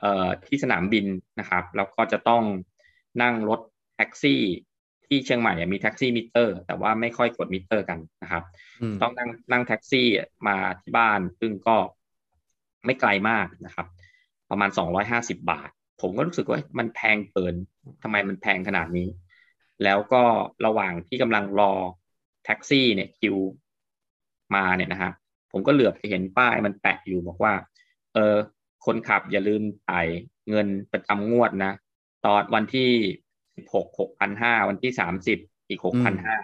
[0.00, 1.06] เอ่อที่สนามบิน
[1.40, 2.42] นะครับ แล้วก็จะต้อง
[3.22, 3.60] นั่งรถ
[3.96, 4.40] แท็กซี่
[5.06, 8.42] ที่เชียงใหม่อะมีแท็กซี่มิเตอร์ แต่ว่าไม่ค่อยกดมิเตอร์กันนะครับ
[8.82, 10.06] อืมต้องนั่งนั่งแท็กซี่
[10.46, 11.76] มาที่บ้าน ซึ่งก็
[12.84, 13.86] ไม่ไกลมากนะครับ
[14.50, 17.54] ประมาณสองร้อยห้าสิบบาท ผมก็รู้สึกว่ามันแพงเกิน
[18.02, 19.08] ทำไมมันแพงขนาดนี้
[19.84, 20.22] แล้วก็
[20.66, 21.72] ระหว่างที่กำลังรอ
[22.46, 23.36] แท็กซี่เนี่ยคิว
[24.54, 25.12] มาเนี่ยนะฮะ
[25.52, 27.52] ผมก็เหลือบไปเห็นป้ายมันแปะอยู่บอกว่า
[28.14, 28.36] เออ
[28.86, 30.06] คนขับอย่าลืมจ่าย
[30.50, 31.72] เงินประจำงวดนะ
[32.24, 32.90] ตอนวันที่
[33.56, 35.38] สิบหกหกพันห้าวันที่สามสิบ
[35.68, 36.36] อีกหกพันห้า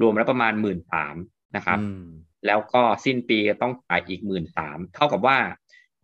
[0.00, 1.16] รวมแล้วประมาณหมื่นสาม
[1.56, 2.06] นะครับอืม
[2.46, 5.38] แล้วก็สิ้นปีก็ต้องจ่ายอีกหมื่นสามเท่ากับว่า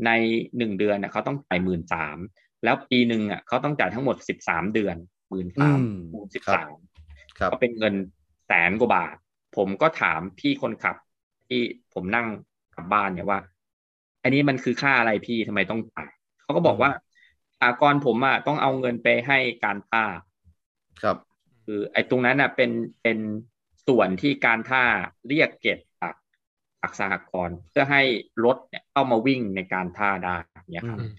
[0.06, 0.10] ใน
[0.56, 2.18] หนึ่งเดือนน่ะเขาต้องจ่ายหมื่นสาม
[2.64, 4.96] แล้วปีหนึ่งอะเขาต้องจ่ายทั้งหมดสิบสามเดือน
[5.30, 6.76] หมื่นสามอืมคูณสิบครับสาม
[7.38, 7.94] ครับก็เป็นเงิน
[8.46, 9.16] แสนกว่าบาท
[9.58, 10.96] ผมก็ถามพี่คนขับ
[11.48, 11.60] ที่
[11.94, 12.26] ผมนั่ง
[12.74, 13.40] กลับบ้านเนี่ยว่า
[14.22, 16.10] อันนี้มันคือค่าอะไรพี่ทำไมต้องจ่าย
[16.42, 16.90] เขาก็บอกว่า
[17.62, 20.04] อากรผมอะต้องเอาเงินไปให้การท่า
[21.02, 21.16] ครับ
[21.64, 22.70] คือไอ้ตรงนั้นน่ะเป็น
[23.02, 23.18] เป็น
[23.86, 24.82] ส่วนที่การท่า
[25.28, 26.14] เรียกเก็บจาก
[26.80, 28.02] จากสหกรณ์เพื่อให้
[28.44, 30.36] รถเนี่ยเข้ามาวิ่งในการท่าได้
[30.72, 31.10] เนี่ยครับอืม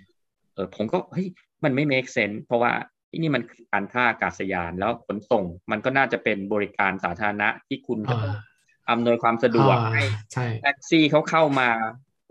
[0.53, 1.27] เออผมก็เฮ้ย
[1.63, 2.71] มันไม่ make sense เพราะว่า
[3.09, 8.35] ที่นี่มันคือการท่าอากาศยานแล้วขนส่ง มันก็น่าจะเป็นบริการสาธารณะที่คุณจะต้อง
[8.89, 10.03] อำนวยความสะดวกอ่าให้
[10.33, 11.69] ใช่แท็กซี่เขาเข้ามา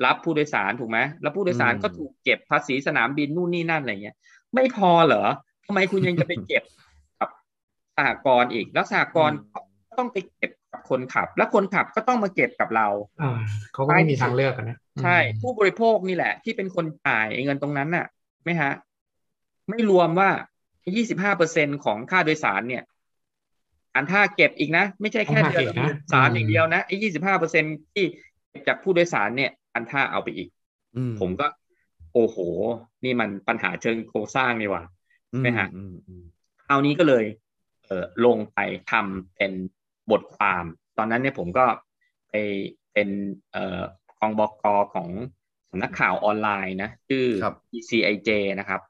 [0.04, 4.16] รับผู้โดยสารถูกไหมแล้วผู้โดยสารอืมก็ถูกเก็บภาษีสนามบินนู่นนี่นั่นอะไรเงี้ย
[4.54, 5.24] ไม่พอเหรอ
[5.66, 6.62] ทำไมคุณยังจะไปเก็บ
[7.20, 7.30] กับ
[7.96, 9.36] สหกรณ์อีก แล้วสหกรณ์
[9.88, 12.88] ก็ต้องไปเก็บกับคนขับ แล้วคนขับก็ต้องมาเก็บกับเรา
[13.22, 13.38] อ่า
[13.74, 18.06] เขาก็ไม่มีทางเลือกกันนะใช่อืมผู้บริโภคนี่แหละ ที่เป็นคนจ่ายไอ้เงินตรงนั้นน่ะ
[18.44, 18.72] ไหมฮะ
[19.68, 20.30] ไม่รวมว่า
[20.96, 22.84] ยี่สิบห้าเปอร์เซ็นของค่าโดยสารเนี่ย
[23.94, 27.64] อันท่าเก็บอีกนะ ไม่ใช่แค่เดือนละหมื่นสามอย่างเดียวนะไอ้ยี่สิบห้าเปอร์เซ็น
[27.94, 28.04] ที่
[28.50, 30.48] เก็บจากผู้โดยสารเนี่ย อันท่าเอาไปอีก
[30.96, 31.46] อืผมก็
[32.14, 32.36] โอ้โห
[33.04, 34.82] นี่มันปัญหาเชิงโครงสร้างนี่หว่า
[35.42, 36.24] ไหมฮะอืมอืม
[36.66, 37.24] คราวนี้ก็เลย
[37.84, 38.58] เออลงไป
[38.90, 39.52] ทำเป็น
[40.10, 40.64] บทความ
[40.98, 41.64] ตอนนั้นเนี่ยผมก็
[42.30, 42.34] ไป
[42.92, 43.08] เป็น
[43.52, 43.82] เอ่อ
[44.20, 44.52] กองบก
[44.94, 45.08] ของ
[45.70, 48.80] สำนักข่าวออนไลน์นะชื่อครับ TCIJ นะครับ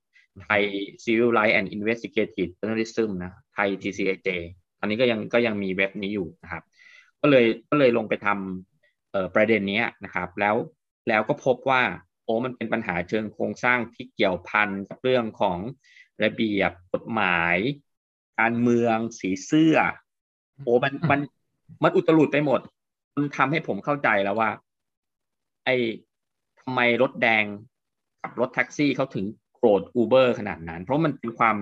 [0.42, 0.62] ไทย
[1.04, 4.28] Civil Rights and Investigative Journalism นะไทย TCIJ
[4.78, 6.62] ตอนนี้ก็ยังก็ยังมีเว็บนี้อยู่นะครับ
[7.22, 10.54] ก็เลยก็เลยลงไปทำเอ่อประเด็นเนี้ยนะครับ แล้ว
[11.08, 11.82] แล้วก็พบว่า
[12.24, 15.58] โอ้มันเป็นปัญหาเชิงโครงสร้างที่เกี่ยวพันกับเรื่องของ
[16.24, 17.56] ระเบียบกฎหมาย
[18.40, 19.76] การเมืองสีเสื้อ
[20.64, 21.20] โอ้มันมัน
[21.82, 22.60] มันอุตลุดไปหมด
[23.14, 24.50] มันทำให้ผมเข้าใจแล้วว่า
[25.64, 25.76] ไอ้
[26.60, 27.44] ทำไมรถแดง
[28.22, 29.24] กับรถแท็กซี่เขาถึง
[29.58, 31.56] โกรธอูเบอร์ขนาดนั้น เพราะมันเป็นความ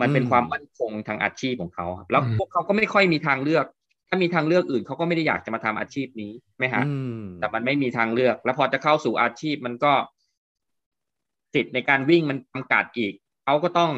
[0.00, 3.66] มันเป็นอืมความมั่นคงทางอาชีพของเขาครับแล้วอืมพวกเขาก็ไม่ค่อยมีทางเลือก
[4.08, 9.92] ถ้ามีทางเลือกอื่นเขาก็ไม่ได้อยากจะมาทำอาชีพนี้ไหมฮะอืมแต่มันไม่มีทางเลือก แล้วพอจะเข้าสู่อาชีพมันก็
[11.54, 13.12] สิทธิ์ในการวิ่งมันจำกัดอีก
[13.44, 13.92] เขาก็ต้อง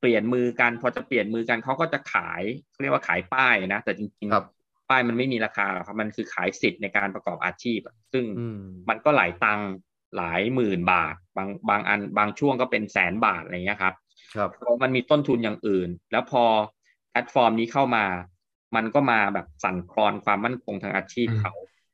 [0.00, 9.70] เปลี่ยนมือกันพอจะเปลี่ยนมือกันเขาก็จะขายเขาเรียกว่าขายป้ายนะ แต่จริงครับๆป้ายมันไม่มีราคาหรอกครับมันคือขายสิทธิ์ในการประกอบอาชีพอะซึ่งอืมมันก็หลายตังค์
[10.16, 13.94] หลายหมื่นบาท บางบางอันบางช่วงก็เป็นแสนบาทอะไรเงี้ยครับ
[14.34, 16.44] ครับเพราะมันมีต้นทุนอย่างอื่น แล้วพอ
[17.10, 18.04] แพลตฟอร์มนี้เข้ามา
[18.76, 21.52] มันก็มาแบบสั่นคลอนความมั่นคงทางอาชีพเขา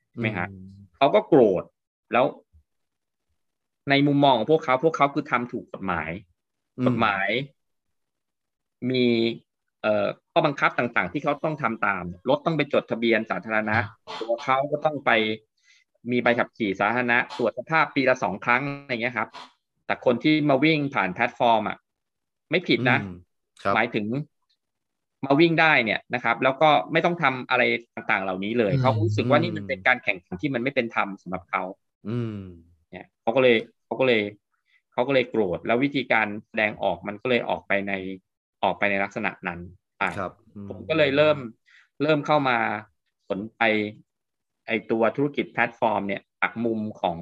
[0.09, 0.47] ใช่ไหมฮะ
[0.97, 1.63] เขาก็โกรธ
[2.13, 2.25] แล้ว
[3.91, 6.11] ในมุมมองของพวกเขาพวกเขาคือทำถูกกฎหมาย
[6.79, 7.29] อืมกฎหมาย
[8.91, 9.05] มี
[9.83, 13.77] เอ่อข้อบังคับต่างๆ ที่เขาต้องทำตามรถต้องไปจดทะเบียนสาธารณะ
[14.21, 15.11] ตัวเขาก็ต้องไป
[16.13, 19.29] มีใบขับขี่สาธารณะตรวจสภาพปีละสองครั้งอะไรเงี้ยครับ
[19.87, 21.77] แต่คนที่มาวิ่งผ่านแพลตฟอร์มอะ
[22.51, 23.17] ไม่ผิดนะอืม
[23.63, 24.07] ครับหมายถึง
[25.27, 27.63] มาวิ่งได้เนี่ยนะครับ แล้วก็ไม่ต้องทำอะไร
[27.95, 31.63] ต่างๆ เหล่านี้เลยอืมเขารู้สึกว่านี่อืมมันเป็นการแข่งขันที่มันไม่เป็นธรรมสำหรับเขา
[32.09, 32.39] อืม
[32.91, 34.23] เนี่ยเขาก็เลยเขาก็เลย
[34.93, 37.93] เขาก็เลยโกรธแล้ววิธีการแสดงออกมันก็เลยออกไปใน
[38.63, 39.61] ออกไปในลักษณะนั้น
[39.99, 40.33] ไปครับ
[40.69, 41.39] ผมก็เลยเริ่ม
[42.03, 42.59] เริ่มเข้ามา
[43.31, 43.61] สนใจ
[44.67, 47.17] ไอตัวธุรกิจแพลตฟอร์มเนี่ยจากมุมของ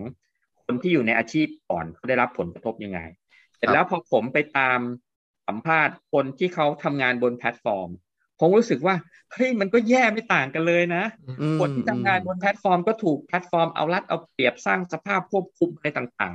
[0.64, 3.00] คนที่อยู่ในอาชีพก่อนเขาได้รับผลกระทบยังไง
[3.56, 4.80] เสร็จแล้วพอผมไปตาม
[5.46, 7.88] สัมภาษณ์คนที่เขาทำงานบนแพลตฟอร์ม
[8.40, 8.94] ผมรู้สึกว่า
[9.32, 11.04] เฮ้ยมันก็แย่ไม่ต่างกันเลยนะ
[11.40, 16.34] อืมคนที่ทำงานบนแพลตฟอร์มก็ถูกแพลตฟอร์มเอารัดเอาเปรียบสร้างสภาพควบคุมอะไรต่าง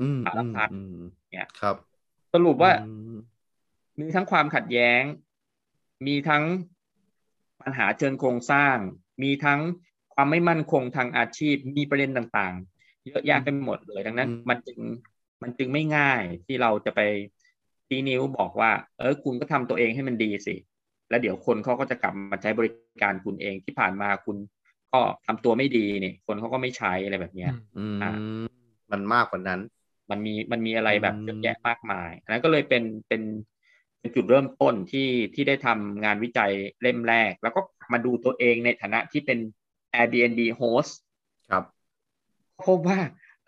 [0.00, 0.98] อืมสารพัดอืม
[1.30, 3.16] เนี่ยครับๆสรุปว่าอืม
[4.00, 5.02] มีทั้งความขัดแย้ง
[6.06, 6.44] มีทั้ง
[7.60, 8.76] ปัญหาเชิงโครงสร้าง
[9.22, 9.60] มีทั้ง
[10.16, 14.78] ความไม่มั่นคงทางอาชีพมีประเด็นต่างๆ เยอะแยะไปหมดเลยดังนั้น มันจึง
[15.42, 17.00] มันจึงไม่ง่ายที่เราจะไป
[17.86, 20.54] ชี้นิ้วบอกว่า เออคุณก็ทำตัวเองให้มันดีสิ
[21.10, 22.70] แล้วเดี๋ยวคนเขาก็จะกลับมาใช้บริ
[23.02, 24.36] การคุณเองที่ผ่านมาคุณ
[24.92, 28.12] ก็ทำตัวไม่ดีเนี่ยคนเขาก็ไม่ใช้อะไรแบบเนี้ยอืมอ่า
[28.92, 29.60] มันมากกว่านั้น
[30.10, 33.22] มันมีมันมีอะไรแบบอืมเยอะแยะมากมายอันนั้นก็เลยเป็นเป็น
[34.00, 36.52] เป็นจุดเริ่มต้นที่ที่ได้ทำงานวิจัย
[36.82, 37.60] เล่มแรก แล้วก็
[37.92, 39.38] มาดูตัวเองในฐานะที่เป็น
[39.94, 40.92] Airbnb host
[41.50, 41.64] ครับ
[42.66, 42.98] พบว่า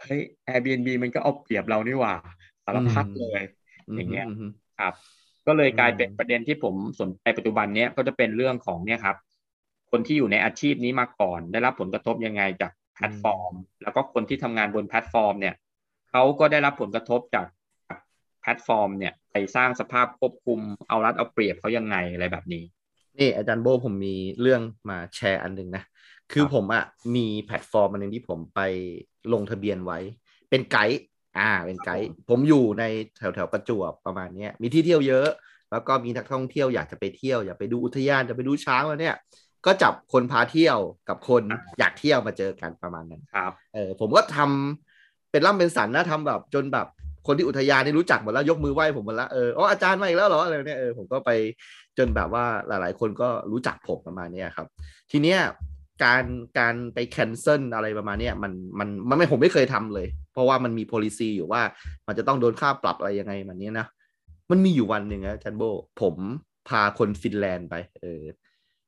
[0.00, 2.14] เฮ้ย Airbnb มันก็เอาเปรียบเรานี่หว่า
[2.64, 3.42] สารพัดเลย
[3.96, 4.30] อย่างเงี้ย
[4.80, 4.94] ครับ
[5.46, 9.16] ก็เลยกลายเป็นอืมประเด็นที่ผมสนใจปัจจุบันเนี้ยก็จะเป็นเรื่องของเนี่ยครับ
[9.90, 15.54] คนที่อยู่ในอาชีพนี้มาก่อน ได้รับผลกระทบยังไงจากแพลตฟอร์ม แล้วก็คนที่ทำงานบนแพลตฟอร์มเนี่ย
[16.10, 17.46] เขาก็ได้รับผลกระทบจาก
[18.40, 20.58] แพลตฟอร์ม เนี่ยไปสร้างสภาพควบคุม
[20.88, 22.64] เอารัดเอาเปรียบเขายังไงอะไรแบบนี้
[23.18, 25.82] นี่อาจารย์โบ้ผมมีเรื่องมาแชร์อันหนึ่งนะ
[26.32, 26.84] คือผมอะ
[27.16, 28.60] มีแพลตฟอร์มอันหนึ่งที่ผมไป
[29.32, 29.98] ลงทะเบียนไว้
[30.50, 31.00] เป็นไกด์
[31.38, 32.84] อ่า เป็นไกด์ผมอยู่ใน
[33.18, 35.28] แถวแถวประจวบประมาณเนี้ยมีที่เที่ยวเยอะ
[35.72, 39.16] แล้วก็มีนักท่องเที่ยวอยากจะไปเที่ยวอยากไปดูอุทยานจะไปดูช้างแล้วเนี่ย
[39.66, 46.86] ก็จับคนพาเที่ยวกับคนอ่าอยากเที่ยวมาเจอกันประมาณนั้นครับเออผมก็ทำเป็นล่ำเป็นสันนะทำแบบจนแบบ
[47.26, 51.30] คนที่อุทยานนี่รู้จักหมดแล้วยกมือไหว้ผมหมดแล้วเอออ๋ออาจารย์มาอีกแล้วเหรออะไรเนี่ยเออผมก็ไป
[51.98, 54.66] จนแบบว่าหลาย ๆ คนก็รู้จักผมประมาณเนี้ยครับ
[55.10, 55.38] ทีเนี้ย
[56.04, 56.24] การ
[56.58, 61.62] การไป cancel อะไรประมาณนี้มันมันมันไม่ผมไม่เคยทำเลย เพราะว่ามันมี policy อยู่ว่า
[62.06, 63.86] มันจะต้องโดนค่าปรับอะไรยังไงมันนี้นะ
[64.50, 65.62] มันมีอยู่วันหนึ่งนะอาจารย์โบ้
[66.00, 66.14] ผม
[66.68, 68.22] พาคนฟินแลนด์ไป เออ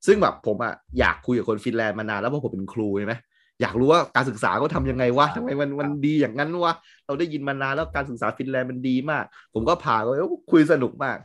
[0.06, 3.14] ซึ่งแบบผมอะอยากคุยกับคนฟินแลนด์มานานแล้วเพราะผมเป็นครูใช่ไหม
[3.62, 6.74] อยากรู้ว่าการศึกษาเขาทำยังไงวะทำไมมันมันดีอย่างนั้นวะ
[7.06, 10.14] เราได้ยินมานานแล้วการศึกษาฟินแลนด์มันดีมาก ผมก็พาเขา
[10.52, 11.16] คุยสนุกมาก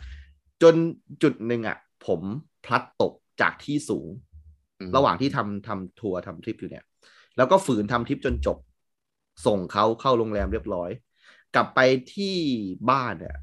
[0.62, 0.76] จน
[1.24, 1.78] จุดหนึ่งอะ
[2.08, 2.22] ผม
[2.66, 4.08] พลัดตกจากที่สูง
[4.96, 6.84] ระหว่างที่ทำทำทัวร์ทำทริปอยู่เนี่ย
[7.38, 8.58] แล้วก็ฝืนทำทริปจนจบ
[9.46, 10.90] ส่งเขาเข้าโรงแรมเรียบร้อย
[11.56, 11.80] กลับไป
[12.14, 12.36] ที่
[12.90, 13.36] บ้านเนี่ย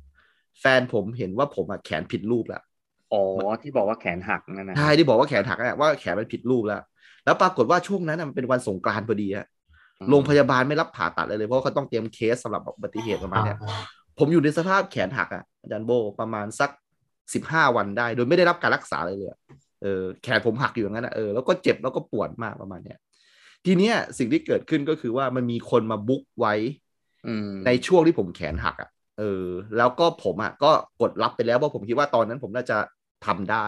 [0.61, 2.63] แฟนผมเห็นว่าผมอะแขนผิดรูปแล้ว
[3.13, 3.23] อ๋อ
[3.63, 6.81] ที่บอกว่าแขนหักนั่นนะใช่ที่บอกว่าแขนหักอะว่าแขนมันผิดรูปแล้ว
[7.25, 9.47] แล้วปรากฏว่าช่วงนั้นอะมันเป็นวันสงกรานต์พอดีอะ
[10.01, 16.71] อืมโรงพยาบาลไม่รับผ่าตัดเลยเลยเพราะว่าเขาต้องเตรียมเคสสำหรับอุบัติเหตุประมาณเนี้ยอ่าผมอยู่ในสภาพแขนหักอะอาจารย์โบประมาณสัก
[17.35, 19.39] สิบห้าวันได้ โดยไม่ได้รับการรักษาเลยเลยอะ
[19.83, 22.99] เออแขนผมหักอยู่อย่างนั้นอะเออแล้วก็เจ็บแล้วก็ปวดมากประมาณเนี้ย
[23.65, 26.55] ทีเนี้ยสิ่งที่เกิดขึ้นก็คือว่ามันมีคนมาบุ๊กไว้
[27.27, 30.71] อืมในช่วงที่ผมแขนหักอะ่ะ เออ แล้วก็ผมอะ่ะก็
[31.01, 32.79] กดรับไปแล้วเพราะผมคิดว่าตอนนั้นผมน่าจะ
[33.27, 33.67] ทำได้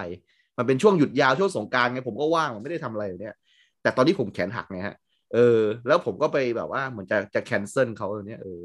[0.59, 3.35] มันเป็นช่วงหยุดยาวช่วงสงกรารไงผมก็ว่างผมไม่ได้ทำอะไรอยู่เนี่ย
[3.83, 4.97] แต่ตอนที่ผมแขนหักไงฮะ
[5.35, 8.61] เออ แล้วผมก็ไปแบบว่าเหมือนจะจะ cancel เขาอย่างเนี้ยเออ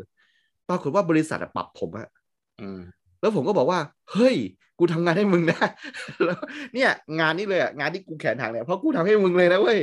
[0.70, 2.08] ปรากฏว่าบริษัทอะปรับผมอะ
[2.62, 2.80] อืม
[3.22, 3.80] แล้วผมก็บอกว่า
[4.12, 4.36] เฮ้ย
[4.80, 5.60] กูทำงานให้มึงนะ
[6.24, 6.40] แล้ว
[6.74, 6.90] เนี่ย
[7.20, 9.80] งานนี้เลยอะงานที่กูแขนหักเนี่ยเพราะกูทำให้มึงเลยนะเว้ย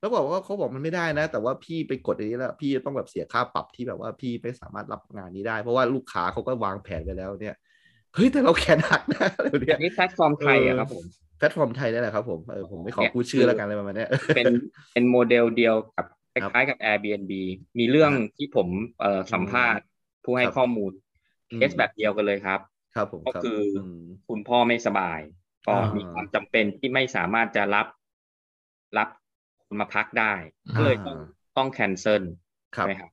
[0.00, 7.56] แล้วบอกว่าเขาบอกมันไม่ได้นะ แต่ว่าพี่ไปกดอันนี้แล้ว พี่ต้องแบบเสียค่าปรับที่แบบว่าพี่ไม่สามารถรับงานนี้ได้ เพราะว่าลูกค้าเขาก็วางแผนไปแล้วเนี่ย
[8.14, 11.04] เฮ้ยแต่เราแขนหักนะอะไรแบบเนี้ยอันนี้แพลตฟอร์มไทยอะครับผม
[11.38, 14.46] แพลตฟอร์มไทยนี่แหละครับผมเออผมไม่ขอเนี่ยพูดชื่อแล้วกันเลยประมาณเนี้ยเป็น
[14.92, 17.32] เป็นโมเดลเดียวกับครับคล้ายๆกับ Airbnb
[17.78, 18.68] มีเรื่องที่ผม
[19.00, 19.84] เอ่อสัมภาษณ์
[20.24, 21.09] ผู้ให้ครับข้อมูลอืม
[21.54, 22.60] เคสแบบเดียวกันเลยครับ
[22.94, 23.94] ครับผมก็รับคืออืม
[24.28, 25.20] คุณพ่อไม่สบาย
[25.66, 27.86] ก็อ่ามีมีความจำเป็นที่ไม่สามารถจะรับ
[28.98, 29.08] รับ
[29.66, 30.32] คนมาพักได้
[30.68, 31.16] อ่าก็เลยต้อง
[31.56, 32.22] ต้อง cancel
[32.76, 33.10] ครับใช่ไหมครับ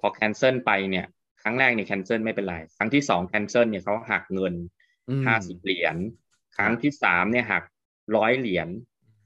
[0.00, 1.06] พอ cancel ไปเนี่ย
[1.42, 4.54] ครั้งแรกเนี่ย cancel ไม่เป็นไร ครั้งที่สอง cancel เนี่ยเขาหักเงิน
[5.08, 5.96] อืมห้าสิบเหรียญ
[6.56, 7.64] ครั้งที่สามเนี่ยหัก
[8.16, 8.68] ร้อยเหรียญ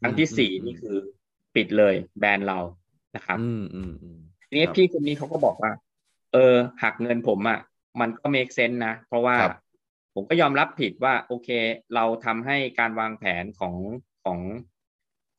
[0.01, 0.97] ครั้งที่สี่อืมนี่คือ
[1.55, 2.59] ปิดเลยแบนเรา
[3.17, 4.19] นะครับอืมอืมอืม
[4.49, 5.71] ทีนี้ครับพี่คนนี้เขาก็บอกว่า
[6.33, 7.59] เออ หักเงินผมอะ
[8.01, 9.53] มันก็ make sense นะ เพราะว่าครับ
[10.15, 11.49] ผมก็ยอมรับผิดว่าโอเค
[11.95, 13.75] เราทำให้การวางแผนของ
[14.25, 14.39] ของ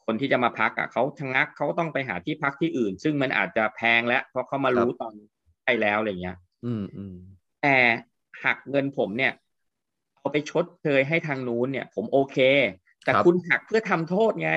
[0.05, 5.13] คนที่จะมาพักอะเขาชะงักเขาก็ต้องไปหาที่พักที่อื่น ซึ่งมันอาจจะแพงแล้ว เพราะเขามารู้ตอน
[5.63, 7.15] ใกล้แล้วอะไรเงี้ย อืมอืม
[7.61, 7.77] แต่
[8.43, 9.33] หักเงินผมเนี่ย
[10.19, 12.37] เอาไปชดเชยให้ทางนู้นเนี่ย ผมโอเค
[13.03, 14.51] แต่ครับคุณหักเพื่อทำโทษไง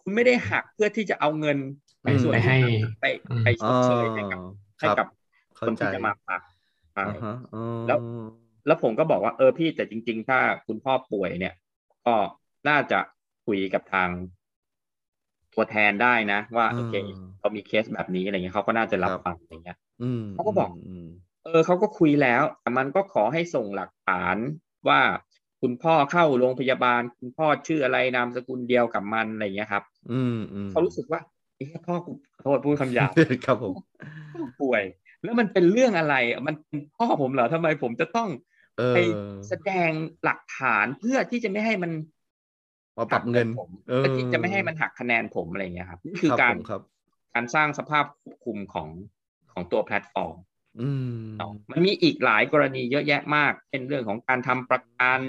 [0.00, 1.58] คุณไม่ได้หักเพื่อที่จะเอาเงิน
[2.02, 2.56] ไปส่วนไปให้
[3.00, 4.40] ไปอืมไปชอ๋อดเชยให้กับ
[4.80, 5.06] คให้รับกับ
[5.58, 6.40] คเข้านใจที่จะมาพัก
[6.94, 7.98] ใช่อ่าฮะอ๋อแล้ว
[8.66, 11.54] แล้วผมก็บอกว่าเออพี่แต่จริง ๆ ถ้าคุณพ่อป่วยเนี่ย
[12.06, 12.16] ก็
[12.68, 13.00] น่าจะ
[13.46, 14.10] คุยกับทาง
[15.54, 16.94] ตัวแทนได้นะ ว่าโอเค
[17.38, 20.72] เขามีเคสแบบนี้อะไรเงี้ยเขาก็น่าจะรับฟังอะไรเงี้ยอืมเขาก็บอกม
[21.44, 24.36] เออเขาก็คุยแล้ว แต่มันก็ขอให้ส่งหลักฐาน
[24.88, 25.00] ว่า
[25.62, 31.20] คุณพ่อเข้าโรงพยาบาล คุณพ่อชื่ออะไรนามสกุลเดียวกับมันอะไรอย่างเงี้ยครับอืมอืมเขารู้สึกว่า
[31.56, 33.12] เอ้พ่อกูขอโทษพูดคำหยาบ
[33.46, 33.74] ครับผม
[34.60, 34.82] ป่วย
[35.24, 38.28] แล้วมันเป็นเรื่องอะไรอะมันเป็นพ่อผมเหรอทำไมผมจะต้อง
[38.76, 39.14] เอไปอ
[39.48, 39.90] แสดง
[40.24, 41.92] หลักฐานเพื่อที่จะไม่ให้มัน
[42.98, 46.82] มาปรับเงินผมเออเพื่อที่จะไม่ให้มันหักคะแนนผมอะไรอย่างเงี้ยครับนี่คือรับการผมครับ
[47.34, 48.88] การสร้างสภาพควบคุมของ
[49.52, 50.36] ของตัวแพลตฟอร์ม
[50.80, 55.20] อืมเนาะมันมีอีกหลายกรณีเยอะแยะมาก เป็นเรื่องของการทำประกัน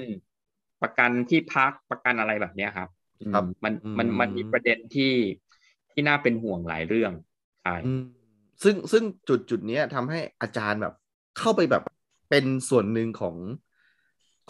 [0.82, 2.88] ประกันที่พักประกันอะไรแบบเนี้ยครับ
[3.32, 5.12] ครับอืมมันอืมมันมันมีประเด็นที่
[5.92, 7.12] ที่น่าเป็นห่วงหลายเรื่อง
[7.62, 8.02] ใช่อืม
[8.62, 10.94] ซึ่งซึ่งจุดจุดเนี้ยทำให้อาจารย์แบบ
[11.38, 11.82] เข้าไปแบบ
[12.30, 13.36] เป็นส่วนหนึ่งของ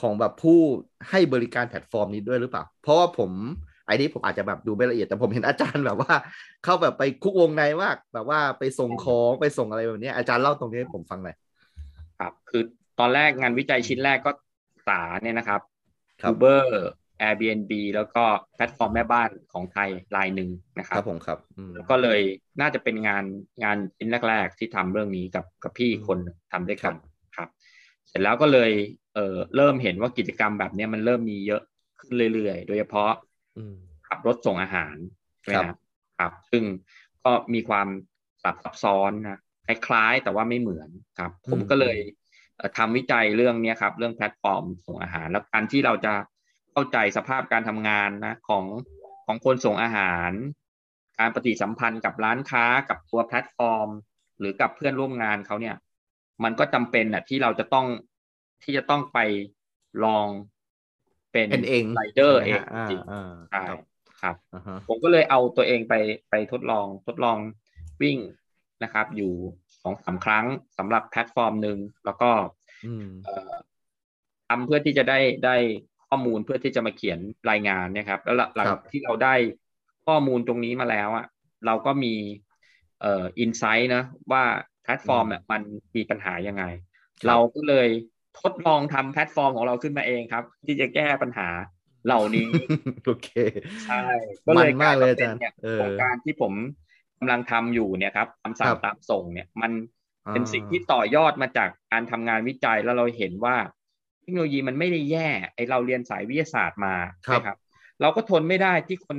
[0.01, 0.59] ของแบบผู้
[1.11, 3.31] ให้บริการแพลตฟอร์มนี้ด้วยหรือเปล่า เพราะว่าผม
[3.87, 6.15] ไอ้นี้ผมอาจจะแบบดูไม่ละเอียดแต่ผมเห็นอาจารย์แบบว่า
[6.65, 11.37] เข้าแบบไปคลุกวงในมากแบบว่าไปส่งของไปส่งอะไรแบบเนี้ยอาจารย์เล่าตรงนี้ให้ผมฟังหน่อย
[12.21, 12.63] ครับ คือ
[12.99, 14.31] ตอนแรกงานวิจัยชิ้นแรกก็
[14.73, 15.61] ศึกษาเนี่ยนะครับ
[16.23, 16.67] ครับ Uber
[17.21, 18.25] Airbnb แล้วก็
[18.55, 22.21] แพลตฟอร์มแม่บ้านของไทยรายหนึ่งนะครับครับผมครับอืมแล้วก็เลย
[22.61, 23.25] น่าจะเป็นงาน
[23.65, 26.95] งานชิ้นแรก ๆ ที่ทำเรื่องนี้กับกับพี่อีกคนหนึ่งทำด้วยกัน
[27.37, 27.49] ครับ
[28.09, 28.71] เสร็จแล้วก็เลย
[29.15, 31.63] เออเริ่มเห็นว่ากิจกรรมแบบเนี้ยมันเริ่มมีเยอะ
[32.01, 33.13] ขึ้นเรื่อยๆ โดยเฉพาะ
[33.57, 33.77] อืม
[34.09, 34.97] ขับรถส่งอาหาร
[35.43, 35.79] ใช่ไหมครับ
[36.19, 36.65] ครับ ซึ่ง
[37.25, 37.89] ก็มีความ
[38.43, 40.89] ซับซ้อนนะคล้ายๆ แต่ว่าไม่เหมือน
[41.19, 41.99] ครับ ผมก็เลย
[42.57, 46.13] เอ่อทำวิจัยเรื่องเนี้ยครับ เรื่องแพลตฟอร์มส่งอาหาร แล้วการที่เราจะ
[46.79, 48.65] เข้าใจสภาพการทำงานนะของ
[49.27, 50.31] ของคนส่งอาหาร
[51.19, 53.89] การปฏิสัมพันธ์กับร้านค้ากับตัวแพลตฟอร์ม
[54.39, 55.77] หรือกับเพื่อนร่วมงานเขาเนี่ย
[56.45, 57.87] มันก็จำเป็นอะที่เราจะต้อง
[58.63, 59.19] ที่จะต้องไป
[60.05, 60.29] ลอง
[61.33, 63.79] เป็นเป็นเองไรเดอร์เอใช่งไหมฮะอ่าจริงอ่าใช่ครับ
[64.23, 65.95] ครับอ่าฮะผมก็เลยเอาตัวเองไป
[66.31, 67.39] ไปทดลองทดลอง
[68.03, 68.19] วิ่ง
[68.83, 69.33] นะครับ อยู่
[69.83, 70.47] สองสามครั้ง
[70.79, 72.31] สำหรับแพลตฟอร์มหนึ่งแล้วก็
[72.87, 73.55] อืมเอ่อ
[74.49, 75.57] ทำเพื่อที่จะได้ได้
[75.96, 77.19] ข้ อมูลเพื่อที่จะมาเขียน
[77.51, 79.35] รายงานเนะครับ แล้วหลังหลังครับที่เราได้
[80.07, 81.27] ข้อมูลตรงนี้มาแล้วอะ
[81.67, 82.15] เราก็มี
[83.01, 84.03] เอ่อ insight นะ
[84.33, 84.45] ว่า
[84.83, 85.63] แพลตฟอร์มเนี่ยมัน
[85.97, 86.65] มีปัญหายังไง
[87.27, 87.89] เราก็เลย
[88.41, 91.49] ทดลองทำแพลตฟอร์มของเราขึ้นมาเองครับ ที่จะแก้ปัญหา
[92.07, 92.51] เหล่านี้
[93.05, 93.29] โอเค
[93.85, 94.03] ใช่
[94.47, 96.53] มันมากเลยอาจารย์นี่เออโครงการที่ผม
[97.19, 99.73] กำลังทำอยู่เนี่ยครับครับตามสั่งตามส่งเนี่ยมัน
[100.33, 103.57] เป็นอ่าสิ่งที่ต่อยอดมาจากการทำงานวิจัยแล้วเราเห็นว่า
[104.27, 106.95] เทคโนโลยีมันไม่ได้แย่ไอเราเรียนสายวิทยาศาสตร์มา
[107.27, 107.57] ครับนะครับ
[108.01, 109.19] เราก็ทนไม่ได้ที่คน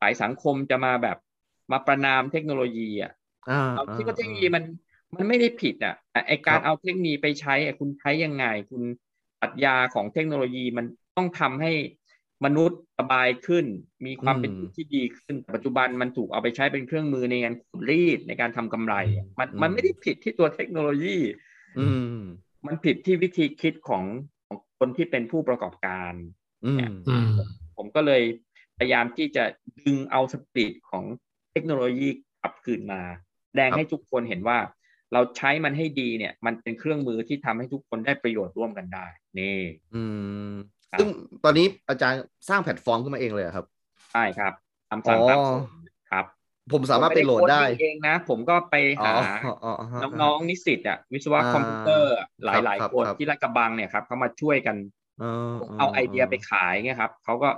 [0.00, 1.16] สายสังคมจะมาแบบ
[1.72, 3.12] มาประนามเทคโนโลยีอะ
[3.50, 4.64] อ่าเราคิดว่าเทคโนโลยีมัน
[5.14, 8.82] มันไม่ได้ผิดอะแต่ไอการครับเอาเทคโนโลยีไปใช้อะคุณใช้ยังไง คุณ
[9.40, 10.86] ปรัชญาของเทคโนโลยีมัน
[11.16, 11.72] ต้องทำให้
[12.44, 13.66] มนุษย์สบายขึ้น
[14.06, 21.16] มีความเป็นอยู่ที่ดีขึ้นแต่ปัจจุบันมันถูกเอาไปใช้เป็นเครื่องมือในการขูดรีดในการทำกำไรอะมันมันไม่ได้ผิดที่ตัวเทคโนโลยี
[21.78, 22.20] อืม
[22.66, 24.04] มันผิดที่วิธีคิดของของ
[24.78, 26.12] คนที่เป็นผู้ประกอบการ
[26.66, 27.28] อืมอืม
[27.76, 28.22] ผมก็เลย
[28.78, 29.44] พยายามที่จะ
[29.86, 31.04] ดึงเอาสปิริตของ
[31.52, 32.08] เทคโนโลยี
[32.42, 33.02] กลับคืนมา
[33.48, 34.58] แสดงครับให้ทุกคนเห็นว่า
[35.12, 39.06] เราใช้มันให้ดีเนี่ย มันเป็นเครื่องมือที่ทำให้ทุกคนได้ประโยชน์ร่วมกันได้
[39.38, 39.58] นี่
[39.94, 40.02] อื
[40.48, 40.52] ม
[40.90, 41.08] ครับซึ่ง
[41.44, 43.66] ตอนนี้อาจารย์สร้างแพลตฟอร์มขึ้นมาเองเลยเหรอครับ
[44.12, 44.52] ใช่ครับ
[44.90, 45.87] คตามสั่งอ๋อตามส่งครับ
[46.72, 54.76] ผมสามารถไปโหลดได้ผมม่โค้เองนะ ผมก็ไปอ๋อหาอ๋ออ๋อฮะน้องๆนิสิตอะวิศวะอ่าคอมพิวเตอร์อะหครับลายครับๆคนครับที่ลาดกระบังเนี่ยครับเขามาช่วยกัน
[55.20, 57.48] เออเอาไอเดียไปขายเงี้ยครับเขาก็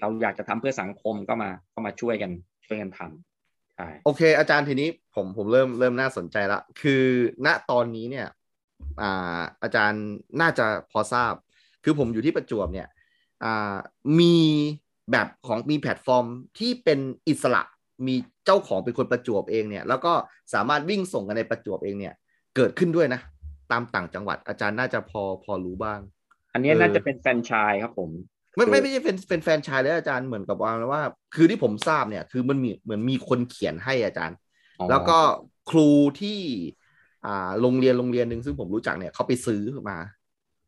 [0.00, 2.30] เราอยากจะทำเพื่อสังคมก็มาก็มาช่วยกัน
[2.66, 7.04] ช่วยกันทำใช่โอเค อาจารย์ทีนี้ผมผมเริ่มเริ่มน่าสนใจละคือ
[7.46, 8.28] ณตอนนี้เนี่ย
[9.00, 10.04] อ่าอาจารย์
[10.40, 11.32] น่าจะพอทราบ
[11.84, 12.88] คือผมอยู่ที่ประจวบเนี่ย
[13.44, 13.76] อ่า
[14.20, 14.36] มี
[15.12, 16.26] แบบของมีแพลตฟอร์ม
[16.58, 16.98] ที่เป็น
[17.28, 17.62] อิสระ
[18.06, 18.14] มี
[18.46, 20.12] เจ้าของเป็นคนประจวบเองเนี่ย แล้วก็
[20.54, 22.14] สามารถวิ่งส่งกันในประจวบเองเนี่ย
[22.56, 23.20] เกิดขึ้นด้วยนะ
[23.72, 26.00] ตามต่างจังหวัดอาจารย์น่าจะพอพอรู้บ้าง
[26.52, 28.10] อันนี้เออน่าจะเป็นแฟรนไชส์ครับผม
[28.56, 31.02] ไม่ไม่ไม่ใช่เป็นเป็นแฟนชายเลยอาจารย์เหมือนกับว่าว่า
[31.34, 34.36] คือที่ผมทราบเนี่ย คือมันมีเหมือนมีคนเขียนให้อาจารย์
[34.80, 35.18] อ๋อแล้วก็
[35.70, 35.88] ครู
[36.20, 36.38] ที่
[37.26, 40.15] อ่าโรงเรียนโรงเรียนหนึ่งซึ่งผมรู้จักเนี่ยเขาไปซื้อมาเ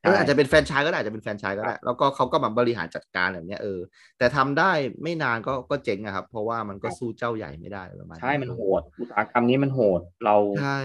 [0.09, 3.81] อออาจจะเป็นแฟรนไชายก็ได้อาจจะเป็นแฟรนไชายก็ได้ แล้วก็เขาก็มาบริหารจัดการแบบเนี้ยเออ
[4.19, 4.73] แต่ทำได้
[5.03, 10.81] ไม่นานก็ก็เจ๊งอะครับ เพราะว่ามันก็สู้เจ้าใหญ่ไม่ได้ประมาณใช่มันโหดอุตสาหกรรมนี้มันโหดเราใช่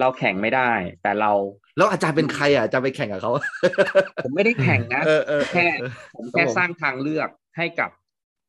[0.00, 0.70] เราแข่งไม่ได้
[1.02, 1.32] แต่เรา
[1.76, 3.32] แล้วอาจารย์เป็นใครอะอาจารย์ไปแข่งกับเขา
[4.24, 7.90] ผมไม่ได้แข่งนะเออเออแค่เออผมครับแค่ผมสร้างทางเลือกให้กับ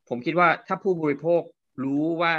[0.10, 1.42] ผมคิดว่าถ้าผู้บริโภค
[1.84, 2.36] รู้ว่า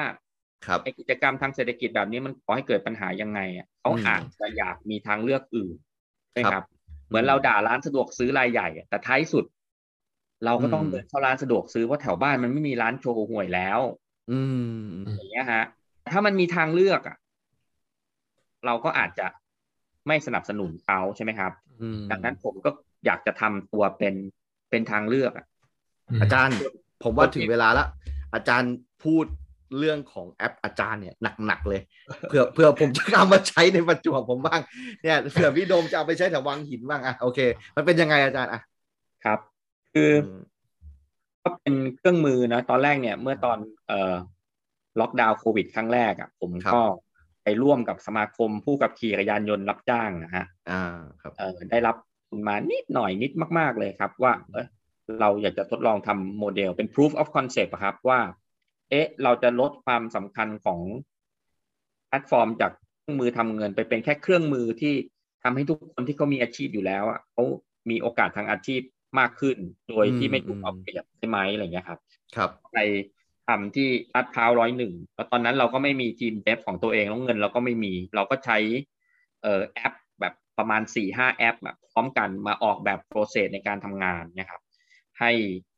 [0.67, 5.75] ครับไอกิจกรรมทางเศรษฐกิจแบบนี้มันก่อให้เกิดปัญหายังไงอะเขาอืมอาจจะอยากมีทางเลือกอื่น
[6.33, 6.65] ใช่ไหมคครัรับบ
[7.13, 9.45] เหมือนเราด่าร้านสะดวกซื้อรายใหญ่อะแต่ท้ายสุด
[10.45, 13.81] เราก็ต้องอืมเดินเข้าร้านสะดวกซื้อเพราะแถวบ้านมันไม่มีร้านโชว์หวยแล้ว
[14.31, 15.63] อืมอย่างเงี้ยฮะ
[16.13, 17.17] ถ้ามันมีทางเลือกอะ
[18.67, 19.27] เราก็อาจจะ
[20.07, 21.53] ไม่สนับสนุนเขาใช่ไหมครับ
[21.83, 22.71] อืมดังนั้นผมก็
[23.07, 24.15] อยากจะทำตัวเป็น
[24.71, 25.47] เป็นทางเลือกอะ
[26.21, 26.57] อาจารย์
[27.03, 27.89] ผมว่าถึงเวลาแล้ว
[28.35, 28.73] อาจารย์
[29.05, 29.25] พูด
[29.79, 31.15] เรื่องของแอปอาจารย์เนี่ย
[31.47, 31.81] หนักๆเลย
[32.29, 34.61] เผื่อเผื่อผมจะเอามาใช้ในประจวบผมบ้าง
[35.03, 37.39] เนี่ยเผื่อพี่โดมจะเอาไปใช้แถววังหินบ้างอะโอเค
[37.77, 38.61] มันเป็นยังไงอาจารย์อะ
[39.25, 39.39] ครับ
[39.95, 40.41] คืออืม
[41.43, 43.59] ก็เป็นเครื่องมือนะ ตอนแรกเนี่ย เมื่อตอน
[43.89, 44.15] เอ่อ
[45.01, 46.81] ล็อกดาวน์โควิดครั้งแรกอะ ผมก็
[47.45, 50.83] ไปร่วมกับสมาคมผู้ขับขี่จักรยานยนต์รับจ้างนะฮะอ่า
[51.23, 51.97] ครับเอ่อได้รับ
[52.29, 54.67] ทุนมานิดหน่อยนิดมาก ๆเลยครับ ว่า เอย
[55.21, 58.21] เราอยากจะทดลองทำโมเดลเป็น proof of concept อะครับว่า
[58.93, 60.81] เอ๊ะ เราจะลดความสำคัญของ
[62.09, 64.95] แพลตฟอร์มจากเครื่องมือทำเงินไปเป็นแค่เครื่องมือที่
[65.43, 67.43] ทำให้ทุกคนที่เขามีอาชีพอยู่แล้วอะเขา
[67.91, 68.81] มีโอกาสทางอาชีพ
[69.19, 69.57] มากขึ้น
[69.89, 71.99] โดยที่ไม่ถูกเอาเปรียบใช่ไหมอะไรเงี้ยครับ
[72.37, 72.79] ครับไป
[73.49, 78.59] ทำที่ลาดพร้าวร้อยหนึ่งแล้วตอนนั้นเราก็ไม่มีทีม dev ของตัวเองแล้วเงินเราก็ไม่มี เราก็ใช้
[79.43, 84.61] เอ่อแอปแบบประมาณสี่ห้าแอปแบบพร้อมกันมาออกแบบ process ในการทำงานนะครับ
[85.21, 85.72] ให้เอ่อ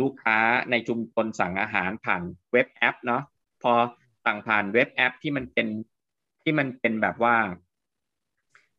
[0.00, 0.38] ลูกค้า
[0.70, 2.22] ในชุมชนสั่งอาหารผ่าน
[2.52, 3.22] web app เนาะ
[3.62, 3.72] พอ
[4.26, 5.66] สั่งผ่าน web app ที่มันเป็น
[6.42, 7.36] ที่มันเป็นแบบว่า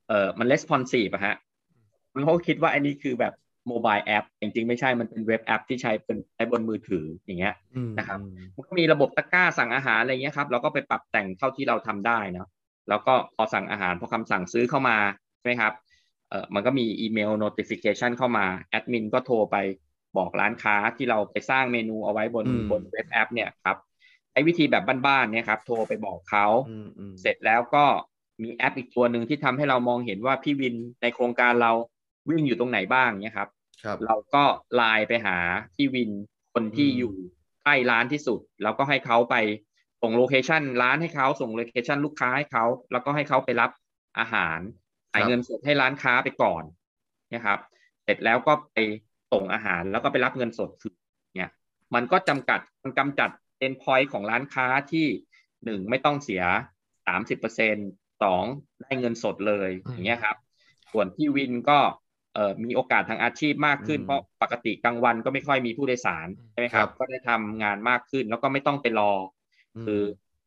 [0.08, 1.36] เอ่อมัน responsive อะฮะ
[2.14, 3.34] มันเขาคิดว่าอันนี้คือแบบ
[3.68, 12.48] mobile app จริงๆไม่ใช่มันเป็น web app ที่ใช้เป็นใช้บนมือถืออย่างเงี้ยอืมนะครับอืมมันก็มีระบบตะกร้าสั่งอาหารอะไรเงี้ยครับเราก็ไปปรับแต่งเท่าที่เราทำได้เนาะ
[12.90, 14.98] แล้วก็พอสั่งอาหารพอคำสั่งซื้อเข้ามา
[15.38, 15.74] ใช่ไหมครับ
[16.30, 19.56] เออมันก็มีอีเมล notification เข้ามาแอดมินก็โทรไป
[20.18, 23.78] บอกร้านค้าที่เราไปสร้างเมนูเอาไว้บนอืมบน web app เนี่ยครับ
[24.32, 27.86] ใช้วิธีแบบบ้านๆเนี่ยครับโทรไปบอกเขาอืมอืมเสร็จแล้วก็
[28.44, 31.72] มีแอปอีกตัวหนึ่งที่ทำให้เรามองเห็นว่าพี่วินในโครงการเรา
[32.30, 33.50] วิ่งอยู่ตรงไหนบ้างเนี่ยครับ
[33.84, 34.44] ครับเราก็
[34.76, 35.38] ไลน์ไปหา
[35.76, 36.12] พี่วิน
[36.54, 37.14] คนที่อืมอยู่
[37.64, 39.36] ใกล้ร้านที่สุด แล้วก็ให้เขาไป
[40.02, 43.72] ส่ง location ร้านให้เขาส่ง location ลูกค้าให้เขาแล้วก็ให้เขาไปรับ
[44.20, 44.60] อาหาร
[45.14, 46.64] จ่ายเงินสดให้ร้านค้าไปก่อน
[47.34, 47.60] นะครับ
[48.04, 48.78] เสร็จแล้วก็ไป
[49.32, 50.96] ส่งอาหารแล้วก็ไปรับเงินสดคืน
[51.36, 51.52] เนี่ย
[51.96, 53.30] มันก็จำกัดมันกำจัด
[53.60, 55.08] เ n นพอยต์ของร้านค้าที่
[55.66, 56.44] หนึ่งไม่ต้องเสีย
[57.08, 57.76] สามสิบเปอร์เซ็น
[58.24, 58.44] สอง
[58.82, 60.38] ได้เงินสดเลยอืมอย่างเงี้ยครับ
[60.92, 61.80] ส่วนพี่วินก็
[62.34, 69.12] เอ่อมีโอกาสทางอาชีพมากขึ้นอืมเพราะปกติกลางวันก็ไม่ค่อยมีผู้โดยสารใช่ไหมครับครับก็ได้ทำงานมากขึ้นแล้วก็ไม่ต้องไปรอ
[69.76, 70.02] อืมคือ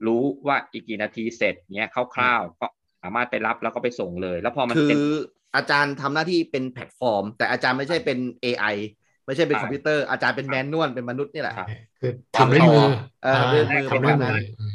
[0.07, 2.67] รู้ว่าอีกกี่นาทีเสร็จเนี้ยคร่าวๆก็
[3.03, 5.07] สามารถไปรับแล้วก็ไปส่งเลย แล้วพอมันคือเป็นอ
[5.57, 8.77] อาจารย์ทำหน้าที่เป็นแพลตฟอร์ม แต่อาจารย์ไม่ใช่เป็น AI
[9.27, 11.69] ไม่ใช่เป็นใช่คอมพิวเตอร์อาจารย์เป็น manual เป็นมนุษย์นี่แหละครับ
[12.01, 12.87] คือทำด้วยมือ
[13.23, 14.73] เออด้วยมือทำด้วยมือประมาณนั้มือนอืม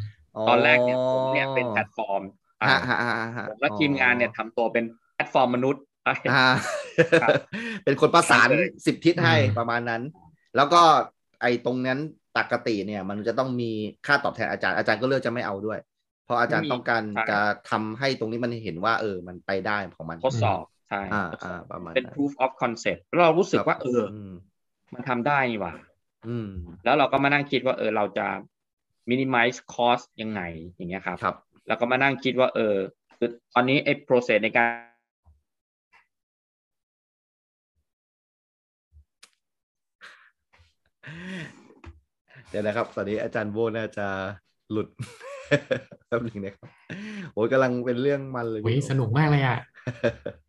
[0.50, 2.22] ตอนแรกเนี่ยผมเนี่ยเป็นแพลตฟอร์ม
[2.62, 4.86] อ่าฮะฮะฮะฮะผมและทีมงานเนี่ยทำตัวเป็น
[5.16, 6.48] แพลตฟอร์มมนุษย์อ่า
[7.22, 7.30] ครับ
[7.84, 10.02] เป็นคนประสานเลยสิบทิศให้อืมประมาณนั้น
[10.56, 10.82] แล้วก็
[11.42, 12.00] ไอ้ตรงนั้น
[12.38, 13.72] ปกติเนี่ย มันจะต้องมี
[14.06, 15.80] ค่าตอบแทนอาจารย์อาจารย์ก็เลือกจะไม่เอาด้วย
[16.28, 17.40] เพราะอาจารย์ต้องการจะ
[17.70, 24.34] ทำให้ตรงนี้มันเห็นว่า เออ มันไปได้ของมันทดสอบใช่อ่าทดสอ่าอบประมาณเป็นนั้น proof of concept แล้วเรารู้สึกว่า เออม
[24.94, 25.74] มันทำได้นี่หว่า
[26.28, 26.50] อืม
[26.84, 28.28] แล้วเราก็มานั่งคิดว่า เออ เราจะ
[29.10, 30.42] minimize cost ยังไง
[30.76, 31.36] อย่างเงี้ยครับครับ
[31.68, 32.76] แล้วก็มานั่งคิดว่า เออ
[33.18, 34.70] คือตอนนี้ไอ้ process ในการ
[42.50, 44.08] เดี๋ยวนะครับ ตอนนี้อาจารย์โบน่าจะ
[44.72, 44.88] หลุด
[46.08, 46.70] แป๊บหนึงนะครับ
[47.34, 49.60] โอ้ยกำลังเป็นเรื่องมันเลยโอ้ยสนุกมากเลยอะ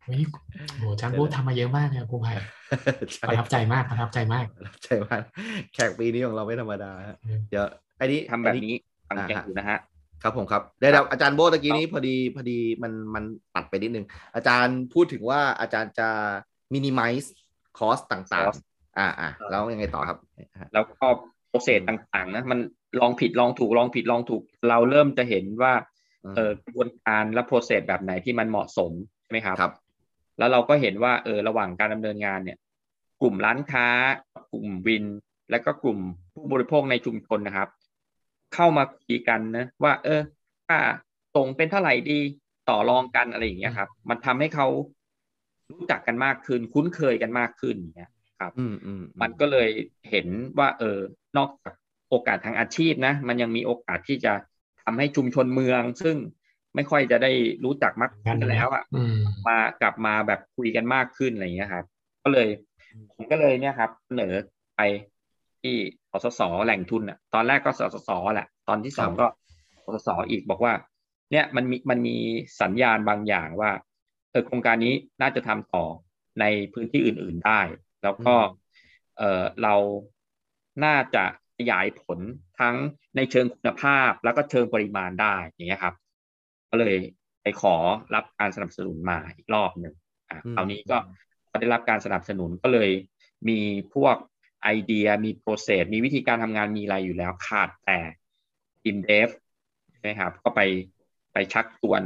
[0.05, 0.21] โอ้ย
[0.77, 2.33] โหอาจารย์โบททำมาเยอะมากเลยอะครูไผ่
[3.13, 5.21] ใช่ประทับใจมากประทับใจมากประทับใจมาก
[5.73, 7.65] แขกปีนี้ของเราไม่ธรรมดาฮะอืมเดี๋ยว
[7.97, 8.75] ไอ้นี้ทำแบบอันี้
[9.09, 9.79] ฟังอ่าเก่งฮะอยู่นะฮะ
[10.23, 13.23] ครับผมครับเดี๋ยวเดี๋ยวอาจารย์โบตะกี้นี้พอดีพอดีมันมัน
[13.55, 14.05] ตัดไปนิดนึง
[14.35, 16.09] อาจารย์พูดถึงว่าอาจารย์จะ
[16.73, 17.27] minimize
[17.79, 20.17] cost ต่าง Cost ๆอ่าอ่าแล้วยังไงต่อครับ
[20.73, 21.07] แล้วก็
[21.49, 22.59] process ต่างๆนะมัน
[22.99, 25.73] ลองผิดลองถูกลองผิดลองถูก เราเริ่มจะเห็นว่า
[26.25, 28.91] อืมเออกระบวนการและ process แบบไหนที่มันเหมาะสม
[29.23, 29.73] ใช่ไหมครับครับ
[30.37, 32.57] แล้วเราก็เห็นว่าเออระหว่างการดำเนินงานเนี่ย
[33.21, 33.87] กลุ่มร้านค้า
[34.51, 35.05] กลุ่มวิน
[35.51, 35.99] และก็กลุ่ม
[36.33, 37.69] ผู้บริโภคในชุมชนนะครับ
[38.55, 40.21] เข้ามาคุยกันนะว่า เออ
[40.67, 40.79] ค่า
[41.35, 42.19] ส่งเป็นเท่าไหร่ดี
[42.69, 44.67] ต่อรองกันอะไรอย่างเงี้ยครับ มันทำให้เขา
[45.71, 49.69] รู้จักกันมากขึ้น คุ้นเคยกันมากขึ้นอย่างเงี้ยครับ อืมอืมมันก็เลย
[50.09, 50.27] เห็น
[50.59, 50.99] ว่า เออ
[51.37, 51.73] นอกจาก
[52.09, 54.33] โอกาสทางอาชีพนะ มันยังมีโอกาสที่จะ
[54.83, 56.17] ทำให้ชุมชนเมือง ซึ่ง
[56.75, 57.31] ไม่ค่อยจะได้
[57.65, 59.17] รู้จักมากขึ้นแล้วอะอืม
[59.47, 61.85] มากลับมาแบบคุยกันมากขึ้นอะไรอย่างเงี้ยครับ
[62.23, 62.47] ก็เลย
[63.15, 64.33] ผมก็เลยเนี่ยครับเสนอ
[64.75, 64.81] ไป
[65.61, 65.75] ที่
[66.11, 69.27] สสสแหล่งทุนอะ ตอนแรกก็สสสแหละ ตอนที่สองก็
[69.85, 70.73] สสสอีกบอกว่า
[71.31, 72.15] เนี่ยมันมีมันมี
[72.61, 73.71] สัญญาณบางอย่างว่า
[74.31, 75.85] เออโครงการนี้น่าจะทำต่อ
[76.39, 77.61] ในพื้นที่อื่น ๆได้
[78.03, 78.35] แล้วก็
[79.17, 79.75] เออเรา
[80.85, 81.38] น่าจะข
[81.71, 82.19] ยายผล
[82.59, 82.75] ทั้ง
[83.15, 85.95] ในเชิงคุณภาพแล้วก็เชิงปริมาณได้อย่างเงี้ยครับ
[86.69, 86.95] ก็เลย
[87.41, 87.75] ไปขอ
[88.15, 89.93] รับการสนับสนุนมาอีกรอบหนึ่ง
[90.29, 90.97] อะคราวนี้ก็
[91.49, 92.89] พอได้รับการสนับสนุนก็เลย
[93.49, 93.59] มี
[93.93, 94.15] พวก
[94.63, 97.99] ไอเดียมีโปรเซสมีวิธีการทำงานมีอะไรอยู่แล้วขาดแต่
[98.81, 99.29] ทีมเดฟ
[99.89, 100.61] ใช่ไหมครับก็ไป
[101.33, 102.01] ไปชักชวน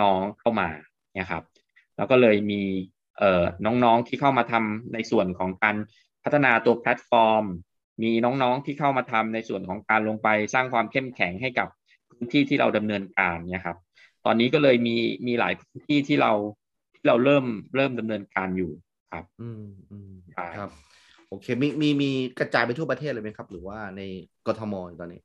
[0.00, 0.68] น้องๆเข้ามา
[1.14, 1.44] เนี่ยครับ
[1.96, 2.62] แล้วก็เลยมี
[3.18, 5.76] เอ่อน้องๆที่เข้ามาทำในส่วนของการ
[6.22, 7.44] พัฒนาตัวแพลตฟอร์ม
[8.02, 11.68] มีน้องๆที่เข้ามาทำในส่วนของการลงไปสร้างความเข้มแข็งให้กับ
[12.10, 13.76] พื้นที่ที่เราดำเนินการเนี่ยครับ
[14.24, 14.96] ตอนนี้ก็เลยมี
[15.26, 16.32] มีหลายพื้นที่ที่เรา
[16.94, 17.44] ที่เราเริ่ม
[17.76, 18.70] เริ่มดำเนินการอยู่
[19.12, 20.70] ครับ อืมอืมใช่ครับ
[21.28, 24.02] โอเคมีมีมีกระจายไปทั่วประเทศเลยไหมครับ หรือว่าใน
[24.46, 25.20] กทมตอนนี้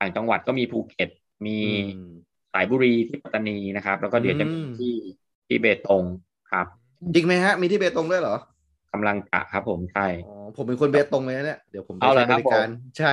[0.00, 1.08] ต่างจังหวัดก็มีภูเก็ต
[1.46, 1.70] มีอื
[2.06, 2.10] ม
[2.52, 4.94] สายบุรีที่ปัตตานีนะครับ แล้วก็เดี๋ยวจะมีอืมที่
[5.46, 6.04] ที่เบตง
[6.52, 6.66] ครับ
[7.14, 8.36] จริงไหมฮะ มีที่เบตงด้วยเหรอ
[8.94, 12.68] กำลังจะครับ ผมใช่อ๋อผมเป็นคนเบตงเลยนะเนี่ยเดี๋ยวผมไปเอาเหรใช้อบครับริการ
[12.98, 13.10] ใช่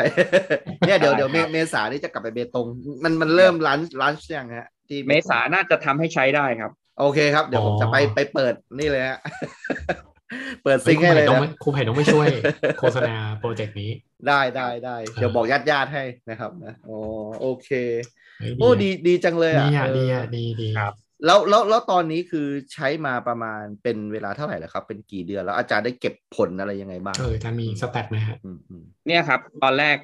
[0.86, 2.68] เนี่ยเดี๋ยวเดี๋ยวเมเมษานี่จะกลับไปเบตง
[3.04, 9.20] มันมันเริ่มร้านร้านยังฮะ ที่บตงเมษาน่าจะทำให้ใช้ได้ครับ โอเคครับ เดี๋ยวผมจะไปไปเปิดนี่เลยฮะ
[10.64, 12.30] เปิดเฮ้ซิยงครูค์ให้ไผ่เลยต้องนะไม่ครูไผ่ต้องไม่ช่วย
[12.78, 13.90] โฆษณาโปรเจกต์นี้
[14.28, 16.98] ได้ได้ได้เดี๋ยวบอกญาติญาติๆให้นะครับนะอ๋อ
[17.40, 17.70] โอเค
[18.38, 20.94] เฮ้ยโอ้ดีดีจังเลยอะดีอะเออดีอะดีดีครับ
[21.26, 29.98] แล้วแล้วแล้วตอนนี้คือใช้มาประมาณเป็นเวลาเท่าไหร่แล้วครับ เป็นกี่เดือนแล้วอาจารย์ได้เก็บผลอะไรยังไงบ้างเอออาจารย์มีสแตทไหมฮะอืมอืมเนี่ยครับ ตอนแรก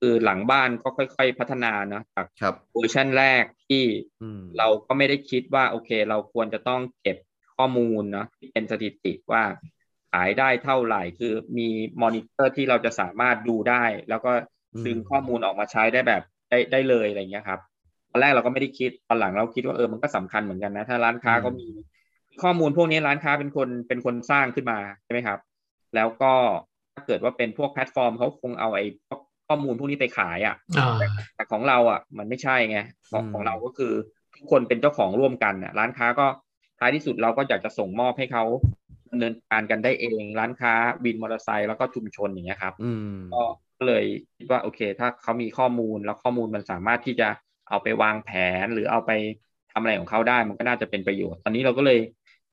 [0.00, 3.84] คือหลังบ้านก็ค่อย ๆ พัฒนาเนอะจากครับเวอร์ชันแรกที่
[4.22, 7.16] อืมเราก็ไม่ได้คิดว่า โอเค เราควรจะต้องเก็บ
[7.56, 9.42] ข้อมูลเนาะที่เป็นสถิติว่า
[10.12, 11.68] ขายได้เท่าไหร่คือมี
[12.02, 14.32] มอนิเตอร์ที่เราจะสามารถดูได้ แล้วก็
[14.86, 17.60] ดึงข้อมูลออกมาใช้ได้แบบได้ได้เลยอะไรเงี้ยครับ
[18.12, 21.66] ตอนแรกเราก็ไม่ได้คิดตอนหลังเราคิดว่าเออมันก็สำคัญเหมือนกันนะถ้าร้านค้าก็มี
[22.42, 25.38] ข้อมูลพวกนี้ร้านค้าเป็นคนเป็นคนสร้างขึ้นมาใช่ไหมครับ
[25.94, 26.32] แล้วก็
[26.94, 30.94] ถ้าเกิดว่าเป็นพวกแพลตฟอร์มเขาคงเอาไอ้พวกข้อมูลพวกนี้ไปขายอะอ่า
[31.34, 32.78] แต่ของเราอะ มันไม่ใช่ไง
[33.10, 33.92] ของของเราก็คือ
[34.36, 36.26] ทุกคนเป็นเจ้าของร่วมกันน่ะ ร้านค้าก็
[36.78, 38.44] ท้ายที่สุดเราก็อยากจะส่งมอบให้เขา
[39.10, 40.72] ดำเนินการกันได้เอง ร้านค้า
[41.04, 43.42] วินมอเตอร์ไซค์แล้วก็ชุมชนอย่างเงี้ยครับอืมก็
[43.78, 44.04] ก็เลย
[44.36, 47.28] คิดว่าโอเค ถ้าเขามีข้อมูลแล้วข้อมูลมันสามารถที่จะ
[47.72, 48.30] เอาไปวางแผ
[48.64, 49.10] นหรือเอาไป
[49.72, 52.00] ทำอะไรของเขาได้ มันก็น่าจะเป็นประโยชน์ ตอนนี้เราก็เลย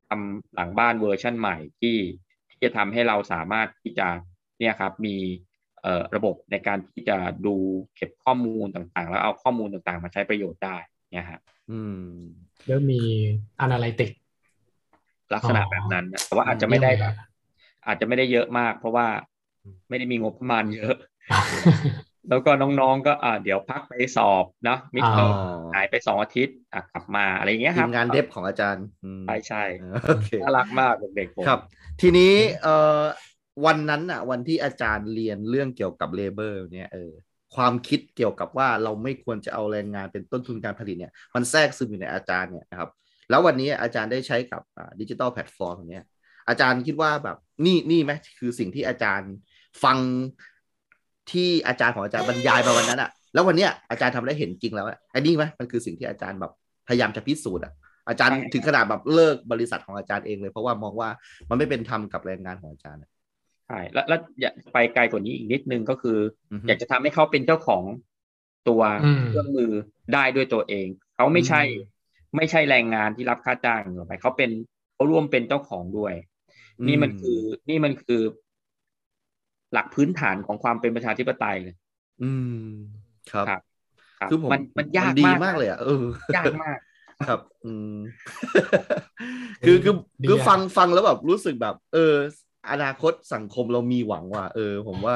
[0.10, 1.98] ทำหลังบ้านเวอร์ชั่นใหม่ที่
[2.50, 4.08] ที่จะทำให้เราสามารถที่จะ
[4.60, 5.16] เนี่ยครับมี
[5.82, 7.56] เอ่อระบบในการที่จะดู
[7.96, 10.76] เก็บข้อมูลต่างๆ แล้วเอาข้อมูลต่างๆ มาใช้ประโยชน์ได้
[11.14, 11.40] เนี่ยฮะ
[11.72, 12.06] อืม
[12.66, 13.02] เริ่มมี
[13.60, 14.12] อนาลิติก
[15.34, 17.16] ลักษณะอ๋อแบบนั้นนะแต่ว่าอาจจะไม่ได้เยี่ยแบเลยบ
[17.88, 19.08] อาจจะไม่ได้เยอะมาก เพราะว่า
[19.90, 20.96] ไม่ได้มีงบประมาณเยอะ
[22.30, 25.36] แล้วก็น้องๆก็อ่าเดี๋ยวพักไปสอบเนาะมิดอ๋เทออม
[25.74, 29.64] หายไปสองอาทิตย์อะกลับมาอะไรอย่างเงี้ยคทีรับมงานเดฟของอาจารย์อืมใช่ใช่
[30.04, 31.60] โอเคน่ารักมากเด็กๆผมครับ
[32.02, 33.04] ทีนี้เอ่อ
[33.66, 37.12] วันนั้นอะ วันที่อาจารย์เรียนเรื่องเกี่ยวกับ labor เนี่ยเออ
[37.56, 42.90] ความคิดเกี่ยวกับว่าเราไม่ควรจะเอาแรงงานเป็นต้นทุนการผลิตเนี่ย มันแทรกซึมอยู่ในอาจารย์เนี่ยนะครับ
[43.30, 44.62] แล้ววันนี้อาจารย์ได้ใช้กับ
[45.00, 46.06] ดิจิ t a ลแพลตฟอร์มเนี้ย
[46.50, 49.32] อาจารย์คิดว่าแบบนี่นี่ไหมคือสิ่งที่อาจารย์
[49.84, 49.98] ฟัง
[51.32, 56.52] ที่อาจารย์ของอาจารย์บรรยายมาวันนั้นอะแล้ววันเนี้ยอาจารย์ทำได้เห็นจริงแล้วอะไอ้นี่ไหมมันคือสิ่งที่อาจารย์แบบ
[56.88, 57.74] พยายามจะพิสูจน์อะ
[58.10, 61.10] อาจารย์ถึงขนาดแบบเลิกบริษัทของอาจารย์เองเลยเพราะว่ามองว่า
[61.50, 63.10] มันไม่เป็นธรรมกับแรงงานของอาจารย์อะ
[63.68, 66.18] ใช่แล้วแล้วอยากไปไกลกว่านี้อีกนิดนึงก็คือ
[66.52, 67.84] อือฮึอยากจะทำให้เขาเป็นเจ้าของ
[68.70, 69.72] ตัวอืมเครื่องมือ
[70.14, 71.88] ได้ด้วยตัวเอง เขาไม่ใช่อืม
[72.38, 74.50] ไม่ใช่แรงงานที่รับค่าจ้างต่อไปเขาเป็น
[74.94, 76.14] เขาร่วมเป็นเจ้าของด้วย
[76.88, 77.40] นี่มันคือ
[77.70, 78.22] นี่มันคือ
[79.74, 81.76] หลักพื้นฐานของความเป็นประชาธิปไตยเลย
[82.22, 82.54] อืม
[83.32, 83.62] ครับครับ
[84.20, 85.90] ครับคือผมมันมันยากดีมากมากเลยอะเอ
[86.34, 86.78] อยากมาก
[87.28, 87.96] ครับ อืม
[89.66, 89.94] คือคือ
[90.26, 92.14] ดีคืออะฟังฟังแล้วแบบรู้สึกแบบ เออ
[92.72, 95.16] อนาคตสังคมเรามีหวังว่ะเออ ผมว่า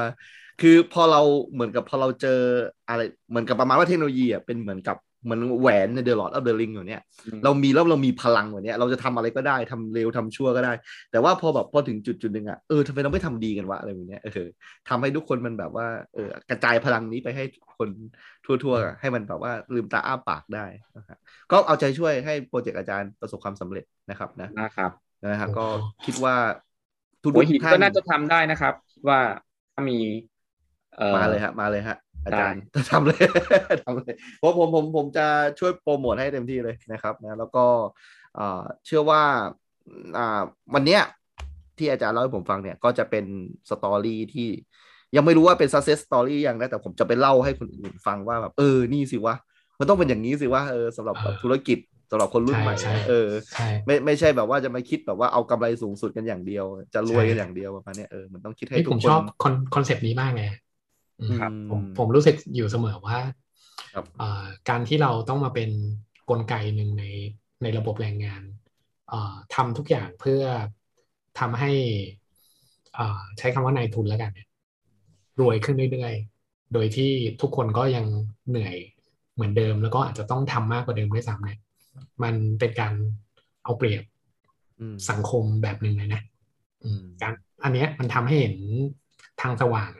[0.61, 1.21] คือพอเรา
[1.53, 2.39] เหมือนกับพอเราเจอ
[2.87, 10.73] อะไรเหมือนกับประมาณว่าเทคโนโลยีอะเป็นเหมือนกับ เหมือนแหวนใน The Lord of the Rings อยู่เนี่ยอืมเรามีแล้วเรามีพลังกว่านี้เราจะทำอะไรก็ได้ทำเร็วทำชั่วก็ได้
[11.11, 14.47] แต่ว่าพอแบบพอถึงจุดจุดหนึ่งอะเออทำไมเราไม่ทำดีกันวะอะไรแบบเนี้ยเออ
[14.89, 17.43] ทำให้ทุกคนมันแบบว่าเออกระจายพลังนี้ไปให้
[17.77, 17.89] คน
[18.45, 20.65] ทั่วๆอะให้มันแบบว่าลืมตาอ้าปากได้
[20.97, 21.17] นะครับ
[21.51, 24.91] ก็เอาใจช่วยให้โปรเจกต์อาจารย์ประสบความสำเร็จนะครับนะนะครับ
[25.31, 25.71] นะครับโอ้ก็โห
[26.05, 26.35] คิดว่า
[27.23, 29.19] ทุกหัวหินท่าก็นน่าจะทำได้นะครับ คิดว่า
[29.73, 29.97] ถ้ามี
[30.97, 33.25] เอ่อมาเลยฮะมาเลยฮะ อาจารย์ทำเลย
[33.83, 35.25] ทำเลยเพราะผมผมผมจะ
[35.59, 37.65] ช่วยโปรโมทให้เต็มที่เลยนะครับนะแล้วก็
[38.35, 39.21] เอ่อเชื่อว่า
[40.17, 40.41] อ่า
[40.73, 41.01] วันเนี้ย
[41.77, 43.25] ที่อาจารย์เล่าให้ผมฟังเนี่ย ก็จะเป็น
[43.69, 44.49] story ที่
[45.15, 49.35] ยังไม่รู้ว่าเป็น success story ยังนะแต่ผมจะไปเล่าให้คนอื่นฟังว่าแบบเออนี่สิวะ
[49.79, 51.79] มันต้องเป็นอย่างนี้สิวะเออสำหรับแบบเออธุรกิจ
[52.11, 60.57] สำหรับคนรุ่นใหม่ใช่ใช่เออใช่ไม่ไม่ใช่แบบว่าจะมาคิดแบบว่าเอากำไรสูงสุดกันอย่างเดียว จะรวยใช่กันอย่างเดียวประมาณเนี้ยเออมันต้องคิดให้เฮ้ยทุกคนผมชอบคอนคอนเซปต์นี้มากเลยอืม
[61.39, 63.19] ครับผมผมรู้สึกอยู่เสมอว่า
[63.93, 65.69] ครับเอ่อการที่เราต้องมาเป็น
[66.29, 67.03] กลไกหนึ่งใน
[67.61, 68.43] ในระบบแรงงาน
[69.09, 70.43] เอ่อทำทุกอย่างเพื่อ
[71.39, 71.71] ทำให้
[73.37, 74.47] ใช้คำว่านายทุนแล้วกันเนี่ย
[75.39, 77.11] รวยขึ้นเรื่อยๆ โดยที่
[77.41, 78.05] ทุกคนก็ยัง
[78.49, 78.75] เหนื่อย
[79.33, 81.59] เหมือนเดิม แล้วก็อาจจะต้องทำมากกว่าเดิมด้วยซ้ำเนี่ย
[82.23, 82.93] มันเป็นการ
[83.63, 84.03] เอาเปรียบ
[85.09, 86.21] สังคมแบบหนึ่งเลยนะ
[87.21, 87.33] การ
[87.63, 88.55] อันเนี้ยมันทำให้เห็น
[89.41, 89.91] ทางสว่าง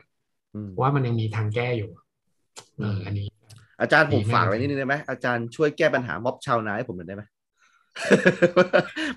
[0.80, 1.90] ว่ามันยังมีทางแก้อยู่
[2.78, 3.28] เอออันนี้
[3.80, 7.24] อาจารย์ผมฝากไว้นิดนึงได้ไหมอาจารย์ช่วยแก้ปัญหาม็อบชาวนาให้ผมหน่อยได้ไหม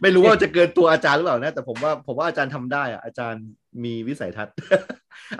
[0.02, 3.44] ไม่รู้ว่าจะเกินตัวอาจารย์หรือเปล่านะ แต่ผมว่าผมว่าอาจารย์ทำได้อะอาจารย์
[3.84, 4.54] มีวิสัยทัศน์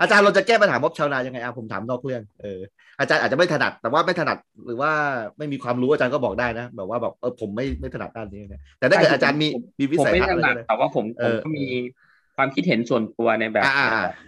[0.00, 2.60] อาจารย์เราจะแก้ปัญหาม็อบชาวนายังไงอะผมถามนอกเรื่องเออ
[3.00, 4.92] อาจารย์อาจจะไม่ถนัด แต่ว่าไม่ถนัดหรือว่า
[5.38, 9.48] ไม่มีความรู้อาจารย์ก็บอกได้นะแบบว่าแบบเออผมไม่ไม่ถนัดด้านนี้เนี่ยแต่ถ้าเกิดอาจารย์มี
[9.78, 11.64] มีวิสัยทัศน์อะไรแต่ว่าผมผมก็มี
[12.38, 13.64] ความคิดเห็นส่วนตัวในแบบ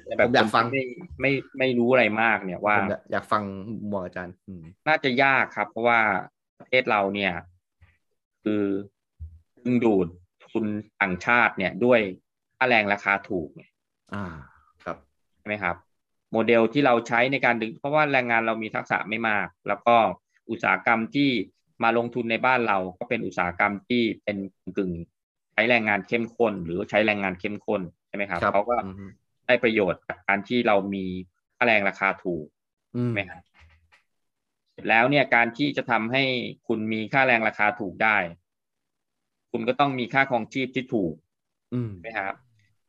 [0.06, 0.82] ในแบบอยากฟังไม่
[1.20, 2.76] ไม่ไม่รู้อะไรมากเนี่ยว่า
[3.10, 3.42] อยากฟัง
[3.90, 4.34] มองอาจารย์
[4.88, 6.00] น่าจะยากครับ เพราะว่า
[6.58, 7.32] ประเทศเราเนี่ย
[8.42, 8.62] คือ
[9.64, 10.06] ดึงดูด
[10.50, 10.66] ทุน
[11.00, 12.00] ต่างชาติเนี่ยด้วย
[12.56, 13.70] ค่าแรงราคาถูกเนี่ย
[14.14, 14.24] อ่า
[14.84, 14.96] ครับ
[15.38, 15.76] ใช่ไหมครับ
[16.32, 19.96] โมเดลที่เราใช้ในการดึง เพราะว่าแรงงานเรามีทักษะไม่มาก แล้วก็
[20.50, 21.30] อุตสาหกรรมที่
[21.82, 24.36] มาลงทุนในบ้านเราก็เป็นอุตสาหกรรมที่เป็น
[24.76, 24.92] กึ่ง
[25.52, 28.76] ใช้แรงงานเข้มข้นหรือใช้แรงงานเข้มข้น ใช่ไหมครับเขาก็
[29.46, 31.04] ได้ประโยชน์จากการที่เรามี
[31.56, 32.46] ค่าแรงราคาถูก
[33.02, 33.42] ใช่ไหมครับ
[34.72, 36.22] เสร็จแล้วเนี่ยการที่จะทำให้
[36.68, 38.16] คุณมีค่าแรงราคาถูกได้
[39.50, 41.14] คุณก็ต้องมีค่าครองชีพที่ถูก
[41.90, 42.34] ใช่ไหมครับ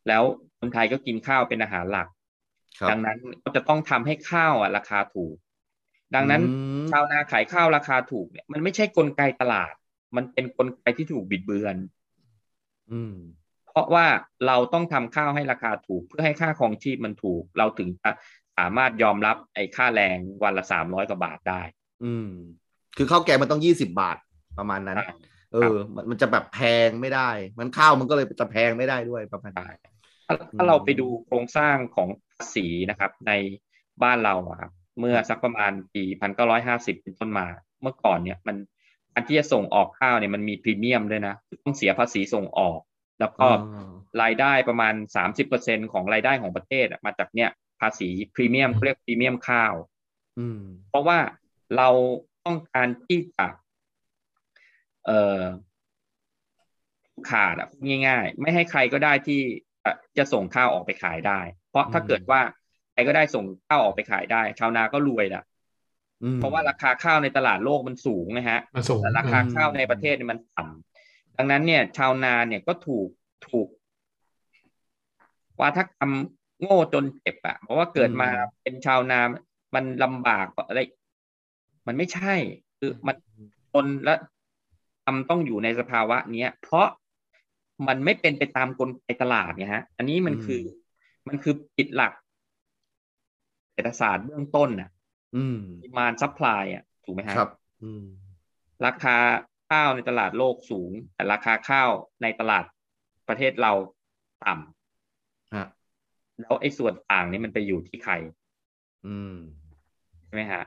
[0.08, 0.24] แล้ว
[0.60, 2.08] คนไทยก็กินข้าวเป็นอาหารหลัก
[2.90, 5.36] ดังนั้นก็จะต้องทำให้ข้าวอะราคาถูก
[6.16, 6.42] ดังนั้น
[6.92, 9.74] ชาวนาขายข้าวราคาถูกเนี่ยมันไม่ใช่กลไกตลาด
[10.16, 11.76] มันเป็นกลไกที่ถูกบิดเบือน
[12.92, 13.16] อืม
[13.72, 14.06] เพราะว่า
[14.48, 18.10] เราต้องทำข้าวให้ราคาถูก เพื่อให้ค่าครองชีพมันถูก เราถึงจะ
[18.58, 21.62] สามารถยอมรับไอ้ค่าแรงวันละสามร้อยกว่าบาทได้
[22.04, 22.30] อืม
[22.98, 24.18] คือข้าวแกงมันต้องยี่สิบบาท
[24.60, 24.98] ประมาณนั้น
[25.54, 27.30] เออมันมันจะแบบแพงไม่ได้
[27.60, 29.76] มันข้าวมันก็เลยจะแพงไม่ได้ด้วยประมาณนี้
[30.58, 33.32] ถ้าเราไปดูโครงสร้างของภาษีนะครับ ใน
[34.04, 37.48] บ้านเราครับเมื่อสักประมาณปีพันเก้าร้อยห้าสิบเป็นต้นมา
[37.82, 38.56] เมื่อก่อนเนี่ยมัน
[39.14, 42.80] การที่จะส่งออกข้าวเนี่ยมันมีพรีเมียมด้วยนะ ต้องเสียภาษีส่งออก
[43.20, 43.48] แล้วก็
[44.22, 49.74] รายได้ประมาณสามสิบเปอร์เซ็นของรายได้ของประเทศมาจากเนี่ยภาษีพรีเมียมเรียกพรีเมียมข้าว
[50.90, 51.20] เพราะว่า
[51.78, 51.90] เรา
[52.46, 53.48] ต้องการที่จะ
[55.06, 55.42] เอ่อ
[57.30, 57.70] ขาดอะ
[58.08, 59.40] ง่าย ๆ ไม่ให้ใครก็ได้ที่
[60.18, 61.40] จะส่งข้าวออกไปขายได้
[61.70, 62.42] เพราะถ้าเกิดว่า
[62.94, 65.44] ใครก็ได้ส่งข้าวออกไปขายได้ ชาวนาก็รวยละ
[66.36, 68.60] เพราะว่าราคาข้าวในตลาดโลกมันสูงนะฮะ
[69.02, 70.91] แต่ราคาข้าวในประเทศมันต่ำ
[71.38, 73.08] ดังนั้นเนี่ยชาวนาเนี่ยก็ถูก
[73.50, 73.68] ถูก
[75.60, 76.12] ว่าถ้ากรรม
[76.62, 78.30] โง่จนเจ็บอะเพราะว่าเกิดมา
[78.64, 79.20] เป็นชาวนา
[79.76, 80.80] มันลำบากอะไร
[81.88, 82.34] มันไม่ใช่
[82.80, 83.16] คือมัน
[83.72, 84.14] ทนและ
[85.06, 86.88] ทำต้องอยู่ในสภาวะเนี้ย เพราะ
[87.88, 90.62] มันไม่เป็นไปตามกลไกตลาดไงฮะ อันนี้มันคือ
[91.28, 92.14] มันคือผิดหลัก
[93.74, 97.52] เศรษฐศาสตร์เบื้องต้น demand supply อะ ถูกไหมฮะครับ
[98.86, 99.18] ราคา
[99.72, 101.90] ข้าวในตลาดโลกสูง แต่ราคาข้าว
[102.22, 102.64] ในตลาด
[103.28, 103.74] ประเทศเรา
[104.46, 108.14] ต่ำแล้วไอ้ส่วนต่างนี้มันไปอยู่ที่ใคร
[110.26, 110.64] ใช่ไหมฮะ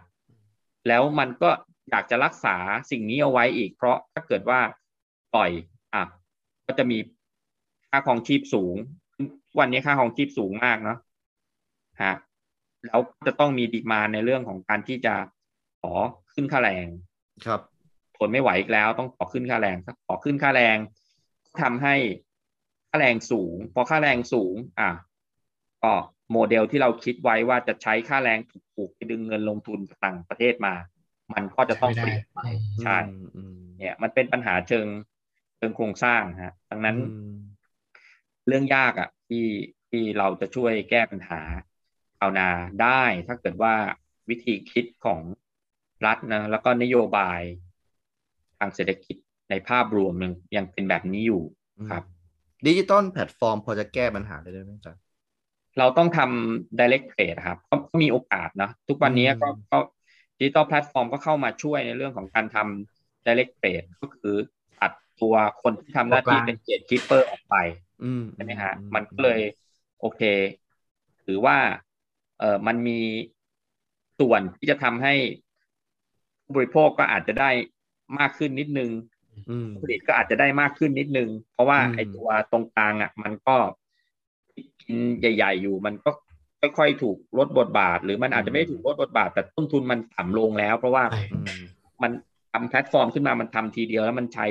[0.89, 1.51] แล้วมันก็
[1.91, 2.57] อยากจะรักษา
[2.91, 4.61] สิ่งนี้เอาไว้อีก เพราะถ้าเกิดว่า
[5.35, 5.51] ปล่อย
[5.95, 6.03] อะ
[6.67, 6.99] ก็จะมี
[7.91, 8.75] ค่าครองชีพสูง
[9.59, 10.99] วันนี้ค่าครองชีพสูงมากเนาะ
[12.03, 12.15] ฮะ
[12.87, 15.15] แล้วจะต้องมีดีมาในเรื่องของการที่จะ
[15.81, 15.93] ขอ
[16.35, 16.87] ขึ้นค่าแรง
[17.47, 17.61] ครับ
[18.17, 19.77] ทนไม่ไหวอีกแล้ว ต้องขอขึ้นค่าแรง
[20.07, 20.77] ขอขึ้นค่าแรง
[21.63, 21.95] ทำให้
[22.91, 24.91] ค่าแรงสูง พอค่าแรงสูง อะ
[25.83, 25.93] ก็
[26.33, 28.39] โมเดลที่เราคิดไว้ว่าจะใช้ค่าแรง
[28.77, 30.75] ถูกๆไปดึงเงินลงทุนต่างประเทศมา
[31.35, 32.41] มันก็จะต้องเปลี่ยนไป
[32.83, 32.99] ใช่
[33.79, 34.87] เนี่ยมันเป็นปัญหาเชิง
[35.57, 36.97] เชิงโครงสร้างฮะดังนั้น
[38.47, 39.47] เรื่องยากอะ ที่
[39.91, 41.41] ที่เราจะช่วยแก้ปัญหา
[42.19, 42.49] ชาวนา
[42.83, 43.75] ได้ ถ้าเกิดว่า
[44.29, 45.21] วิธีคิดของ
[46.07, 47.41] รัฐนะแล้วก็นโยบาย
[48.59, 49.17] ทางเศรษฐกิจ
[49.51, 51.43] ในภาพรวมยังยังเป็นแบบนี้อยู่
[51.91, 52.03] ครับ
[52.67, 54.95] ดิจิตอลแพลตฟอร์มพอจะแก้ปัญหาได้ไหมจ๊ะ
[55.79, 59.79] เราต้องทำ direct trade ครับก็มีโอกาสนะทุกวันนี้ก็ก็
[60.39, 64.35] ดิจิตอลแพลตฟอร์มก็เข้ามาช่วยในเรื่องของการทำ direct trade ก็คือ
[64.81, 67.55] ตัดตัวคนที่ทำหน้าที่เป็น gatekeeper ออกไป
[68.35, 69.41] ใช่ไหมฮะมันก็เลย
[70.01, 70.21] โอเค
[71.25, 71.57] ถือว่า
[72.39, 73.01] เออมันมี
[74.21, 75.15] ส่วนที่จะทำให้
[76.55, 77.51] บริโภคก็อาจจะได้
[78.21, 78.91] มากขึ้นนิดนึง
[79.81, 83.57] ผลิตก็อาจจะได้มากขึ้นนิดนึง เพราะว่าไอ้ตัวตรงกลางอะ มันก็
[84.83, 86.11] กินใหญ่ ๆ อยู่มันก็
[86.79, 91.05] ค่อยๆถูกลดบทบาท หรือมันอาจจะไม่ถูกลดบทบาท แต่ต้นทุนมันต่ำลงแล้ว เพราะว่า
[92.03, 92.13] มัน
[92.53, 94.47] ทำแพลตฟอร์มขึ้นมามันทำทีเดียวแล้วมันใช้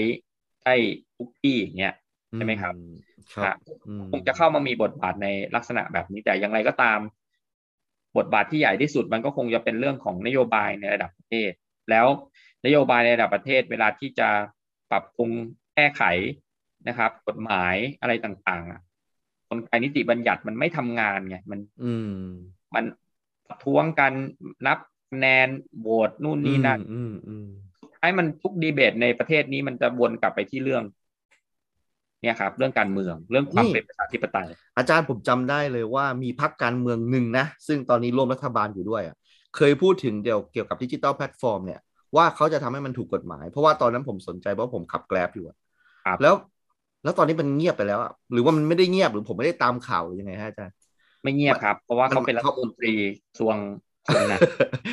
[0.63, 0.73] ใช้
[1.17, 1.93] ทุกที่อย่างเงี้ย
[2.35, 2.73] ใช่ไหมครับ
[3.43, 3.57] ครับ
[4.11, 6.99] คงจะเข้ามามีบทบาทในลักษณะแบบนี้แต่อย่างไรก็ตาม
[8.17, 11.51] บทบาทที่ใหญ่ที่สุดมันก็คงจะเป็นเรื่องของนโยบายในระดับประเทศ
[11.89, 12.07] แล้ว
[12.65, 14.29] นโยบายในระดับประเทศเวลาที่จะ
[14.91, 15.29] ปรับปรุง
[15.75, 16.03] แก้ไข
[16.87, 18.81] นะครับ กฎหมายอะไรต่างๆอะ
[19.49, 22.19] กลไกนิติบัญญัติมันไม่ทำงานไงมัน อืม
[22.75, 22.83] มัน
[23.47, 24.11] ประท้วงกัน
[24.67, 24.77] นับ
[25.09, 25.47] คะแนน
[25.79, 27.47] โหวตนู่นนี่นั่นอืมอืม
[28.01, 30.83] ให้มันทุกดีเบตในประเทศนี้มันจะวนกลับไปที่เรื่อง
[32.21, 39.15] เนี่ยครับ เรื่องการเมืองเรื่องความเป็นประชาธิปไตย อาจารย์ผมจำได้เลยว่ามีพรรคการเมืองหนึ่งนะ ซึ่งตอนนี้ร่วมรัฐบาลอยู่ด้วยอะ
[39.55, 41.81] เคยพูดถึงเดี๋ยวเกี่ยวกับดิจิตอลแพลตฟอร์มเนี่ย
[42.17, 45.55] ว่าเขาจะทำให้มันถูกกฎหมาย เพราะว่าตอนนั้นผมสนใจเพราะผมขับแกร็บอยู่อะ
[46.03, 46.33] ครับแล้ว
[47.03, 50.75] แล้วตอนนี้มันเงียบไปแล้วอะหรือว่ามันไม่ได้เงียบหรือผมไม่ได้ตามข่าวหรือยังไงฮะอาจารย์
[51.23, 52.93] ไม่เงียบครับ เพราะว่าเขาเป็นรัฐมนตรี
[53.29, 53.57] กระทรวง
[54.01, 54.41] กระทรวงนั้น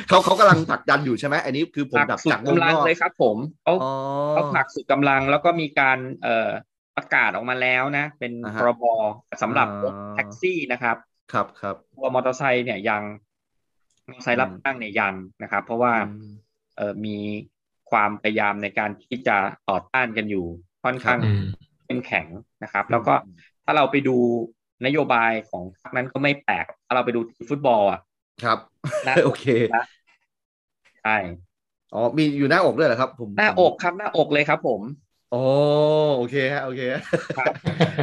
[0.07, 3.83] เขาเขากำลังผลักดันอยู่ใช่ไหมอันนี้คือผมผลักดับสุดจากวงกำลันงอกเลยครับ ผมเขาอ๋อ
[4.31, 6.49] เขาผลักสุดกำลังแล้วก็มีการเอ่อ
[6.95, 8.83] ประกาศออกมาแล้วนะ เป็นอ่าพฮะรบ
[9.41, 10.97] สำหรับรถอ่าแท็กซี่นะครับ
[11.31, 13.03] ครับครับตัวมอเตอร์ไซค์เนี่ยยัง
[14.07, 16.01] มอเตอร์ไซค์รับอืมจ้างเนี่ยยังนะครับ เพราะว่าอื
[16.71, 17.17] มเอ่อมี
[17.91, 19.37] ความพยายามในการที่จะ
[19.69, 20.45] ต่อต้านกันอยู่
[20.83, 22.27] ค่อนข้างอืมเข้มแข็ง
[22.63, 23.13] นะครับ แล้วก็
[23.65, 24.17] ถ้าเราไปดู
[24.85, 27.99] นโยบายของพรรคนั้นก็ไม่แปลก ถ้าเราไปดูทีมฟุตบอลอะ
[28.43, 28.59] ครับ
[29.07, 29.83] นะโอเคนะ
[31.01, 31.17] ใช่
[31.93, 34.81] อ๋อมีอยู่หน้าอกด้วยเหรอครับ ผมหน้าอกครับหน้าอกเลยครับ ผม
[35.29, 35.35] โอ้
[36.15, 37.01] โอเคฮะโอเคฮะ
[37.35, 37.53] ครับ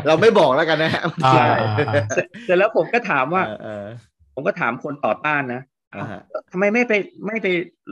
[0.07, 3.69] เราไม่บอกแล้วกันนะฮะอ่าใช่อ่าอ่าเสร็จเสร็จแล้วผมก็ถามว่าเออเออ
[4.35, 5.68] ผมก็ถามคนต่อต้านนะอ่าฮะ
[6.53, 6.93] ทำไมไม่ไป
[7.27, 7.47] ไม่ไป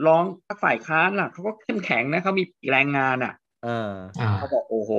[0.07, 3.33] ร้องพรรคฝ่ายค้านล่ะเขาก็เข้มแข็งนะเขามีแรงงานอะ
[3.63, 4.91] เอออ่าเขาบอกโอ้โห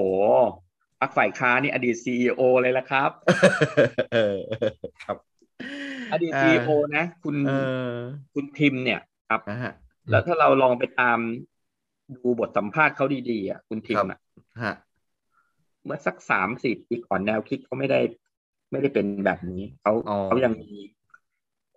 [1.01, 3.11] พรรคฝ่ายค้านนี่อดีตซีอเลยละครับ
[4.13, 4.37] เออ
[5.05, 5.17] ครับ
[6.13, 7.51] อดีตซีอนะ คุณเอ
[7.97, 8.01] อ
[8.35, 9.73] คุณทิมเนี่ยครับนะฮะ
[10.11, 11.19] แล้วถ้าเราลองไปตาม
[12.15, 14.19] ดูบทสัมภาษณ์เขาดีๆอะคุณทิมอะ
[14.63, 14.75] ฮะ
[15.85, 18.01] เมื่อสักสามสี่ปีก่อนแนวคิดเขาไม่ได้
[18.71, 20.71] ไม่ได้เป็นแบบนี้เขาอ๋อเขายังมี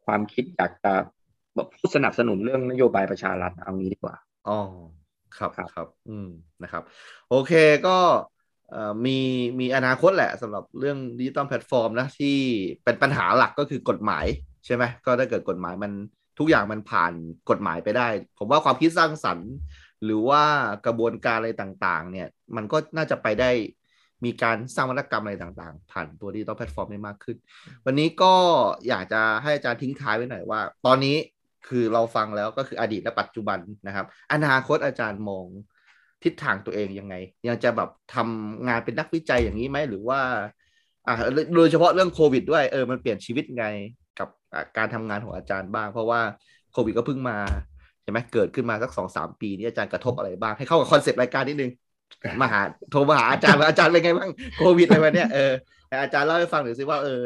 [0.05, 0.93] ความคิดอยากจะ
[1.55, 4.15] แบบผู้สนับสนุนเรื่องนโยบายประชารัฐเอางี้ดีกว่า
[4.47, 4.57] อ๋อ
[5.37, 6.27] ครับครับครับอืม
[6.63, 6.83] นะครับ
[7.29, 7.51] โอเค
[7.87, 7.97] ก็
[8.69, 9.17] เอ่อมี
[9.59, 12.37] มีอนาคตแหละสำหรับเรื่องดิจิตอลแพลตฟอร์มนะที่
[12.83, 14.25] เป็นปัญหาหลักก็คือกฎหมาย
[14.65, 15.91] ใช่ไหมก็ถ้าเกิดกฎหมายมัน
[16.39, 17.13] ทุกอย่างมันผ่าน
[17.49, 18.07] กฎหมายไปได้
[18.37, 19.49] ผมว่าความคิดสร้างสรรค์
[20.03, 20.43] หรือว่า
[20.85, 23.51] กระบวนการอะไรต่าง ๆ เนี่ย มันก็น่าจะไปได้
[24.25, 27.37] มีการสร้างนวัตกรรมอะไรต่างๆ ผ่านตัวดิจิตอลแพลตฟอร์มได้มากขึ้น
[27.85, 28.33] วันนี้ก็
[28.87, 31.15] อยากจะให้อาจารย์ทิ้งท้ายไว้หน่อยว่า ตอนนี้
[31.67, 35.45] คือเราฟังแล้วก็คืออดีตและปัจจุบันนะครับ อนาคตอาจารย์มอง
[36.23, 37.15] ทิศทางตัวเองยังไง
[37.47, 40.19] ยังจะแบบทำงานเป็นนักวิจัยอย่างนี้ไหมหรือว่า
[41.07, 41.15] อ่า
[41.55, 43.65] โดยเฉพาะเรื่องโควิดด้วยเออมันเปลี่ยนชีวิตไง
[44.19, 46.21] กับอ่าการทำงานของอาจารย์บ้าง เพราะว่า
[46.73, 47.37] โควิดก็เพิ่งมา
[48.03, 51.71] ใช่ไหมเกิดขึ้นมาสักสองสามปีนี้อาจารย์กระทบอะไรบ้างให้เข้ากับคอนเซปต์รายการนิดนึง
[52.41, 52.61] มาหา
[52.91, 55.51] โทรมาหาอาจารย์ว่าอาจารย์เป็นไงบ้างโควิดอะไรวะเนี่ยเออ
[55.87, 57.21] ให้อาจารย์เล่าให้ฟังหน่อยสิว่าเออ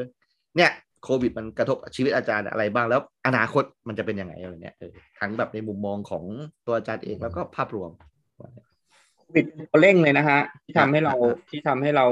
[0.57, 0.71] เนี่ย
[1.03, 6.23] โควิดมันกระทบชีวิตอาจารย์อะไรบ้างแล้ว อนาคตมันจะเป็นยังไงอะไรเนี่ยเออทั้งแบบในมุมมองของ
[6.65, 7.91] ตัวอาจารย์เองแล้วก็ภาพรวม
[9.17, 12.05] โควิดตัวเร่งเลยนะฮะ ที่ทำให้เราครับที่ทำให้เรา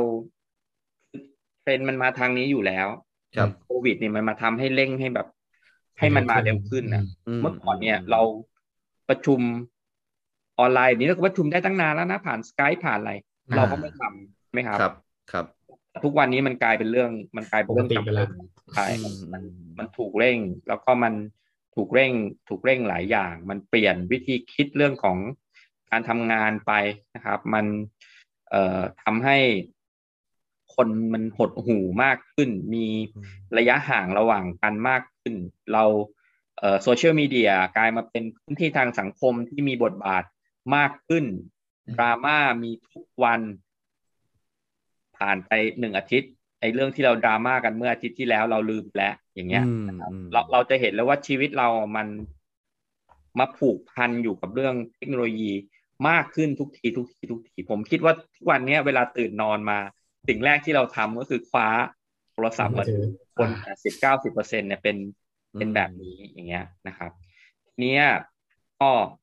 [1.61, 2.87] เทรนด์มันมาทางนี้อยู่แล้ว
[3.37, 5.27] ครับโควิดเนี่ยมันมาทำให้เร่งให้แบบ
[5.99, 7.03] ให้มันมาเร็วขึ้นนะ
[7.41, 8.21] เมื่อก่อนเนี่ย เรา
[9.09, 9.39] ประชุม
[10.64, 13.14] ออนไลน์นี้เราก็ประชุมได้ตั้งนานแล้วนะผ่านสกายผ่านอะไร
[13.49, 14.94] อ่าเราก็ไม่ทำใช่ไหมครับครับ
[15.31, 15.45] ครับ
[16.03, 19.44] ทุกวันนี้มันกลายเป็นเรื่องมันกลายเป็นเรื่องปกติไปแล้วจำเป็นใช่มันอืมมัน
[19.77, 20.38] มันถูกเร่ง
[20.68, 21.14] แล้วก็มัน
[21.76, 22.11] ถูกเร่ง
[22.49, 25.18] ถูกเร่งหลายอย่าง มันเปลี่ยนวิธีคิดเรื่องของ
[25.91, 26.72] การทำงานไป
[27.15, 27.65] นะครับ มัน
[28.49, 29.38] เอ่อทำให้
[30.76, 32.85] คนมันหดหู่มากขึ้น มี
[33.57, 35.34] ระยะห่างระหว่างกันมากขึ้น
[35.73, 35.84] เรา
[36.60, 40.23] เอ่อโซเชียลมีเดียกลายมาเป็นพื้นที่ทางสังคมที่มีบทบาท
[40.76, 41.26] มากขึ้น
[41.98, 43.41] ดราม่ามีทุกวัน
[45.18, 52.07] ผ่านไปหนึ่งอาทิตย์ไอ้เรื่องที่เราดราม่ากันเมื่ออาทิตย์ที่แล้วเราลืมแล้วอย่างเงี้ยอืมนะครับอืมเราเราจะเห็นแล้วว่าชีวิตเรามัน
[53.40, 55.52] มาผูกพันอยู่กับเรื่องเทคโนโลยี
[56.10, 59.80] มากขึ้นทุกทีทุกทีทุกทีผมคิดว่าทุกวันเนี้ยเวลาตื่นนอนมา
[60.27, 61.68] สิ่งแรกที่เราทำก็คือคว้า
[62.34, 62.98] โทรศัพท์มาดู
[63.38, 63.49] คน
[63.85, 64.98] สิบเก้าสิบเปอร์เซ็นเนี่ยเป็น
[65.53, 67.11] เป็นแบบนี้อย่างเงี้ยนะครับ
[67.65, 68.06] ทีเนี้ย
[68.81, 68.91] ก็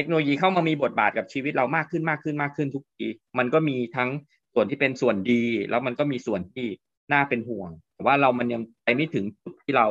[0.00, 3.06] ทคโนโลยีเข้ามามีบทบาทกับชีวิตเรามากขึ้นมากขึ้นมากขึ้นทุกที
[3.38, 4.10] มันก็มีทั้ง
[4.54, 6.66] ส่วนที่เป็นส่วนดี แล้วมันก็มีส่วนที่
[7.12, 9.86] น่าเป็นห่วง แต่ว่าเรามันยังไปไม่ถึงจุดที่เรา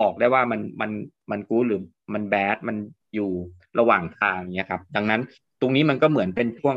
[0.00, 0.90] บอกได้ว่ามันมัน
[1.30, 1.80] มันกู๊ดหรือ
[2.14, 2.76] มันแบดมัน
[3.14, 3.30] อยู่
[3.78, 5.20] ระหว่างทางเนี่ยครับ ดังนั้น
[5.60, 6.76] ตรงนี้มันก็เหมือนเป็นช่วง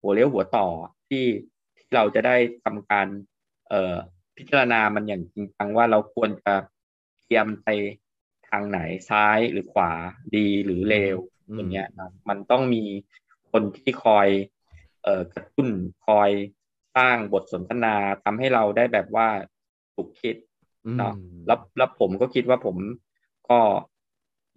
[0.00, 0.66] หัวเลี้ยวหัวต่อ
[1.08, 1.24] ที่
[1.78, 3.06] ที่เราจะได้ทำการ
[3.68, 3.94] เอ่อ
[4.36, 6.54] พิจารณามันอย่างจริงจังว่าเราควรจะ
[7.24, 7.68] เตรียมไป
[8.48, 8.78] ทางไหน
[9.08, 9.92] ซ้ายหรือขวา
[10.36, 11.16] ดีหรือเลว
[11.48, 12.82] อืมอย่างเงี้ยนะมันต้องมี
[13.52, 14.28] คนที่คอย
[15.02, 15.68] เอ่อกระตุ้น
[16.06, 16.30] คอย
[16.96, 17.94] สร้างบทสนทนา
[18.24, 19.28] ทำให้เราได้แบบว่า
[19.94, 20.36] ถูกคิด
[20.86, 21.14] อืมเนาะ
[21.46, 22.76] แล้วแล้วผมก็คิดว่าผม
[23.50, 23.60] ก็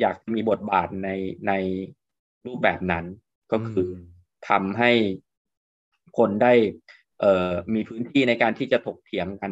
[0.02, 1.10] อยากมีบทบาทใน
[1.48, 1.54] ใน
[2.46, 3.06] รูปแบบนั้น
[3.52, 3.94] ก็คืออ
[4.50, 4.92] ทำให้
[6.18, 6.54] คนได้
[7.20, 9.52] เอ่อมีพื้นที่ในการที่จะถกเถียงกัน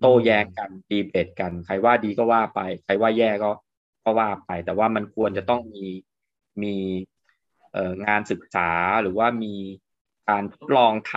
[0.00, 3.50] โต้แย้งกันดีเบตกัน ใครว่าดีก็ว่าไป ใครว่าแย่ก็
[4.04, 5.84] ก็ว่าไป แต่ว่ามันควรจะต้องมี
[6.62, 6.74] มี
[8.06, 8.70] งานศึกษา
[9.02, 9.54] หรือว่ามี
[10.28, 11.14] การทดลองท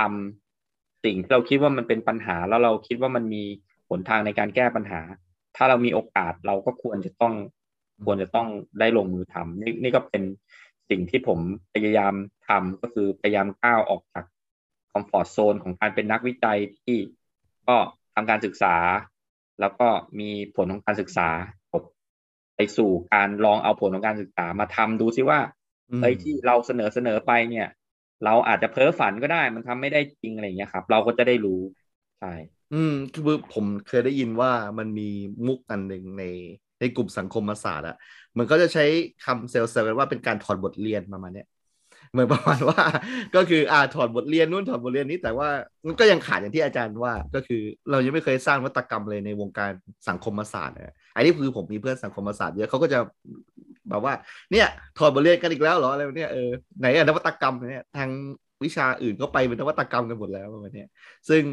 [0.51, 3.43] ำสิ่งที่เราคิดว่ามันเป็นปัญหา แล้วเราคิดว่ามันมี
[3.89, 5.01] หนทางในการแก้ปัญหา
[5.55, 7.33] ถ้าเรามีโอกาสเราก็ควรจะต้อง
[8.05, 8.47] ควรจะต้อง
[8.79, 10.23] ได้ลงมือทำนี่นี่ก็เป็น
[10.89, 11.39] สิ่งที่ผม
[11.73, 12.13] พยายาม
[12.47, 14.25] ทำก็คือพยายามก้าวออกจาก
[14.91, 16.97] คอมฟอร์ z โซนของการเป็นนักวิจัยที่
[17.67, 17.77] ก็
[18.15, 18.75] ทำการศึกษา
[19.59, 19.87] แล้วก็
[20.19, 21.29] มีผลของการศึกษา
[22.55, 25.39] ไปสู่การลองเอาผลของการศึกษามาทำดูซิว่า
[25.91, 27.67] อืมเอ้ยที่เราเสนอเสนอไปเนี่ย
[28.23, 31.61] เราอาจจะเพ้อฝันก็ได้ มันทำไม่ได้จริงอะไรอย่างเงี้ยครับ เราก็จะได้รู้
[32.19, 32.33] ใช่
[32.71, 33.21] อืมคือ
[33.51, 35.03] ผมเคยได้ยินว่ามันมี
[35.45, 36.21] มุกอันหนึ่งใน
[36.79, 37.93] ในกลุ่มสังคมศาสตร์อะ
[38.37, 38.81] มันก็จะใช้
[39.19, 41.45] คำเซลล์เซลล์ว่าเป็นการถอดบทเรียนประมาณเนี้ย
[42.15, 42.83] เหมือนประมาณว่า
[43.35, 45.49] ก็คืออ่าถอดบทเรียนนู่นถอดบทเรียนนี้แต่ว่า
[45.87, 47.61] มันก็ยังขาดอย่างที่อาจารย์ว่า ก็คือ
[47.91, 49.71] เรายังไม่เคยสร้างวัตกรรมเลยในวงการ
[50.09, 52.99] สังคมศาสตร์นะอันนี้คือผมมีเพื่อนสังคมศาสตร์เยอะเขาก็จะ
[53.89, 54.13] แบบว่า
[54.51, 54.67] เนี่ย
[54.97, 58.09] ถอดบทเรียนกันอีกแล้วเหรออะไรเนี้ยเออไหนอะนวัตกรรมเนี่ยทาง
[58.63, 60.83] วิชาอื่นก็ไปเป็นนวัตกรรมกันหมดแล้วประมาณนี้
[61.29, 61.43] ซึ่ง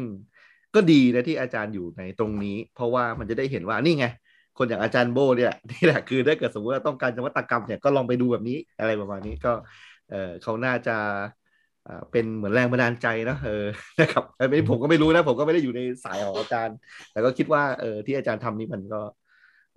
[0.75, 4.05] ก็ดีนะที่อาจารย์อยู่ในตรงนี้ เพราะว่ามันจะได้เห็นว่านี่ไง
[4.57, 9.51] คนอย่างอาจารย์โบเนี่ยนี่แหละคือถ้าเกิดสมมติว่าต้องการนวัตกรรมเนี่ยก็ลองไปดูแบบนี้อะไรประมาณนี้ก็
[10.11, 10.97] เออเขาน่าจะ
[11.85, 13.65] เอ่อเป็นเหมือนแรงบันดาลใจนะเออ
[13.99, 16.75] นะครับอันนี้ผมก็ไม่รู้นะ ผมก็ไม่ได้อยู่ในสายของอาจารย์
[17.11, 19.01] แต่ก็คิดว่าเออที่อาจารย์ทำนี่มันก็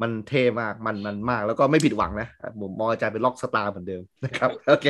[0.03, 2.29] มันเท่มากมันมันมาก แล้วก็ไม่ผิดหวังนะ
[2.63, 4.87] ผมมองอาจารย์เป็นล็อกสตาร์เหมือนเดิมนะครับโอเค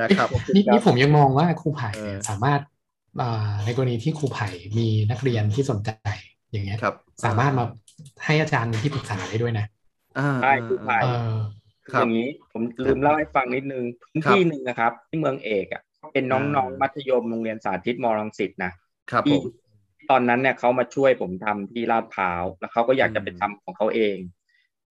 [0.00, 2.60] นะครับนี่นี่ผมยังมองว่าครูไผ่เนี่ยเออสามารถ
[3.20, 4.48] อ่าในกรณีที่ครูไผ่
[4.78, 5.90] มีนักเรียนที่สนใจ
[6.50, 6.94] อย่างเงี้ยครับ
[7.24, 7.64] สามารถมา
[8.24, 9.66] ให้อาจารย์เป็นที่ปรึกษาได้ด้วยนะ
[10.18, 15.82] อ่าใช่คือผ่านเออครับอย่างนี้ผมลืมเล่าให้ฟังนิดนึงพื้นครับที่หนึ่งนะครับ ที่เมืองเอกอะ
[16.12, 18.72] เป็นน้องอ่าๆมัธยมโรงเรียนสาธิตมอรังสิตนะ
[19.10, 19.42] ครับผที่ม
[20.10, 24.16] ตอนนั้นเนี่ยเขามาช่วยผมทำที่ลาดพร้าวแล้วเขาก็อยากจะไปอืมทำของเขาเอง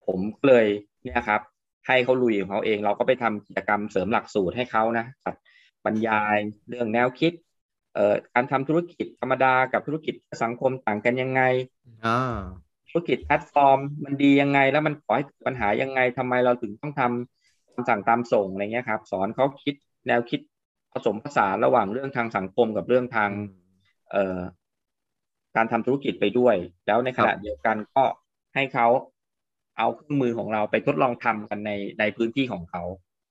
[0.06, 0.66] ผมก็เลย
[1.02, 1.40] เนี่ยครับ
[1.86, 5.34] ให้เขาลุยของเขาเอง เราก็ไปทำกิจกรรมเสริมหลักสูตรให้เขานะจัด
[5.84, 7.32] บรรยายเรื่องแนวคิด
[7.94, 11.42] เอ่อการทำธุรกิจธรรมดากับธุรกิจสังคมต่างกันยังไง
[12.04, 12.16] อ่า
[12.90, 19.74] ธุรกิจแพลตฟอร์ม มันดียังไง แล้วมันก่อให้เกิดปัญหายังไงทำไมเราถึงต้องทำคำสั่งตามส่งอะไรเงี้ยครับ สอนเขาคิด
[20.06, 20.40] แนวคิด
[20.92, 23.30] ผสมผสานระหว่างเรื่องทางสังคมกับเรื่องทาง
[24.10, 24.38] เอ่อ
[25.56, 26.54] การทำธุรกิจไปด้วย
[26.86, 28.04] แล้วในขณะครับเดียวกันก็
[28.54, 28.86] ให้เขา
[29.78, 32.82] เอาเครื่องมือของเราไปทดลองทำกันในในพื้นที่ของเขา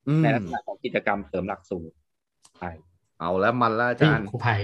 [0.07, 1.95] อืมในลักษณะของกิจกรรมเสริมหลักสูตร
[2.57, 2.72] ใช่
[3.19, 4.56] เอาแล้วมันแล้วอาเฮ้ยจารย์ครูไผ่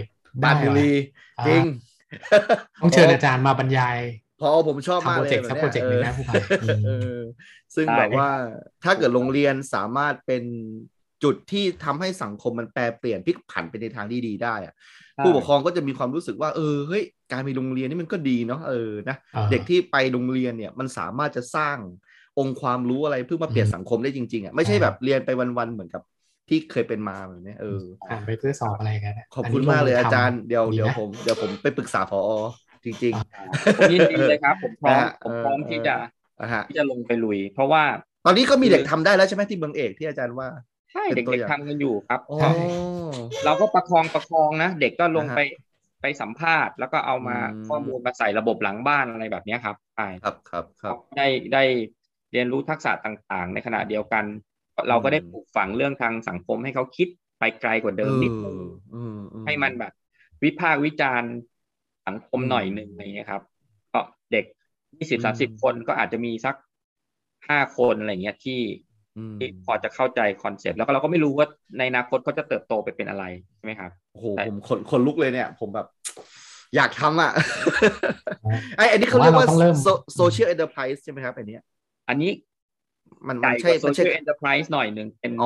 [0.43, 0.91] บ้านได้บุว่ะรี
[1.39, 1.63] อ่าจริง
[2.81, 3.97] ต้องเชิญอาจารย์มาบรรยาย
[4.41, 7.17] พอผมชอบมากทำโปรเลยเจกต์สักโปรเจกต์หนึ่งนะครูไผ่อืมเออ
[7.75, 8.27] ซึ่งแบบว่า
[8.83, 10.43] ถ้าเกิดโรงเรียนสามารถเป็น
[11.23, 14.73] จุดที่ทำให้สังคมมันแปรเปลี่ยนพลิกผันไปในทางที่ดีได้อะ
[15.21, 21.77] ผู้ปกครองก็จะมีความรู้สึกว่า เออเฮ้ยการมีโรงเรียนนี่มันก็ดีเนาะเออนะอ่าเด็กที่ไปโรงเรียนเนี่ยมันสามารถจะสร้าง
[22.39, 26.01] องค์ความรู้อะไรเพื่อมาเปลี่ยนอืมสังคมได้จริงๆอะไม่ใช่อ่าแบบเรียนไปวันๆเหมือนกับ
[26.49, 32.19] ที่เคยเป็นมาแบบเนี้ยเอออ่านไปเพื่อสอบอะไรกันนะขอบคุณนนี้มากเลยงอาทำจารย์เดี๋ยวดีเดี๋ยวนะผมเดี๋ยวผมไปปรึกษาพอ
[32.85, 33.13] จริง
[33.77, 37.83] ผมยินดีเลยครับ ผมพร้อมนะฮะผมพร้อมเออที่จะๆอะฮะที่จะลงไปลุย เพราะว่า
[38.25, 40.47] ตอนนี้ก็มีเด็กทำได้แล้วใช่ไหมที่เมืองเอกที่อาจารย์ว่า
[40.91, 42.51] ใช่เป็เด็นตัวกอย่างๆทำกันอยู่ครับอ๋อใช่
[43.45, 45.39] เราก็ประคองประคองนะ เด็กก็ลงอ่าฮะไป
[46.01, 51.63] ไปสัมภาษณ์ แล้วก็เอามาอืมข้อมูลมาใส่ระบบหลังบ้านอะไรแบบเนี้ยครับใช่ครับครับครับได้ได้
[52.33, 54.25] เรียนรู้ทักษะต่างๆ ในขณะเดียวกัน
[54.89, 57.07] เราก็ได้ปลูกฝังเรื่องทางสังคมให้เขาคิด
[57.39, 58.57] ไปไกลกว่าเดิมนิดนึง
[58.91, 59.93] เออเออให้มันแบบ
[60.43, 61.31] วิพากษ์วิจารณ์
[62.11, 63.43] สังคมอืมหน่อยหนึ่งอะไรเงี้ยครับ
[63.93, 64.01] ก็
[64.31, 64.45] เด็ก
[64.97, 66.55] ยี่สิอืบมสามสิบคนก็อาจจะมีสัก
[67.49, 68.59] ห้าคนอะไรเงี้ยที่
[69.15, 71.47] อืมที่พอจะเข้าใจคอนเซ็ปต์แล้วก็เราก็ไม่รู้ว่า
[71.77, 73.23] ในอนาคตเขาจะเติบโตไปเป็นอะไร
[73.57, 75.85] ใช่ไหมครับโอ้โหใช่ผมขนขนลุกเลยเนี่ย ผมแบบ
[76.75, 77.31] อยากทำอะ
[78.43, 79.77] อ๋อไออันนี้เขาเรียกว่าผมว่าเราต้องเริ่ม
[80.15, 81.61] social enterprise ใช่ไหมครับอันเนี้ย
[82.07, 82.31] อันนี้
[83.27, 85.45] มันใหมันญ่กว่ามันใช่ social enterprise หน่อยหนึ่งเป็นอ๋อ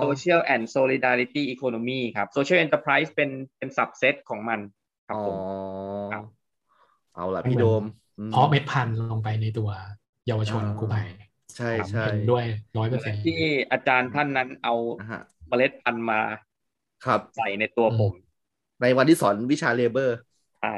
[0.00, 4.60] social and solidarity economy ครับ social enterprise เป็นเป็น subset ของมัน
[5.10, 5.36] ครับอ๋อผม
[6.12, 6.24] ครับ
[7.14, 7.84] เอาละพี่โดม
[8.18, 9.70] อืมเพราะเม็ดพันธุ์ลงไปในตัว
[10.26, 11.02] เยาวชนอ่าครูไผ่
[11.56, 12.44] ใช่ครับใช่เห็นด้วย
[12.78, 16.20] ร้อยเปอร์เซ็นต์ที่อาจารย์ท่านนั้นเอานะฮะเมล็ดพันธุ์มา
[17.06, 18.12] ครับใส่ในตัวผม
[18.82, 20.18] ในวันที่สอนวิชาเลเบอร์
[20.60, 20.74] ใช่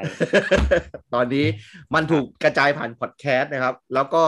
[1.13, 1.45] ตอนนี้
[1.93, 4.23] มันถูกกระจายผ่านพอดแคสต์นะครับ แล้วก็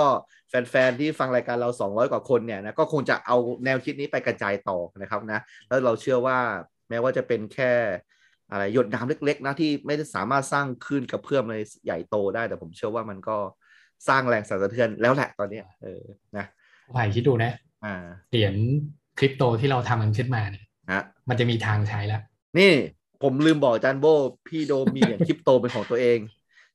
[0.50, 6.38] แฟนๆ ที่ฟังรายการเรา 200 กว่าคนเนี่ยนะก็คงจะเอาแนวคิดนี้ไปกระจายต่อนะครับนะ แล้วเราเชื่อว่า
[6.90, 7.72] แม้ว่าจะเป็นแค่
[8.52, 13.38] อะไรหยดน้ำเล็กๆนะที่ไม่ได้สามารถสร้างคลื่นกระเพื่อมอะไรใหญ่โตได้ แต่ผมเชื่อว่ามันก็
[14.08, 16.04] สร้างแรงสั่นสะเทือนแล้วแหละตอนเนี้ยเออ
[16.38, 16.46] นะ
[16.94, 17.52] ไผ่คิดดูนะ
[17.86, 17.96] อ่า
[18.32, 18.56] เหรียญ
[19.20, 22.22] คริปโตที่เราทำมันขึ้นมาเนี่ยฮะมันจะมีทางใช้แล้ว
[22.60, 22.72] นี่
[23.24, 24.06] ผมลืมบอกอาจารย์โบ
[24.48, 26.20] พี่โดมมีเหรียญคริปโตเป็นของตัวเอง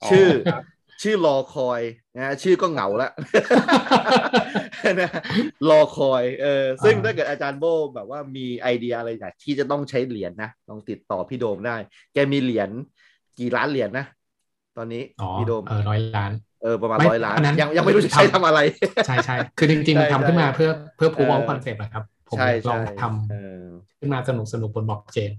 [0.03, 0.65] อ๋อชื่อครับ
[1.03, 1.81] ชื่อรอคอย
[2.17, 3.11] นะชื่อก็เหงาแล้ว
[5.01, 5.11] นะ
[5.71, 11.77] รอคอยเออซึ่งอ่าถ้าเกิดอาจารย์โบแบบว่ามีไอเดียอะไรอยากที่จะต้องใช้เหรียญนะลองติดต่อพี่โดมได้
[12.15, 12.71] แกมีเหรียญ
[13.39, 14.07] กี่ล้านเหรียญนะ
[14.77, 16.33] ตอนนี้อ๋อพี่โดมเออร้อยล้าน
[16.63, 18.61] เออประมาณไม่ร้อยล้านอันนั้นยังยังไม่รู้จะใช้ทำอะไร
[19.07, 25.33] ใช่ใช่คือจริงๆมันใช่ทำขึ้นมาใช่เพื่อเพื่อ proof เอ of อ concept อะครับ ผมใช่ลองใช่ทเออำขึ้นมาสนุกสนุกบนบล็อกเชน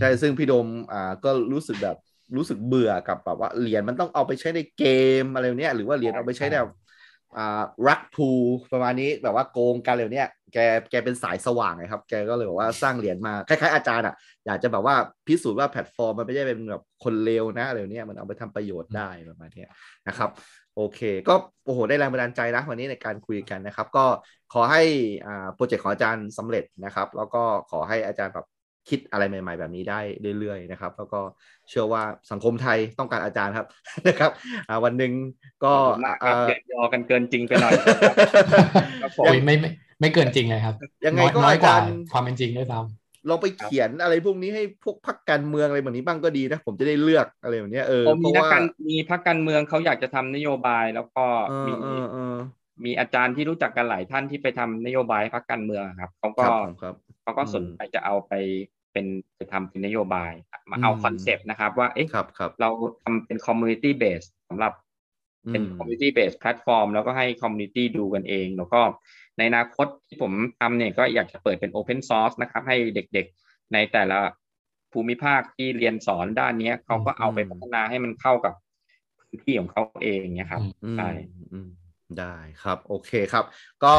[0.00, 1.96] ใช่ซึ่งพี่โดมอ่าก็รู้สึกแบบ
[2.36, 4.84] รู้สึกเบื่อกับแบบว่าเหรียญมันต้องเอาไปใช้ในเก
[5.22, 6.87] มอะไรเนี้ยหรือว่าเหรียญเอาไปใช้ในแบบอ่า
[7.88, 8.30] rug pull
[8.72, 10.58] ประมาณนี้แบบว่าโกงกันอะไรเนี้ยแก
[10.90, 14.14] แกเป็นสายสว่างไงครับ แกก็เลยบอกว่าสร้างเหรียญมาคล้ายๆอาจารย์อะ
[14.46, 14.94] อยากจะแบบว่า
[15.26, 19.66] พิสูจน์ว่าแพลตฟอร์มมันไม่ใช่เป็นแบบคนเลวนะอะไรเนี้ยมันเอาไปทำประโยชน์ได้ประมาณนี้
[20.08, 20.30] นะครับ
[20.76, 21.34] โอเค ก็
[21.64, 24.04] โอ้โหได้แรงบันดาลใจนะวันนี้ในการคุยกันนะครับ ก็
[24.52, 24.82] ขอให้
[25.26, 28.46] อ่าโปรเจกต์ของอาจารย์สำเร็จนะครับ แล้วก็ขอให้อาจารย์แบบ
[28.88, 30.00] คิดอะไรใหม่ ๆ แบบนี้ได้
[30.38, 31.20] เรื่อยๆนะครับ แล้วก็
[31.68, 33.66] เชื่อว่าสังคมไทยต้องการอาจารย์ครับ
[34.08, 34.30] นะครับ
[34.68, 35.12] อ่าวันหนึ่ง
[35.64, 37.72] ก็ขอบคุณมากครับอ่าเยอะยอกันเกินจริงไปหน่อย
[39.02, 39.70] ครับผมโอ้ยไม่ไม่
[40.00, 40.74] ไม่เกินจริงเลยครับ
[41.06, 42.78] ยังไงน้อก็น้อยอากว่าจารย์ความเป็นจริงด้วยซ้
[43.28, 52.36] ลองไปเขียนอะไรพวกนี้ให้พวกพรรคการเมืองอะไรแบบนี้บ้างก็ดีนะ ผมจะได้เลือกอะไรแบบเนี้ยเออผมเพมีราะนักว่าการมีพรรคการเมืองเขาอยากจะทำนโยบายแล้วก็เออมีเออเออ
[52.84, 56.52] มีอาจารย์ที่รู้จักกันหลายท่านที่ไปทำนโยบายพรรคการเมืองครับเขาคก็รับ
[56.82, 58.32] ครับเขาก็อืมสนใจจะเอาไป
[58.98, 60.32] เป็นไปทำเป็นนโยบาย
[60.70, 62.68] มาเอาอืมคอนเซปต์นะครับ ว่าเอ๊ะครับครับเรา
[63.02, 64.72] ทำเป็น community base สำหรับ
[65.50, 68.80] เป็นอืม community base platform แล้วก็ให้ community ดูกันเอง แล้วก็
[69.38, 74.18] ในอนาคตที่ผมทำเนี่ยก็อยากจะเปิดเป็น open source นะครับ ให้เด็กๆ ในแต่ละ
[74.92, 78.54] ภูมิภาคที่เรียนสอนด้านเนี้ยเขาก็เอาไปพัฒนาให้มันเข้ากับ
[79.18, 81.10] พื้นที่ของเขาเองเนี่ยครับอืมใช่
[81.52, 81.68] อืม
[82.18, 83.44] ได้ครับ โอเคครับ
[83.84, 83.94] ก็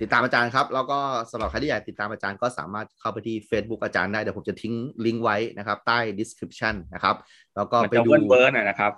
[0.00, 0.98] ติดตามอาจารย์ครับ แล้วก็
[1.30, 7.16] สำหรับใครที่อยากติดตามอาจารย์ก็สามารถเข้าไปที่ Facebook อาจารย์ได้ เดี๋ยวผมจะทิ้งลิงก์ไว้นะครับ ใต้ description นะครับ
[7.56, 8.92] แล้วก็มันอาจจะดูเวิ่นเวิ่นหน่อยนะครับ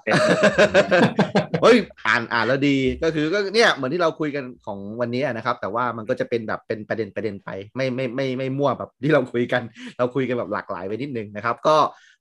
[1.62, 9.62] เฮ้ยอ่านอ่านแล้วดีก็คือก็เนี่ยเหมือนที่เราคุยกันของวันนี้นะครับ แต่ว่ามันก็จะเป็นแบบเป็นประเด็นประเด็นไป ไม่ไม่ไม่ไม่มั่วแบบที่เราคุยกัน
[9.98, 11.76] เราคุยกันแบบหลากหลายไปนิดนึงนะครับ ก็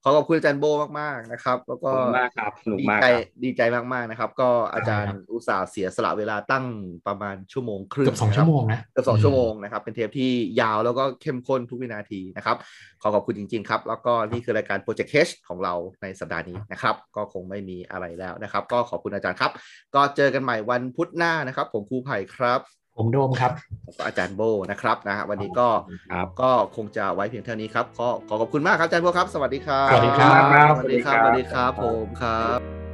[0.07, 0.65] ขอขอบคุณอาจารย์โบ้
[0.99, 6.65] มากๆนะครับ แล้วก็อบคุณมากครับสนุกดีมากใจครับดีใจมากๆนะครับ ก็อาจารย์อุตส่าห์เสียสละเวลาตั้ง
[7.07, 12.57] ประมาณชั่วโมงคำรึ่งเกือบสองนะคชั่รับวโมงนะเกือบสองชั่วโมงนะครับ เป็นเทปที่ยาวแล้วก็เข้มข้นทุกวินาทีนะครับ
[13.02, 19.52] ขอขอบคุณจริง ๆ ครับ แล้วก็นี่คือรายการ Project H ของเราในสัปดาห์นี้นะครับ ก็คงไม่มีอะไรแล้วนะครับ ก็ขอบคุณอาจารย์ครับ
[19.95, 22.61] ก็เจอกันใหม่วันพุธหน้านะครับ ผมครูไผ่ครับ
[22.97, 23.51] ผมโดมครับ
[23.84, 24.41] แล้วก็อาจารย์โบ
[24.72, 25.67] นะครับนะฮะวันนี้ก็
[26.11, 30.30] ครับก็คงจะไว้เพียงเท่านี้ครับขอขอขอบคุณมากครับอาจารย์โบครับ สวัสดีครับ สวัสดีครั
[30.69, 32.84] บ สวัสดีครับ สวัสดีครับผมครับ